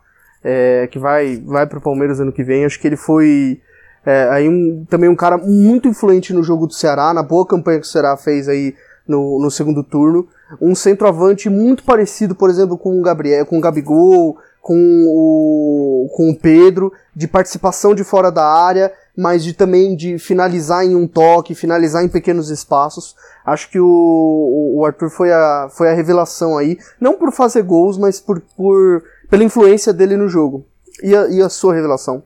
é, 0.44 0.88
que 0.92 1.00
vai, 1.00 1.38
vai 1.46 1.66
pro 1.66 1.80
Palmeiras 1.80 2.20
ano 2.20 2.34
que 2.34 2.44
vem. 2.44 2.66
Acho 2.66 2.80
que 2.80 2.88
ele 2.88 2.98
foi 2.98 3.62
é, 4.06 4.28
aí 4.30 4.50
um- 4.50 4.86
também 4.90 5.10
um 5.10 5.16
cara 5.16 5.38
muito 5.38 5.88
influente 5.88 6.34
no 6.34 6.44
jogo 6.44 6.68
do 6.68 6.74
Ceará, 6.74 7.14
na 7.14 7.24
boa 7.24 7.48
campanha 7.48 7.80
que 7.80 7.86
o 7.86 7.90
Ceará 7.90 8.18
fez 8.18 8.50
aí 8.50 8.76
no, 9.08 9.40
no 9.40 9.52
segundo 9.52 9.84
turno. 9.84 10.28
Um 10.62 10.76
centroavante 10.76 11.50
muito 11.50 11.84
parecido, 11.84 12.36
por 12.36 12.50
exemplo, 12.50 12.78
com 12.78 12.98
o 12.98 13.02
Gabriel, 13.02 13.46
com 13.46 13.58
o 13.58 13.62
Gabigol, 13.62 14.38
com 14.62 14.78
o, 15.08 16.10
com 16.16 16.30
o 16.30 16.36
Pedro, 16.36 16.92
de 17.14 17.28
participação 17.28 17.94
de 17.94 18.04
fora 18.04 18.32
da 18.32 18.46
área, 18.46 18.94
mas 19.16 19.44
de 19.44 19.54
também 19.54 19.96
de 19.96 20.18
finalizar 20.18 20.86
em 20.86 20.96
um 20.96 21.06
toque, 21.06 21.54
finalizar 21.54 22.04
em 22.04 22.10
pequenos 22.10 22.50
espaços. 22.50 23.16
Acho 23.46 23.70
que 23.70 23.80
o, 23.80 24.74
o 24.76 24.86
Arthur 24.86 25.10
foi 25.10 25.34
a, 25.34 25.68
foi 25.70 25.90
a 25.90 25.94
revelação 25.94 26.58
aí, 26.58 26.78
não 27.00 27.16
por 27.16 27.32
fazer 27.32 27.62
gols, 27.62 27.98
mas 27.98 28.22
por, 28.22 28.42
por 28.56 29.04
pela 29.30 29.44
influência 29.44 29.92
dele 29.92 30.16
no 30.16 30.30
jogo. 30.30 30.66
E 31.02 31.16
a, 31.16 31.28
e 31.28 31.42
a 31.42 31.50
sua 31.50 31.74
revelação? 31.74 32.24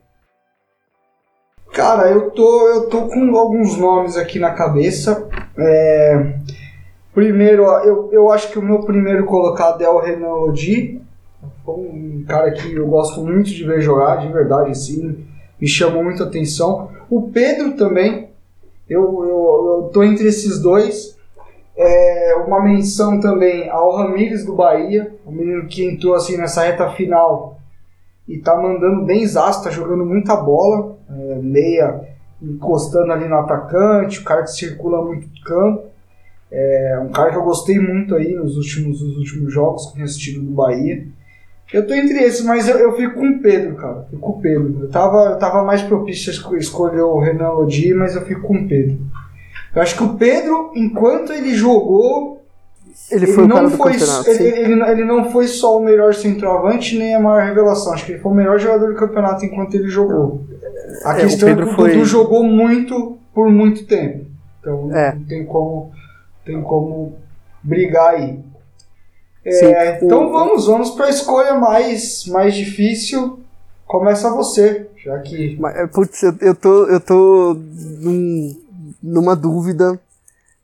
Cara, 1.74 2.10
eu 2.10 2.32
tô, 2.32 2.68
eu 2.68 2.90
tô 2.90 3.08
com 3.08 3.36
alguns 3.36 3.78
nomes 3.78 4.18
aqui 4.18 4.40
na 4.40 4.52
cabeça. 4.52 5.28
É, 5.58 6.36
primeiro, 7.18 7.64
eu, 7.64 8.10
eu 8.12 8.32
acho 8.32 8.52
que 8.52 8.60
o 8.60 8.62
meu 8.62 8.84
primeiro 8.84 9.26
colocado 9.26 9.82
é 9.82 9.90
o 9.90 9.98
Renan 9.98 10.36
Lodi. 10.36 11.02
Um 11.68 12.24
cara 12.28 12.52
que 12.52 12.76
eu 12.76 12.88
gosto 12.88 13.24
muito 13.24 13.50
de 13.50 13.64
ver 13.64 13.82
jogar, 13.82 14.18
de 14.18 14.32
verdade, 14.32 14.70
assim, 14.70 15.26
me 15.60 15.68
chamou 15.68 16.04
muita 16.04 16.26
atenção. 16.26 16.92
O 17.10 17.24
Pedro 17.32 17.76
também, 17.76 18.30
eu, 18.88 19.02
eu, 19.02 19.84
eu 19.84 19.90
tô 19.92 20.04
entre 20.04 20.28
esses 20.28 20.62
dois. 20.62 21.18
É, 21.76 22.36
uma 22.46 22.64
menção 22.64 23.20
também 23.20 23.68
ao 23.68 23.96
Ramires 23.96 24.46
do 24.46 24.54
Bahia, 24.54 25.12
o 25.26 25.32
menino 25.32 25.66
que 25.66 25.84
entrou 25.84 26.14
assim 26.14 26.38
nessa 26.38 26.66
reta 26.66 26.88
final 26.92 27.58
e 28.28 28.38
tá 28.38 28.56
mandando 28.56 29.06
bem 29.06 29.26
zaço, 29.26 29.64
tá 29.64 29.72
jogando 29.72 30.06
muita 30.06 30.36
bola, 30.36 30.96
é, 31.10 31.36
meia 31.42 32.00
encostando 32.40 33.12
ali 33.12 33.28
no 33.28 33.38
atacante, 33.38 34.20
o 34.20 34.24
cara 34.24 34.44
que 34.44 34.52
circula 34.52 35.04
muito 35.04 35.28
campo. 35.44 35.97
É 36.52 36.98
um 37.04 37.10
cara 37.10 37.32
que 37.32 37.38
eu 37.38 37.44
gostei 37.44 37.78
muito 37.80 38.16
aí 38.16 38.34
nos 38.34 38.56
últimos, 38.56 39.02
nos 39.02 39.18
últimos 39.18 39.54
jogos 39.54 39.84
que 39.86 39.90
eu 39.90 39.94
tenho 39.96 40.06
assistido 40.06 40.42
do 40.42 40.52
Bahia. 40.52 41.06
Eu 41.74 41.86
tô 41.86 41.94
entre 41.94 42.18
esses, 42.24 42.46
mas 42.46 42.68
eu, 42.70 42.78
eu 42.78 42.96
fico 42.96 43.16
com 43.16 43.28
o 43.28 43.40
Pedro, 43.42 43.76
cara. 43.76 44.06
Fico 44.10 44.22
com 44.22 44.32
o 44.40 44.42
Pedro. 44.42 44.78
Eu 44.84 44.90
tava, 44.90 45.32
eu 45.32 45.38
tava 45.38 45.64
mais 45.64 45.82
propício 45.82 46.30
a 46.30 46.34
esco- 46.34 46.56
escolher 46.56 47.02
o 47.02 47.20
Renan 47.20 47.50
Lodi, 47.50 47.94
mas 47.94 48.16
eu 48.16 48.22
fico 48.22 48.42
com 48.42 48.54
o 48.56 48.68
Pedro. 48.68 48.98
Eu 49.76 49.82
acho 49.82 49.98
que 49.98 50.04
o 50.04 50.14
Pedro, 50.16 50.72
enquanto 50.74 51.34
ele 51.34 51.54
jogou, 51.54 52.42
Ele, 53.12 53.28
foi 53.28 53.44
o 53.44 53.48
do 53.48 53.70
foi, 53.72 53.92
campeonato. 53.92 54.30
ele, 54.30 54.44
ele, 54.48 54.82
ele 54.84 55.04
não 55.04 55.30
foi 55.30 55.46
só 55.48 55.78
o 55.78 55.84
melhor 55.84 56.14
centroavante 56.14 56.98
nem 56.98 57.14
a 57.14 57.20
maior 57.20 57.44
revelação. 57.46 57.92
Acho 57.94 58.06
que 58.06 58.14
ele 58.14 58.20
foi 58.22 58.32
o 58.32 58.36
melhor 58.36 58.58
jogador 58.58 58.88
do 58.88 58.96
campeonato 58.96 59.44
enquanto 59.46 59.76
ele 59.76 59.90
jogou. 59.90 60.46
A 61.04 61.14
É, 61.14 61.18
o 61.18 61.20
questão 61.28 61.50
é 61.50 61.52
que 61.52 61.58
Pedro 61.58 61.74
o 61.74 61.76
foi- 61.76 61.92
Dudu 61.92 62.06
jogou 62.06 62.44
muito 62.46 63.18
por 63.34 63.52
muito 63.52 63.86
tempo. 63.86 64.26
Então 64.62 64.90
É. 64.96 65.14
não 65.14 65.24
tem 65.26 65.46
como, 65.46 65.92
tem 66.48 66.62
como 66.64 67.16
brigar 67.62 68.16
aí. 68.16 68.40
É, 69.46 70.04
então 70.04 70.32
vamos, 70.32 70.66
vamos 70.66 70.90
para 70.92 71.06
a 71.06 71.10
escolha 71.10 71.54
mais, 71.56 72.26
mais 72.28 72.56
difícil. 72.56 73.40
Começa 73.86 74.30
você, 74.30 74.90
já 75.02 75.20
que 75.20 75.56
Mas, 75.60 75.76
é, 75.78 75.88
putz, 75.88 76.22
eu, 76.24 76.36
eu 76.42 76.56
tô, 76.56 76.86
eu 76.88 77.00
tô 77.00 77.58
num- 78.02 78.60
numa 79.02 79.36
dúvida, 79.36 79.98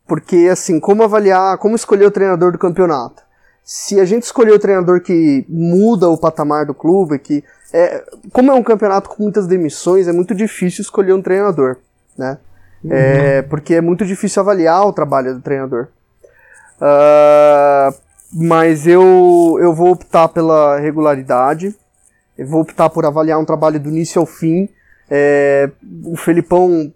porque 0.06 0.48
assim, 0.50 0.78
como 0.78 1.02
avaliar, 1.02 1.56
como 1.56 1.74
escolher 1.76 2.04
o 2.06 2.10
treinador 2.10 2.52
do 2.52 2.58
campeonato? 2.58 3.22
Se 3.62 3.98
a 3.98 4.04
gente 4.04 4.24
escolher 4.24 4.52
o 4.52 4.58
treinador 4.58 5.00
que 5.00 5.46
muda 5.48 6.06
o 6.10 6.18
patamar 6.18 6.66
do 6.66 6.74
clube, 6.74 7.18
que 7.18 7.42
é, 7.72 8.04
como 8.30 8.50
é 8.50 8.54
um 8.54 8.62
campeonato 8.62 9.08
com 9.08 9.22
muitas 9.22 9.46
demissões, 9.46 10.06
é 10.06 10.12
muito 10.12 10.34
difícil 10.34 10.82
escolher 10.82 11.14
um 11.14 11.22
treinador, 11.22 11.76
né? 12.18 12.36
É, 12.90 13.42
porque 13.42 13.74
é 13.74 13.80
muito 13.80 14.04
difícil 14.04 14.42
avaliar 14.42 14.86
o 14.86 14.92
trabalho 14.92 15.34
do 15.34 15.40
treinador. 15.40 15.88
Ah, 16.80 17.92
mas 18.32 18.86
eu, 18.86 19.56
eu 19.60 19.72
vou 19.72 19.92
optar 19.92 20.28
pela 20.28 20.78
regularidade. 20.78 21.74
Eu 22.36 22.46
vou 22.46 22.60
optar 22.62 22.90
por 22.90 23.06
avaliar 23.06 23.38
um 23.38 23.44
trabalho 23.44 23.78
do 23.78 23.88
início 23.88 24.20
ao 24.20 24.26
fim. 24.26 24.68
É, 25.08 25.70
o 26.04 26.16
Felipão 26.16 26.92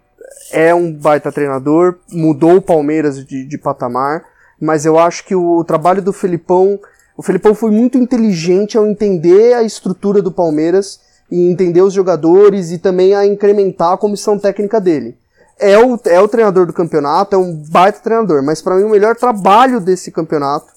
é 0.51 0.74
um 0.74 0.93
baita 0.93 1.30
treinador, 1.30 1.97
mudou 2.11 2.57
o 2.57 2.62
Palmeiras 2.62 3.24
de, 3.24 3.45
de 3.45 3.59
patamar, 3.59 4.24
mas 4.61 4.84
eu 4.84 4.99
acho 4.99 5.24
que 5.24 5.34
o 5.34 5.62
trabalho 5.64 6.03
do 6.03 6.12
Felipão. 6.12 6.78
O 7.16 7.22
Felipão 7.22 7.55
foi 7.55 7.70
muito 7.70 7.99
inteligente 7.99 8.76
ao 8.76 8.86
entender 8.86 9.55
a 9.55 9.62
estrutura 9.62 10.22
do 10.22 10.32
Palmeiras 10.32 11.01
e 11.30 11.49
entender 11.49 11.82
os 11.82 11.93
jogadores 11.93 12.70
e 12.70 12.78
também 12.78 13.14
a 13.14 13.26
incrementar 13.26 13.93
a 13.93 13.99
comissão 13.99 14.39
técnica 14.39 14.80
dele. 14.80 15.16
É 15.59 15.78
o, 15.78 15.98
é 16.04 16.20
o 16.20 16.28
treinador 16.28 16.66
do 16.66 16.72
campeonato, 16.72 17.34
é 17.34 17.38
um 17.38 17.54
baita 17.54 17.98
treinador, 18.00 18.42
mas 18.42 18.62
para 18.62 18.76
mim 18.76 18.84
o 18.84 18.90
melhor 18.90 19.16
trabalho 19.16 19.80
desse 19.80 20.12
campeonato 20.12 20.72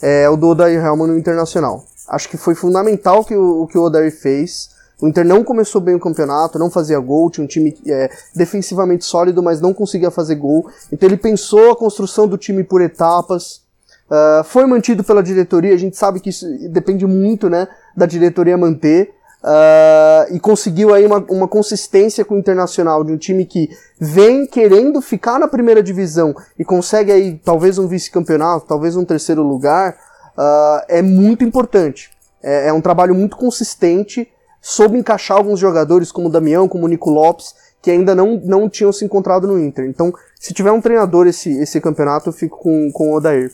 é 0.00 0.28
o 0.28 0.36
do 0.36 0.48
Odair 0.48 0.84
Helman 0.84 1.08
no 1.08 1.18
Internacional. 1.18 1.84
Acho 2.08 2.28
que 2.28 2.36
foi 2.36 2.54
fundamental 2.54 3.24
que 3.24 3.34
o, 3.34 3.62
o 3.62 3.66
que 3.66 3.76
o 3.76 3.82
Odair 3.82 4.12
fez. 4.12 4.70
O 5.00 5.08
Inter 5.08 5.24
não 5.24 5.42
começou 5.42 5.80
bem 5.80 5.94
o 5.94 6.00
campeonato, 6.00 6.58
não 6.58 6.70
fazia 6.70 6.98
gol, 6.98 7.30
tinha 7.30 7.44
um 7.44 7.48
time 7.48 7.76
é, 7.86 8.10
defensivamente 8.34 9.04
sólido, 9.04 9.42
mas 9.42 9.60
não 9.60 9.72
conseguia 9.72 10.10
fazer 10.10 10.34
gol. 10.34 10.70
Então 10.92 11.08
ele 11.08 11.16
pensou 11.16 11.70
a 11.70 11.76
construção 11.76 12.28
do 12.28 12.36
time 12.36 12.62
por 12.62 12.82
etapas. 12.82 13.62
Ah, 14.10 14.42
foi 14.44 14.66
mantido 14.66 15.04
pela 15.04 15.22
diretoria, 15.22 15.72
a 15.72 15.78
gente 15.78 15.96
sabe 15.96 16.18
que 16.18 16.30
isso 16.30 16.44
depende 16.68 17.06
muito 17.06 17.48
né, 17.48 17.68
da 17.96 18.06
diretoria 18.06 18.58
manter. 18.58 19.14
Ah, 19.42 20.26
e 20.30 20.38
conseguiu 20.38 20.94
aí 20.94 21.06
uma, 21.06 21.24
uma 21.30 21.48
consistência 21.48 22.24
com 22.24 22.34
o 22.34 22.38
Internacional 22.38 23.02
de 23.02 23.12
um 23.12 23.16
time 23.16 23.44
que 23.44 23.70
vem 23.98 24.46
querendo 24.46 25.00
ficar 25.00 25.38
na 25.38 25.48
primeira 25.48 25.82
divisão 25.82 26.34
e 26.58 26.64
consegue 26.64 27.10
aí 27.10 27.40
talvez 27.42 27.78
um 27.78 27.86
vice-campeonato, 27.86 28.66
talvez 28.66 28.96
um 28.96 29.04
terceiro 29.04 29.42
lugar, 29.42 29.96
ah, 30.36 30.84
é 30.88 31.02
muito 31.02 31.44
importante. 31.44 32.10
É, 32.42 32.68
é 32.68 32.72
um 32.72 32.80
trabalho 32.80 33.14
muito 33.14 33.36
consistente, 33.36 34.28
soube 34.60 34.98
encaixar 34.98 35.36
alguns 35.36 35.58
jogadores 35.58 36.12
como 36.12 36.28
o 36.28 36.30
Damião, 36.30 36.68
como 36.68 36.84
o 36.84 36.88
Nico 36.88 37.10
Lopes, 37.10 37.54
que 37.82 37.90
ainda 37.90 38.14
não, 38.14 38.40
não 38.44 38.68
tinham 38.68 38.92
se 38.92 39.04
encontrado 39.04 39.46
no 39.46 39.58
Inter. 39.58 39.86
Então, 39.86 40.12
se 40.38 40.52
tiver 40.52 40.70
um 40.70 40.80
treinador 40.80 41.26
esse, 41.26 41.50
esse 41.60 41.80
campeonato, 41.80 42.28
eu 42.28 42.32
fico 42.32 42.58
com, 42.58 42.90
com 42.92 43.10
o 43.10 43.16
Odair. 43.16 43.50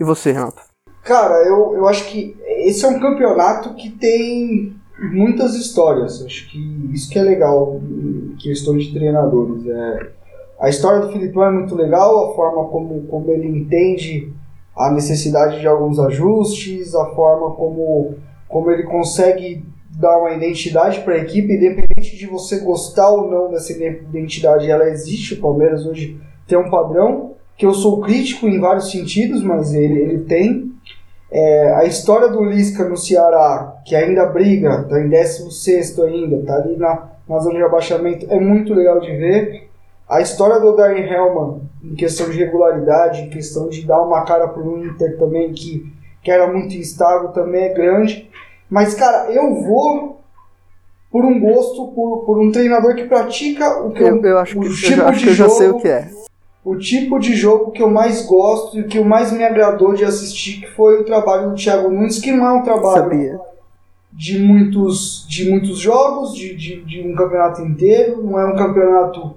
E 0.00 0.04
você, 0.04 0.32
Renato? 0.32 0.62
Cara, 1.02 1.46
eu, 1.46 1.74
eu 1.76 1.86
acho 1.86 2.04
que 2.06 2.36
esse 2.46 2.84
é 2.84 2.88
um 2.88 2.98
campeonato 2.98 3.74
que 3.74 3.90
tem 3.90 4.74
muitas 4.98 5.54
histórias. 5.54 6.22
Acho 6.24 6.48
que 6.50 6.90
isso 6.92 7.10
que 7.10 7.18
é 7.18 7.22
legal 7.22 7.80
em 7.82 8.36
questão 8.38 8.76
de 8.76 8.92
treinadores. 8.92 9.66
É, 9.66 10.10
a 10.60 10.68
história 10.68 11.00
do 11.00 11.12
Filipão 11.12 11.44
é 11.44 11.50
muito 11.50 11.74
legal, 11.74 12.30
a 12.30 12.34
forma 12.34 12.64
como, 12.68 13.02
como 13.02 13.30
ele 13.30 13.46
entende 13.46 14.32
a 14.76 14.90
necessidade 14.92 15.60
de 15.60 15.66
alguns 15.66 15.98
ajustes, 15.98 16.94
a 16.94 17.06
forma 17.14 17.54
como, 17.54 18.14
como 18.48 18.70
ele 18.70 18.84
consegue 18.84 19.64
dar 19.90 20.18
uma 20.18 20.32
identidade 20.32 21.00
para 21.00 21.14
a 21.14 21.18
equipe, 21.18 21.54
independente 21.54 22.16
de 22.16 22.26
você 22.26 22.58
gostar 22.58 23.08
ou 23.08 23.30
não 23.30 23.50
dessa 23.50 23.72
identidade, 23.72 24.70
ela 24.70 24.88
existe. 24.88 25.34
O 25.34 25.40
Palmeiras 25.40 25.86
hoje 25.86 26.20
tem 26.46 26.58
um 26.58 26.70
padrão 26.70 27.34
que 27.56 27.64
eu 27.64 27.72
sou 27.72 28.00
crítico 28.00 28.46
em 28.46 28.60
vários 28.60 28.90
sentidos, 28.90 29.42
mas 29.42 29.72
ele, 29.72 29.98
ele 29.98 30.18
tem. 30.24 30.72
É, 31.38 31.74
a 31.74 31.84
história 31.84 32.28
do 32.28 32.42
Lisca 32.42 32.88
no 32.88 32.96
Ceará, 32.96 33.76
que 33.84 33.94
ainda 33.94 34.24
briga, 34.24 34.84
tá 34.88 34.98
em 34.98 35.10
16 35.10 35.98
ainda, 35.98 36.42
tá 36.46 36.56
ali 36.56 36.78
na, 36.78 37.10
na 37.28 37.38
zona 37.40 37.56
de 37.56 37.62
abaixamento, 37.62 38.26
é 38.30 38.40
muito 38.40 38.72
legal 38.72 38.98
de 39.00 39.14
ver. 39.14 39.68
A 40.08 40.22
história 40.22 40.58
do 40.58 40.74
Darren 40.74 41.04
Hellman, 41.04 41.60
em 41.84 41.94
questão 41.94 42.30
de 42.30 42.38
regularidade, 42.38 43.20
em 43.20 43.28
questão 43.28 43.68
de 43.68 43.86
dar 43.86 44.00
uma 44.00 44.24
cara 44.24 44.48
pro 44.48 44.82
Inter 44.82 45.18
também, 45.18 45.52
que, 45.52 45.84
que 46.22 46.30
era 46.30 46.50
muito 46.50 46.74
instável, 46.74 47.28
também 47.28 47.64
é 47.64 47.74
grande. 47.74 48.30
Mas, 48.70 48.94
cara, 48.94 49.30
eu 49.30 49.62
vou 49.62 50.20
por 51.12 51.22
um 51.22 51.38
gosto, 51.38 51.88
por, 51.88 52.24
por 52.24 52.38
um 52.38 52.50
treinador 52.50 52.94
que 52.94 53.04
pratica 53.04 53.78
o 53.80 53.90
que 53.90 54.02
Eu, 54.02 54.22
eu 54.22 54.38
acho 54.38 54.58
o 54.58 54.62
que, 54.62 54.68
eu 54.68 54.74
tipo 54.74 54.96
já, 54.96 55.08
acho 55.08 55.18
de 55.18 55.24
que 55.24 55.30
eu 55.30 55.34
já 55.34 55.48
sei 55.50 55.68
o 55.68 55.78
que 55.78 55.88
é. 55.88 56.08
O 56.66 56.76
tipo 56.76 57.20
de 57.20 57.32
jogo 57.32 57.70
que 57.70 57.80
eu 57.80 57.88
mais 57.88 58.26
gosto 58.26 58.76
e 58.80 58.82
que 58.82 58.98
o 58.98 59.04
mais 59.04 59.30
me 59.30 59.44
agradou 59.44 59.94
de 59.94 60.04
assistir, 60.04 60.62
que 60.62 60.66
foi 60.66 61.00
o 61.00 61.04
trabalho 61.04 61.50
do 61.50 61.54
Thiago 61.54 61.88
Nunes, 61.88 62.18
que 62.18 62.32
não 62.32 62.44
é 62.44 62.52
um 62.54 62.62
trabalho 62.64 63.04
Sabia. 63.04 63.40
de 64.12 64.40
muitos, 64.40 65.24
de 65.28 65.48
muitos 65.48 65.78
jogos, 65.78 66.34
de, 66.34 66.56
de, 66.56 66.82
de 66.82 67.08
um 67.08 67.14
campeonato 67.14 67.62
inteiro, 67.62 68.20
não 68.20 68.40
é 68.40 68.44
um 68.46 68.56
campeonato 68.56 69.36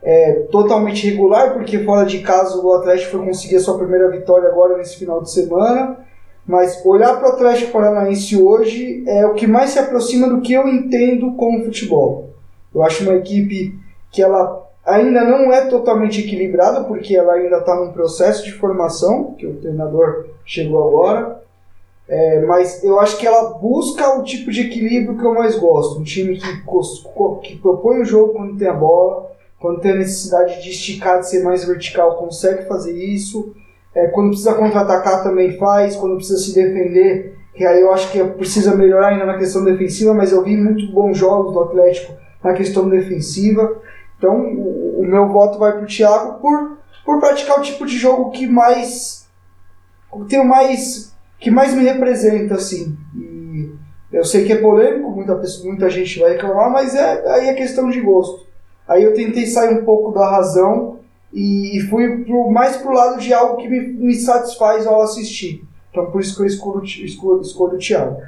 é, 0.00 0.46
totalmente 0.52 1.04
regular, 1.10 1.54
porque 1.54 1.80
fora 1.80 2.06
de 2.06 2.20
casa 2.20 2.56
o 2.56 2.72
Atlético 2.72 3.10
foi 3.10 3.26
conseguir 3.26 3.56
a 3.56 3.60
sua 3.60 3.76
primeira 3.76 4.08
vitória 4.08 4.48
agora 4.48 4.76
nesse 4.76 4.98
final 4.98 5.20
de 5.20 5.32
semana. 5.32 5.96
Mas 6.46 6.80
olhar 6.86 7.18
para 7.18 7.28
o 7.28 7.32
Atlético 7.32 7.72
Paranaense 7.72 8.40
hoje 8.40 9.02
é 9.04 9.26
o 9.26 9.34
que 9.34 9.48
mais 9.48 9.70
se 9.70 9.80
aproxima 9.80 10.28
do 10.28 10.40
que 10.42 10.52
eu 10.52 10.68
entendo 10.68 11.32
como 11.32 11.64
futebol. 11.64 12.30
Eu 12.72 12.84
acho 12.84 13.02
uma 13.02 13.14
equipe 13.14 13.76
que 14.12 14.22
ela 14.22 14.67
ainda 14.88 15.22
não 15.22 15.52
é 15.52 15.66
totalmente 15.66 16.20
equilibrada, 16.20 16.84
porque 16.84 17.14
ela 17.14 17.34
ainda 17.34 17.58
está 17.58 17.76
num 17.76 17.92
processo 17.92 18.44
de 18.44 18.52
formação, 18.52 19.34
que 19.38 19.46
o 19.46 19.56
treinador 19.56 20.26
chegou 20.44 20.88
agora. 20.88 21.42
É, 22.08 22.40
mas 22.46 22.82
eu 22.82 22.98
acho 22.98 23.18
que 23.18 23.26
ela 23.26 23.50
busca 23.58 24.18
o 24.18 24.24
tipo 24.24 24.50
de 24.50 24.62
equilíbrio 24.62 25.18
que 25.18 25.24
eu 25.24 25.34
mais 25.34 25.58
gosto. 25.58 26.00
Um 26.00 26.04
time 26.04 26.38
que, 26.38 26.62
que 27.42 27.56
propõe 27.58 28.00
o 28.00 28.04
jogo 28.04 28.32
quando 28.32 28.56
tem 28.56 28.66
a 28.66 28.72
bola, 28.72 29.30
quando 29.60 29.80
tem 29.80 29.90
a 29.90 29.96
necessidade 29.96 30.62
de 30.62 30.70
esticar, 30.70 31.20
de 31.20 31.28
ser 31.28 31.44
mais 31.44 31.64
vertical, 31.64 32.16
consegue 32.16 32.66
fazer 32.66 32.96
isso. 32.96 33.54
É, 33.94 34.06
quando 34.06 34.28
precisa 34.28 34.54
contra-atacar 34.54 35.22
também 35.22 35.58
faz, 35.58 35.96
quando 35.96 36.16
precisa 36.16 36.38
se 36.38 36.54
defender, 36.54 37.36
que 37.54 37.66
aí 37.66 37.80
eu 37.80 37.92
acho 37.92 38.10
que 38.10 38.24
precisa 38.24 38.74
melhorar 38.74 39.08
ainda 39.08 39.26
na 39.26 39.36
questão 39.36 39.62
defensiva, 39.64 40.14
mas 40.14 40.32
eu 40.32 40.42
vi 40.42 40.56
muito 40.56 40.90
bons 40.92 41.18
jogos 41.18 41.52
do 41.52 41.60
Atlético 41.60 42.14
na 42.42 42.54
questão 42.54 42.88
defensiva. 42.88 43.82
Então 44.18 44.36
o, 44.36 45.06
meu 45.06 45.28
voto 45.28 45.58
vai 45.58 45.72
para 45.72 45.84
o 45.84 45.86
Thiago 45.86 46.40
por, 46.40 46.78
por 47.04 47.20
praticar 47.20 47.58
o 47.58 47.62
tipo 47.62 47.86
de 47.86 47.96
jogo 47.96 48.30
que 48.30 48.46
mais 48.46 49.26
tem 50.28 50.44
mais 50.44 51.14
que 51.38 51.50
mais 51.50 51.72
me 51.72 51.84
representa 51.84 52.56
assim. 52.56 52.96
E 53.14 53.72
eu 54.12 54.24
sei 54.24 54.44
que 54.44 54.52
é 54.52 54.60
polêmico, 54.60 55.10
muita 55.10 55.36
pessoa, 55.36 55.68
muita 55.68 55.88
gente 55.88 56.18
vai 56.18 56.32
reclamar, 56.32 56.70
mas 56.70 56.94
é 56.94 57.30
aí 57.30 57.48
é 57.48 57.54
questão 57.54 57.88
de 57.88 58.00
gosto. 58.00 58.46
Aí 58.88 59.04
eu 59.04 59.14
tentei 59.14 59.46
sair 59.46 59.78
um 59.78 59.84
pouco 59.84 60.12
da 60.12 60.28
razão 60.28 60.98
e, 61.32 61.78
e 61.78 61.80
fui 61.82 62.24
pro, 62.24 62.50
mais 62.50 62.76
pro 62.76 62.92
lado 62.92 63.20
de 63.20 63.32
algo 63.32 63.58
que 63.58 63.68
me, 63.68 63.80
me 63.80 64.14
satisfaz 64.14 64.86
ao 64.86 65.00
assistir. 65.00 65.62
Então 65.90 66.10
por 66.10 66.20
isso 66.20 66.34
que 66.34 66.42
eu 66.42 66.46
escolho, 66.46 66.84
escolho, 66.84 67.40
escolho 67.40 67.74
o 67.74 67.78
Thiago. 67.78 68.20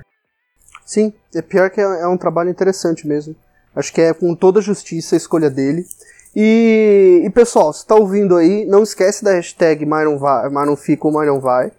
Sim, 0.84 1.12
é 1.34 1.42
pior 1.42 1.70
que 1.70 1.80
é, 1.80 1.84
é 1.84 2.06
um 2.06 2.16
trabalho 2.16 2.50
interessante 2.50 3.06
mesmo. 3.06 3.34
Acho 3.74 3.92
que 3.92 4.00
é 4.00 4.12
com 4.12 4.34
toda 4.34 4.60
justiça 4.60 5.14
a 5.14 5.18
escolha 5.18 5.48
dele. 5.48 5.86
E, 6.34 7.22
e 7.24 7.30
pessoal, 7.30 7.72
se 7.72 7.80
está 7.80 7.94
ouvindo 7.94 8.36
aí, 8.36 8.64
não 8.64 8.82
esquece 8.82 9.24
da 9.24 9.32
hashtag 9.32 9.84
não, 9.84 10.18
vai, 10.18 10.48
fica 10.76 11.06
ou 11.06 11.24
não 11.24 11.40
vai. 11.40 11.72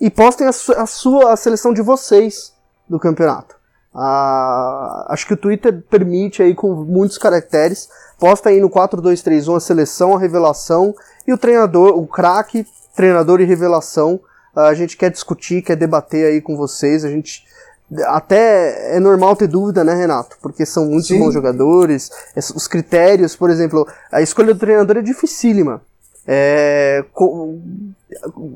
E 0.00 0.10
postem 0.10 0.46
a, 0.46 0.52
su 0.52 0.72
a 0.72 0.86
sua 0.86 1.32
a 1.32 1.36
seleção 1.36 1.72
de 1.72 1.80
vocês 1.80 2.52
do 2.88 2.98
campeonato. 2.98 3.56
Ah, 3.94 5.06
acho 5.08 5.26
que 5.26 5.34
o 5.34 5.36
Twitter 5.36 5.82
permite 5.88 6.42
aí 6.42 6.54
com 6.54 6.74
muitos 6.74 7.16
caracteres. 7.16 7.88
Posta 8.18 8.48
aí 8.48 8.60
no 8.60 8.68
4231 8.68 9.54
a 9.54 9.60
seleção, 9.60 10.16
a 10.16 10.18
revelação 10.18 10.94
e 11.26 11.32
o 11.32 11.38
treinador, 11.38 11.96
o 11.96 12.06
craque, 12.06 12.66
treinador 12.94 13.40
e 13.40 13.44
revelação. 13.44 14.20
Ah, 14.54 14.66
a 14.66 14.74
gente 14.74 14.96
quer 14.96 15.10
discutir, 15.10 15.62
quer 15.62 15.76
debater 15.76 16.26
aí 16.26 16.40
com 16.40 16.56
vocês. 16.56 17.04
A 17.04 17.10
gente 17.10 17.46
até 18.06 18.96
é 18.96 19.00
normal 19.00 19.36
ter 19.36 19.46
dúvida, 19.46 19.84
né, 19.84 19.94
Renato? 19.94 20.36
Porque 20.40 20.64
são 20.64 20.86
muitos 20.86 21.08
Sim. 21.08 21.18
bons 21.18 21.34
jogadores. 21.34 22.10
Os 22.54 22.66
critérios, 22.66 23.36
por 23.36 23.50
exemplo, 23.50 23.86
a 24.10 24.22
escolha 24.22 24.54
do 24.54 24.60
treinador 24.60 24.98
é 24.98 25.02
dificílima. 25.02 25.82
É, 26.26 27.04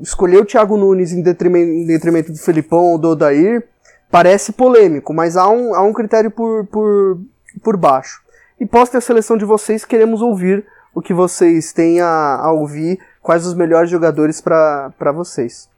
escolher 0.01 0.37
o 0.39 0.45
Thiago 0.45 0.75
Nunes 0.75 1.11
em 1.11 1.21
detrimento, 1.21 1.71
em 1.71 1.85
detrimento 1.85 2.31
do 2.31 2.37
Felipão 2.39 2.85
ou 2.85 2.97
do 2.97 3.09
Odair 3.09 3.63
parece 4.09 4.51
polêmico, 4.51 5.13
mas 5.13 5.37
há 5.37 5.47
um, 5.47 5.75
há 5.75 5.83
um 5.83 5.93
critério 5.93 6.31
por, 6.31 6.65
por, 6.65 7.19
por 7.61 7.77
baixo. 7.77 8.21
E 8.59 8.65
poste 8.65 8.97
a 8.97 9.01
seleção 9.01 9.37
de 9.37 9.45
vocês, 9.45 9.85
queremos 9.85 10.21
ouvir 10.21 10.65
o 10.93 11.01
que 11.01 11.13
vocês 11.13 11.71
têm 11.71 12.01
a, 12.01 12.39
a 12.41 12.51
ouvir, 12.51 12.99
quais 13.21 13.45
os 13.45 13.53
melhores 13.53 13.89
jogadores 13.89 14.41
para 14.41 15.11
vocês. 15.13 15.69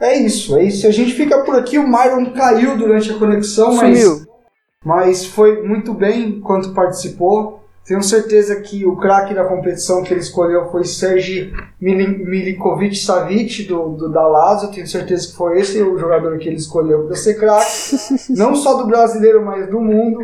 É 0.00 0.16
isso, 0.16 0.56
é 0.56 0.64
isso. 0.64 0.86
A 0.86 0.90
gente 0.90 1.12
fica 1.12 1.42
por 1.42 1.56
aqui. 1.56 1.78
O 1.78 1.88
Myron 1.88 2.32
caiu 2.32 2.76
durante 2.76 3.10
a 3.10 3.18
conexão, 3.18 3.74
mas, 3.74 4.26
mas 4.84 5.26
foi 5.26 5.62
muito 5.62 5.92
bem 5.92 6.28
enquanto 6.28 6.72
participou. 6.72 7.58
Tenho 7.84 8.02
certeza 8.02 8.60
que 8.60 8.84
o 8.84 8.96
craque 8.96 9.32
da 9.32 9.46
competição 9.46 10.02
que 10.02 10.12
ele 10.12 10.20
escolheu 10.20 10.70
foi 10.70 10.84
Sergi 10.84 11.50
Milikovic 11.80 12.94
Savic, 12.94 13.64
do, 13.64 13.88
do 13.90 14.12
da 14.12 14.26
Lazio. 14.26 14.70
Tenho 14.70 14.86
certeza 14.86 15.28
que 15.28 15.34
foi 15.34 15.58
esse 15.58 15.82
o 15.82 15.98
jogador 15.98 16.38
que 16.38 16.48
ele 16.48 16.56
escolheu 16.56 17.06
para 17.06 17.16
ser 17.16 17.34
craque. 17.38 17.96
Não 18.36 18.54
só 18.54 18.74
do 18.74 18.86
brasileiro, 18.86 19.44
mas 19.44 19.70
do 19.70 19.80
mundo. 19.80 20.20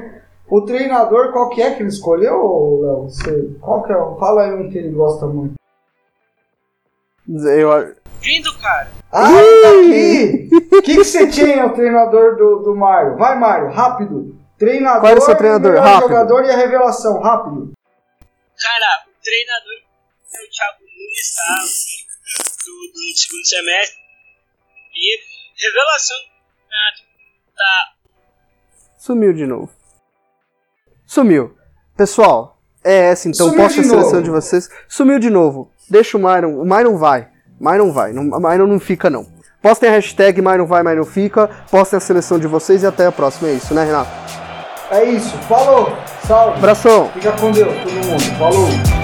O 0.47 0.61
treinador, 0.61 1.33
qual 1.33 1.49
que 1.49 1.63
é 1.63 1.71
que 1.71 1.83
ele 1.83 1.89
escolheu, 1.89 2.35
Léo? 2.83 3.09
Qual 3.61 3.83
que 3.83 3.93
é? 3.93 3.97
Fala 4.21 4.43
aí 4.43 4.55
um 4.55 4.69
que 4.69 4.77
ele 4.77 4.91
gosta 4.91 5.27
muito. 5.27 5.55
Eu... 7.29 7.97
Vindo, 8.21 8.59
cara! 8.59 8.91
Ah, 9.13 9.29
tá 9.29 9.71
aqui! 9.71 10.49
O 10.53 10.83
que, 10.83 10.95
que 10.95 11.05
você 11.05 11.27
tinha, 11.29 11.67
o 11.67 11.75
treinador 11.75 12.37
do, 12.37 12.63
do 12.63 12.75
Mário? 12.75 13.17
Vai, 13.17 13.39
Mário, 13.39 13.71
rápido! 13.71 14.39
Treinador, 14.59 15.01
Qual 15.01 15.11
era 15.11 15.21
o 15.21 15.23
seu 15.23 15.37
treinador? 15.37 15.77
Rápido. 15.79 16.09
jogador 16.09 16.45
e 16.45 16.51
a 16.51 16.57
revelação, 16.57 17.21
rápido. 17.21 17.73
Cara, 18.57 19.05
o 19.09 19.23
treinador 19.23 19.75
é 20.33 20.39
o 20.39 20.51
Thiago 20.51 20.81
Nunes, 20.81 21.35
tá? 21.35 21.55
Do, 22.65 22.93
do 22.93 23.19
segundo 23.19 23.47
semestre. 23.47 23.99
E 24.95 25.19
revelação 25.67 26.17
tá. 27.57 27.95
Sumiu 28.99 29.33
de 29.33 29.47
novo. 29.47 29.71
Sumiu. 31.07 31.57
Pessoal, 31.97 32.59
é 32.83 33.11
essa 33.11 33.29
então, 33.29 33.49
Sumiu 33.49 33.63
posta 33.63 33.81
a 33.81 33.85
seleção 33.85 34.11
novo. 34.13 34.23
de 34.23 34.31
vocês. 34.31 34.69
Sumiu 34.89 35.19
de 35.19 35.31
novo. 35.31 35.73
Deixa 35.89 36.17
o 36.17 36.21
Myron. 36.21 36.61
O 36.61 36.65
Myron 36.65 36.97
vai. 36.97 37.29
Myron 37.61 37.93
vai. 37.93 38.13
Não, 38.13 38.25
Myron 38.25 38.67
não 38.67 38.81
fica, 38.81 39.09
não. 39.09 39.27
Postem 39.63 39.89
a 39.89 39.93
hashtag 39.93 40.43
Myron 40.43 40.67
vai, 40.67 40.83
Myron 40.83 41.05
fica. 41.05 41.49
Postem 41.71 41.97
a 41.97 42.01
seleção 42.01 42.39
de 42.39 42.47
vocês 42.47 42.83
e 42.83 42.87
até 42.87 43.07
a 43.07 43.13
próxima. 43.13 43.49
É 43.49 43.53
isso, 43.53 43.73
né, 43.75 43.85
Renato? 43.85 44.11
É 44.91 45.05
isso. 45.05 45.37
Falou. 45.49 45.97
Salve. 46.27 46.59
Abração. 46.59 47.11
Fica 47.15 47.33
com 47.33 47.51
Deus, 47.51 47.75
todo 47.83 48.07
mundo. 48.07 48.39
Falou. 48.39 49.04